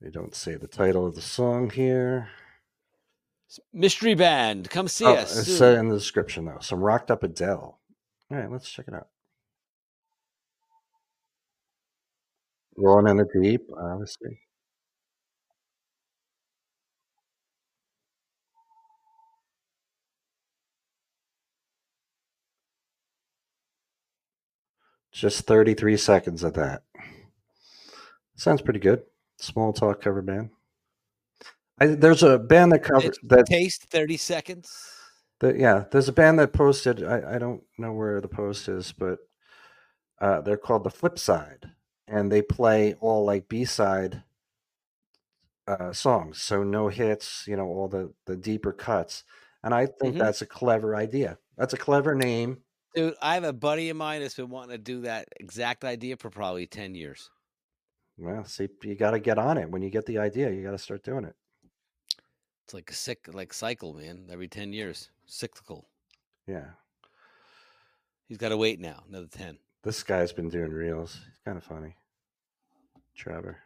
They 0.02 0.10
don't 0.10 0.34
say 0.34 0.56
the 0.56 0.66
title 0.66 1.06
of 1.06 1.14
the 1.14 1.22
song 1.22 1.70
here. 1.70 2.28
Mystery 3.72 4.14
band, 4.14 4.68
come 4.68 4.88
see 4.88 5.04
oh, 5.04 5.14
us. 5.14 5.36
it's 5.38 5.46
soon. 5.46 5.56
said 5.56 5.78
in 5.78 5.88
the 5.88 5.96
description 5.96 6.44
though. 6.44 6.58
Some 6.60 6.80
rocked 6.80 7.10
up 7.10 7.22
Adele. 7.22 7.78
All 8.30 8.36
right, 8.36 8.50
let's 8.50 8.68
check 8.70 8.88
it 8.88 8.94
out. 8.94 9.08
Rolling 12.76 13.08
in 13.08 13.16
the 13.18 13.26
deep, 13.42 13.62
obviously. 13.76 14.40
Just 25.12 25.46
33 25.46 25.96
seconds 25.98 26.42
of 26.42 26.54
that. 26.54 26.82
Sounds 28.34 28.62
pretty 28.62 28.80
good. 28.80 29.02
Small 29.38 29.72
talk 29.72 30.00
cover 30.00 30.22
band. 30.22 30.50
I, 31.80 31.86
there's 31.86 32.22
a 32.22 32.38
band 32.38 32.72
that 32.72 32.82
covers 32.84 33.18
that 33.24 33.46
taste 33.46 33.84
thirty 33.90 34.16
seconds. 34.16 34.72
The, 35.40 35.54
yeah, 35.58 35.84
there's 35.90 36.08
a 36.08 36.12
band 36.12 36.38
that 36.38 36.52
posted. 36.52 37.02
I, 37.02 37.34
I 37.34 37.38
don't 37.38 37.62
know 37.78 37.92
where 37.92 38.20
the 38.20 38.28
post 38.28 38.68
is, 38.68 38.92
but 38.92 39.18
uh, 40.20 40.40
they're 40.42 40.56
called 40.56 40.84
the 40.84 40.90
Flip 40.90 41.18
Side, 41.18 41.70
and 42.06 42.30
they 42.30 42.42
play 42.42 42.94
all 42.94 43.24
like 43.24 43.48
B 43.48 43.64
side 43.64 44.24
uh, 45.66 45.92
songs. 45.92 46.40
So 46.42 46.62
no 46.62 46.88
hits, 46.88 47.46
you 47.46 47.56
know, 47.56 47.66
all 47.66 47.88
the 47.88 48.14
the 48.26 48.36
deeper 48.36 48.72
cuts. 48.72 49.24
And 49.62 49.74
I 49.74 49.86
think 49.86 50.16
Mhm. 50.16 50.18
that's 50.18 50.42
a 50.42 50.46
clever 50.46 50.96
idea. 50.96 51.38
That's 51.56 51.72
a 51.74 51.78
clever 51.78 52.14
name. 52.14 52.64
Dude, 52.94 53.16
I 53.22 53.34
have 53.34 53.44
a 53.44 53.52
buddy 53.52 53.88
of 53.90 53.96
mine 53.98 54.20
that's 54.22 54.34
been 54.36 54.48
wanting 54.50 54.70
to 54.70 54.78
do 54.78 55.02
that 55.02 55.28
exact 55.38 55.84
idea 55.84 56.16
for 56.16 56.30
probably 56.30 56.66
ten 56.66 56.94
years. 56.94 57.30
Well, 58.16 58.44
see, 58.46 58.68
you 58.82 58.94
got 58.94 59.10
to 59.12 59.20
get 59.20 59.38
on 59.38 59.58
it. 59.58 59.70
When 59.70 59.82
you 59.82 59.90
get 59.90 60.06
the 60.06 60.18
idea, 60.18 60.50
you 60.50 60.62
got 60.62 60.70
to 60.72 60.78
start 60.78 61.02
doing 61.02 61.24
it. 61.24 61.36
It's 62.64 62.74
like 62.74 62.90
a 62.90 62.94
sick 62.94 63.32
like 63.32 63.52
cycle, 63.52 63.92
man. 63.94 64.26
Every 64.28 64.48
ten 64.48 64.72
years, 64.72 65.10
cyclical. 65.26 65.88
Yeah, 66.46 66.74
He's 68.26 68.38
got 68.38 68.48
to 68.48 68.56
wait 68.56 68.80
now, 68.80 69.04
another 69.06 69.28
ten. 69.28 69.60
This 69.82 70.02
guy's 70.02 70.32
been 70.32 70.48
doing 70.48 70.70
reels. 70.70 71.14
He's 71.14 71.40
kind 71.44 71.58
of 71.58 71.64
funny. 71.64 71.96
Trevor. 73.16 73.58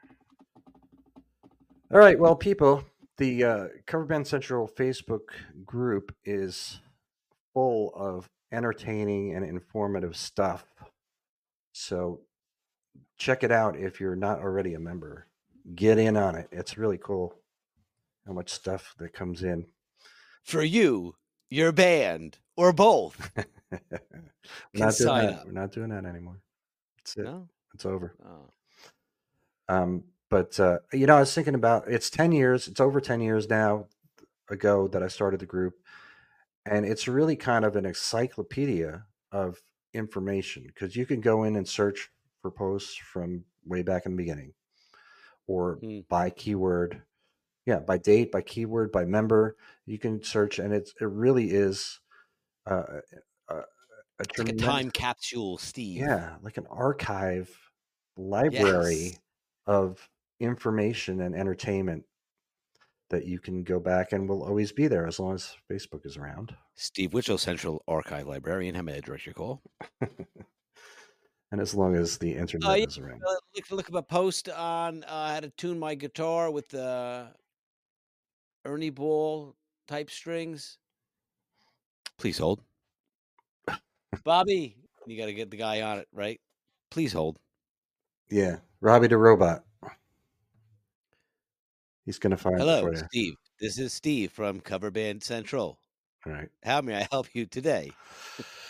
All 1.92 2.00
right, 2.00 2.18
well, 2.18 2.34
people, 2.34 2.84
the 3.16 3.44
uh, 3.44 3.66
Cover 3.86 4.04
Band 4.04 4.26
Central 4.26 4.68
Facebook 4.68 5.28
group 5.64 6.14
is 6.24 6.80
full 7.54 7.92
of 7.94 8.28
entertaining 8.52 9.34
and 9.34 9.44
informative 9.44 10.16
stuff. 10.16 10.64
So 11.72 12.20
check 13.18 13.44
it 13.44 13.52
out 13.52 13.76
if 13.76 14.00
you're 14.00 14.16
not 14.16 14.40
already 14.40 14.74
a 14.74 14.80
member. 14.80 15.26
Get 15.74 15.98
in 15.98 16.16
on 16.16 16.34
it. 16.34 16.48
It's 16.50 16.78
really 16.78 16.98
cool 16.98 17.34
how 18.26 18.32
much 18.32 18.50
stuff 18.50 18.94
that 18.98 19.12
comes 19.12 19.42
in. 19.42 19.66
For 20.42 20.62
you, 20.62 21.14
your 21.50 21.72
band, 21.72 22.38
or 22.56 22.72
both. 22.72 23.30
We're 23.70 23.80
not 23.80 23.90
doing 24.74 24.90
sign 24.92 25.26
that. 25.26 25.32
up. 25.40 25.46
We're 25.46 25.52
not 25.52 25.72
doing 25.72 25.88
that 25.90 26.04
anymore. 26.04 26.40
That's 26.98 27.16
it. 27.16 27.24
No? 27.24 27.48
It's 27.74 27.84
over. 27.86 28.14
Oh. 28.24 28.50
Um, 29.68 30.04
but 30.30 30.58
uh, 30.60 30.78
you 30.92 31.06
know, 31.06 31.16
I 31.16 31.20
was 31.20 31.34
thinking 31.34 31.54
about 31.54 31.88
it's 31.88 32.10
ten 32.10 32.32
years. 32.32 32.68
It's 32.68 32.80
over 32.80 33.00
ten 33.00 33.20
years 33.20 33.48
now 33.48 33.86
ago 34.50 34.88
that 34.88 35.02
I 35.02 35.08
started 35.08 35.40
the 35.40 35.46
group, 35.46 35.74
and 36.64 36.84
it's 36.86 37.08
really 37.08 37.36
kind 37.36 37.64
of 37.64 37.76
an 37.76 37.84
encyclopedia 37.86 39.04
of 39.32 39.60
information 39.94 40.64
because 40.66 40.94
you 40.96 41.06
can 41.06 41.20
go 41.20 41.42
in 41.44 41.56
and 41.56 41.68
search 41.68 42.10
for 42.42 42.50
posts 42.50 42.96
from 42.96 43.44
way 43.64 43.82
back 43.82 44.06
in 44.06 44.12
the 44.12 44.16
beginning 44.16 44.52
or 45.48 45.78
Hmm. 45.82 46.00
by 46.08 46.30
keyword 46.30 47.02
yeah 47.66 47.78
by 47.80 47.98
date 47.98 48.30
by 48.32 48.40
keyword 48.40 48.90
by 48.92 49.04
member 49.04 49.56
you 49.86 49.98
can 49.98 50.22
search 50.22 50.58
and 50.58 50.72
it's 50.72 50.92
it 51.00 51.06
really 51.08 51.50
is 51.50 52.00
uh, 52.70 52.82
a, 53.48 53.54
a, 53.54 53.58
a 53.58 53.64
It's 54.20 54.38
like 54.38 54.48
a 54.48 54.52
time 54.54 54.90
capsule, 54.90 55.58
Steve. 55.58 56.00
yeah 56.00 56.36
like 56.42 56.56
an 56.56 56.66
archive 56.70 57.50
library 58.16 58.94
Yes. 58.94 59.20
of 59.66 60.08
information 60.40 61.20
and 61.22 61.34
entertainment 61.34 62.04
that 63.10 63.24
you 63.26 63.38
can 63.38 63.62
go 63.62 63.78
back 63.78 64.12
and 64.12 64.28
will 64.28 64.42
always 64.42 64.72
be 64.72 64.88
there 64.88 65.06
as 65.06 65.18
long 65.20 65.34
as 65.34 65.56
facebook 65.70 66.04
is 66.04 66.16
around 66.16 66.54
Steve 66.74 67.12
Witchell, 67.12 67.38
Central 67.40 67.82
Archive 67.88 68.26
Librarian. 68.26 68.74
How 68.74 68.82
may 68.82 68.96
I 68.96 69.00
direct 69.00 69.24
your 69.24 69.32
call? 69.32 69.62
and 71.50 71.60
as 71.60 71.74
long 71.74 71.94
as 71.96 72.18
the 72.18 72.34
internet 72.34 72.70
Oh, 72.70 72.74
yeah. 72.74 72.84
is 72.86 72.98
around 72.98 73.22
Uh, 73.26 73.34
look, 73.54 73.70
look 73.70 73.88
up 73.88 73.94
a 73.94 74.02
post 74.02 74.48
on 74.50 75.04
uh, 75.04 75.34
how 75.34 75.40
to 75.40 75.48
tune 75.56 75.78
my 75.78 75.94
guitar 75.94 76.50
with 76.50 76.68
the 76.68 77.32
Ernie 78.66 78.90
Ball 78.90 79.54
type 79.88 80.10
strings. 80.10 80.78
Please 82.18 82.38
hold. 82.38 82.60
Bobby, 84.24 84.76
you 85.06 85.16
got 85.16 85.26
to 85.26 85.34
get 85.34 85.50
the 85.50 85.56
guy 85.56 85.82
on 85.82 85.98
it, 85.98 86.08
right? 86.12 86.40
Please 86.90 87.12
hold. 87.12 87.38
yeah 88.30 88.56
robbie 88.80 89.06
the 89.06 89.16
robot 89.16 89.64
he's 92.04 92.18
gonna 92.18 92.36
find 92.36 92.56
it 92.56 92.60
Hello, 92.60 92.80
for 92.80 92.92
you 92.92 93.02
Steve. 93.10 93.34
This 93.60 93.78
is 93.78 93.92
Steve 93.92 94.32
from 94.32 94.60
Cover 94.60 94.90
Band 94.90 95.22
Central. 95.22 95.78
all 96.26 96.32
right 96.32 96.48
How 96.64 96.80
may 96.80 96.96
I 96.96 97.06
help 97.10 97.28
you 97.34 97.46
today? 97.46 97.90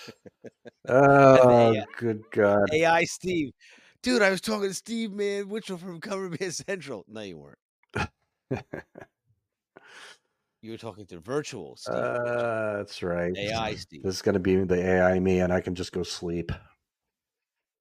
oh 0.88 1.50
AI. 1.50 1.80
Uh, 1.80 1.84
good 1.96 2.22
god 2.30 2.68
AI 2.72 3.04
Steve. 3.04 3.52
Dude, 4.02 4.22
I 4.22 4.30
was 4.30 4.40
talking 4.40 4.68
to 4.68 4.74
Steve, 4.74 5.12
man, 5.12 5.48
which 5.48 5.70
one 5.70 5.78
from 5.78 6.00
Cover 6.00 6.28
Band 6.28 6.54
Central. 6.54 7.04
No, 7.08 7.22
you 7.22 7.38
weren't. 7.38 8.10
You 10.66 10.72
were 10.72 10.78
talking 10.78 11.06
to 11.06 11.20
virtual 11.20 11.76
Steve. 11.76 11.94
Uh, 11.94 12.78
that's 12.78 13.00
right 13.00 13.32
AI 13.36 13.76
Steve. 13.76 14.02
this 14.02 14.16
is 14.16 14.22
gonna 14.22 14.40
be 14.40 14.56
the 14.56 14.84
ai 14.84 15.20
me 15.20 15.38
and 15.38 15.52
i 15.52 15.60
can 15.60 15.76
just 15.76 15.92
go 15.92 16.02
sleep 16.02 16.50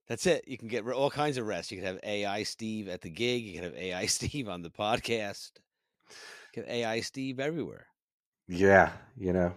That's 0.07 0.27
it. 0.27 0.43
You 0.47 0.55
can 0.55 0.67
get 0.67 0.87
all 0.87 1.09
kinds 1.09 1.39
of 1.39 1.47
rest. 1.47 1.71
You 1.71 1.79
can 1.79 1.87
have 1.87 1.99
AI 2.03 2.43
Steve 2.43 2.87
at 2.89 3.01
the 3.01 3.09
gig. 3.09 3.43
You 3.43 3.53
can 3.55 3.63
have 3.63 3.73
AI 3.73 4.05
Steve 4.17 4.47
on 4.47 4.61
the 4.61 4.69
podcast. 4.69 5.49
You 6.53 6.61
can 6.61 6.69
AI 6.69 6.99
Steve 6.99 7.39
everywhere. 7.39 7.87
Yeah, 8.47 8.91
you 9.17 9.33
know. 9.33 9.51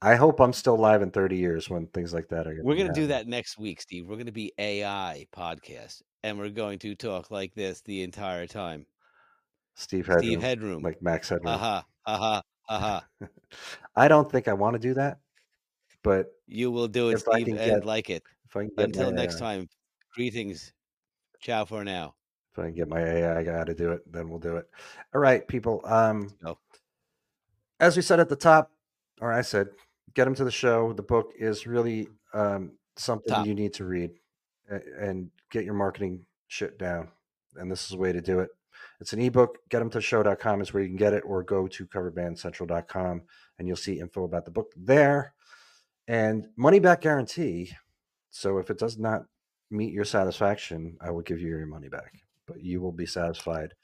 I 0.00 0.14
hope 0.14 0.38
I'm 0.38 0.52
still 0.52 0.76
alive 0.76 1.02
in 1.02 1.10
30 1.10 1.36
years 1.36 1.68
when 1.68 1.88
things 1.88 2.14
like 2.14 2.28
that 2.28 2.46
are. 2.46 2.54
We're 2.62 2.76
going 2.76 2.94
to 2.94 3.00
do 3.00 3.08
that 3.08 3.26
next 3.26 3.58
week, 3.58 3.80
Steve. 3.80 4.06
We're 4.06 4.14
going 4.14 4.26
to 4.26 4.32
be 4.32 4.52
AI 4.56 5.26
podcast, 5.34 6.02
and 6.22 6.38
we're 6.38 6.50
going 6.50 6.78
to 6.80 6.94
talk 6.94 7.32
like 7.32 7.54
this 7.56 7.80
the 7.80 8.04
entire 8.04 8.46
time. 8.46 8.86
Steve 9.74 10.06
Headroom, 10.06 10.22
Steve 10.24 10.42
Headroom. 10.42 10.82
like 10.82 11.02
Max 11.02 11.28
Headroom. 11.28 11.52
Haha, 11.58 11.82
haha, 12.06 12.40
haha. 12.68 13.00
I 13.96 14.08
don't 14.08 14.30
think 14.30 14.48
I 14.48 14.52
want 14.52 14.74
to 14.74 14.78
do 14.78 14.94
that, 14.94 15.18
but 16.02 16.32
You 16.46 16.70
will 16.70 16.88
do 16.88 17.08
it, 17.10 17.14
If 17.14 17.28
I 17.28 17.36
Steve, 17.42 17.46
can 17.46 17.58
and 17.58 17.72
get- 17.80 17.84
like 17.84 18.10
it. 18.10 18.22
if 18.46 18.56
I 18.56 18.68
Until 18.78 19.10
next 19.10 19.36
uh, 19.36 19.40
time, 19.40 19.68
greetings. 20.14 20.72
Ciao 21.40 21.64
for 21.64 21.84
now. 21.84 22.14
if 22.52 22.58
I 22.58 22.62
can 22.66 22.74
get 22.74 22.88
my 22.88 23.00
AI 23.00 23.42
guy 23.42 23.64
to 23.64 23.74
do 23.74 23.90
it, 23.92 24.00
then 24.10 24.28
we'll 24.28 24.38
do 24.38 24.56
it. 24.56 24.68
All 25.14 25.20
right, 25.20 25.46
people. 25.46 25.80
Um, 25.84 26.30
as 27.80 27.96
we 27.96 28.02
said 28.02 28.20
at 28.20 28.28
the 28.28 28.36
top, 28.36 28.70
or 29.20 29.32
I 29.32 29.42
said, 29.42 29.68
get 30.14 30.26
him 30.26 30.34
to 30.36 30.44
the 30.44 30.50
show. 30.50 30.92
The 30.92 31.02
book 31.02 31.32
is 31.36 31.66
really 31.66 32.08
um, 32.32 32.72
something 32.96 33.28
Top. 33.34 33.46
you 33.46 33.54
need 33.54 33.74
to 33.74 33.84
read 33.84 34.12
and 34.68 35.30
get 35.50 35.64
your 35.64 35.74
marketing 35.74 36.24
shit 36.48 36.78
down. 36.78 37.08
And 37.56 37.70
this 37.70 37.84
is 37.86 37.92
a 37.92 37.98
way 37.98 38.12
to 38.12 38.20
do 38.20 38.38
it. 38.40 38.50
It's 39.04 39.12
an 39.12 39.20
ebook. 39.20 39.58
Get 39.68 39.82
him 39.82 39.90
to 39.90 40.00
show.com 40.00 40.62
is 40.62 40.72
where 40.72 40.82
you 40.82 40.88
can 40.88 40.96
get 40.96 41.12
it, 41.12 41.24
or 41.26 41.42
go 41.42 41.68
to 41.68 41.86
coverbandcentral.com 41.86 43.20
and 43.58 43.68
you'll 43.68 43.76
see 43.76 44.00
info 44.00 44.24
about 44.24 44.46
the 44.46 44.50
book 44.50 44.72
there. 44.78 45.34
And 46.08 46.46
money 46.56 46.78
back 46.78 47.02
guarantee. 47.02 47.70
So 48.30 48.56
if 48.56 48.70
it 48.70 48.78
does 48.78 48.96
not 48.96 49.26
meet 49.70 49.92
your 49.92 50.06
satisfaction, 50.06 50.96
I 51.02 51.10
will 51.10 51.20
give 51.20 51.38
you 51.38 51.48
your 51.48 51.66
money 51.66 51.90
back, 51.90 52.14
but 52.46 52.62
you 52.62 52.80
will 52.80 52.92
be 52.92 53.04
satisfied. 53.04 53.74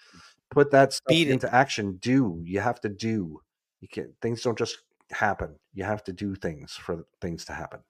Put 0.50 0.70
that 0.70 0.94
stuff 0.94 1.10
Beat 1.10 1.28
it. 1.28 1.32
into 1.32 1.54
action. 1.54 1.98
Do 2.00 2.40
you 2.42 2.60
have 2.60 2.80
to 2.80 2.88
do? 2.88 3.42
You 3.82 3.88
can't. 3.88 4.08
things 4.22 4.40
don't 4.40 4.56
just 4.56 4.78
happen. 5.10 5.54
You 5.74 5.84
have 5.84 6.02
to 6.04 6.14
do 6.14 6.34
things 6.34 6.72
for 6.72 7.04
things 7.20 7.44
to 7.44 7.52
happen. 7.52 7.80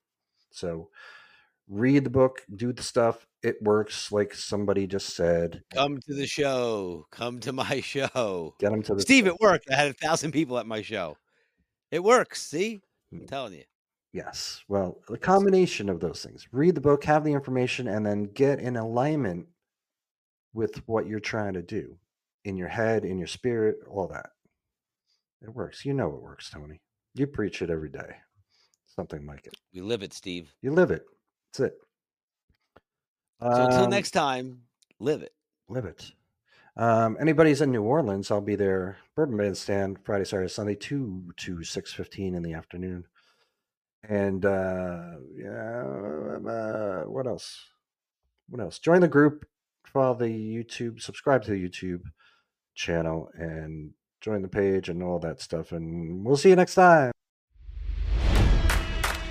So 0.51 0.89
read 1.71 2.05
the 2.05 2.11
book, 2.11 2.43
do 2.55 2.73
the 2.73 2.83
stuff. 2.83 3.27
It 3.43 3.63
works, 3.63 4.13
like 4.13 4.35
somebody 4.35 4.87
just 4.87 5.15
said. 5.17 5.63
Come 5.73 5.99
to 6.01 6.15
the 6.15 6.27
show. 6.27 7.07
Come 7.11 7.41
to 7.41 7.53
my 7.55 7.81
show. 7.81 8.55
Get 8.59 8.73
them 8.73 8.83
to 8.83 8.95
the 8.95 9.01
Steve, 9.01 9.27
it 9.27 9.41
worked. 9.41 9.71
I 9.71 9.77
had 9.77 9.89
a 9.89 9.95
thousand 9.95 10.33
people 10.33 10.59
at 10.59 10.67
my 10.67 10.83
show. 10.83 11.17
It 11.91 12.03
works. 12.05 12.43
See? 12.43 12.83
I'm 13.13 13.21
Mm. 13.21 13.29
telling 13.29 13.53
you. 13.55 13.65
Yes. 14.13 14.63
Well, 14.69 15.01
the 15.09 15.17
combination 15.19 15.89
of 15.89 16.01
those 16.01 16.23
things. 16.23 16.49
Read 16.53 16.75
the 16.75 16.81
book, 16.81 17.05
have 17.05 17.23
the 17.25 17.33
information, 17.33 17.87
and 17.87 18.05
then 18.05 18.25
get 18.25 18.59
in 18.59 18.77
alignment 18.77 19.47
with 20.53 20.83
what 20.89 21.07
you're 21.07 21.21
trying 21.21 21.55
to 21.55 21.63
do 21.63 21.97
in 22.45 22.57
your 22.57 22.69
head, 22.69 23.05
in 23.05 23.19
your 23.19 23.29
spirit, 23.29 23.77
all 23.89 24.09
that. 24.09 24.31
It 25.43 25.51
works. 25.55 25.85
You 25.85 25.95
know 25.95 26.09
it 26.15 26.21
works, 26.23 26.51
Tony. 26.51 26.81
You 27.15 27.27
preach 27.29 27.63
it 27.63 27.71
every 27.71 27.89
day. 27.89 28.17
Something 28.87 29.27
like 29.27 29.47
it. 29.47 29.57
We 29.73 29.81
live 29.81 30.03
it, 30.03 30.13
Steve. 30.13 30.53
You 30.61 30.73
live 30.73 30.91
it. 30.91 31.05
That's 31.53 31.73
it. 31.73 31.79
So 33.41 33.49
until 33.49 33.85
Um, 33.85 33.91
next 33.91 34.11
time, 34.13 34.63
live 34.99 35.23
it. 35.23 35.33
live 35.69 35.85
it. 35.85 36.13
Um, 36.77 37.17
anybody's 37.21 37.61
in 37.61 37.73
New 37.73 37.83
Orleans, 37.83 38.31
I'll 38.31 38.41
be 38.41 38.55
there. 38.55 38.99
Bourbon 39.17 39.37
Bandstand 39.37 39.99
Friday, 40.05 40.25
Saturday, 40.25 40.49
Sunday, 40.49 40.75
two 40.75 41.33
to 41.39 41.65
six 41.65 41.93
fifteen 41.93 42.35
in 42.35 42.43
the 42.43 42.55
afternoon. 42.55 43.07
And 44.09 44.45
uh, 44.47 45.17
yeah, 45.35 45.83
uh, 45.83 47.03
what 47.05 47.27
else? 47.27 47.67
What 48.49 48.61
else? 48.61 48.79
Join 48.79 49.01
the 49.01 49.09
group, 49.09 49.47
follow 49.85 50.15
the 50.15 50.27
YouTube, 50.27 51.01
subscribe 51.01 51.43
to 51.45 51.51
the 51.51 51.69
YouTube 51.69 52.03
channel, 52.75 53.31
and 53.35 53.93
join 54.21 54.43
the 54.43 54.49
page 54.49 54.89
and 54.89 55.03
all 55.03 55.19
that 55.19 55.41
stuff. 55.41 55.73
And 55.73 56.25
we'll 56.25 56.37
see 56.37 56.51
you 56.51 56.57
next 56.57 56.75
time. 56.77 57.13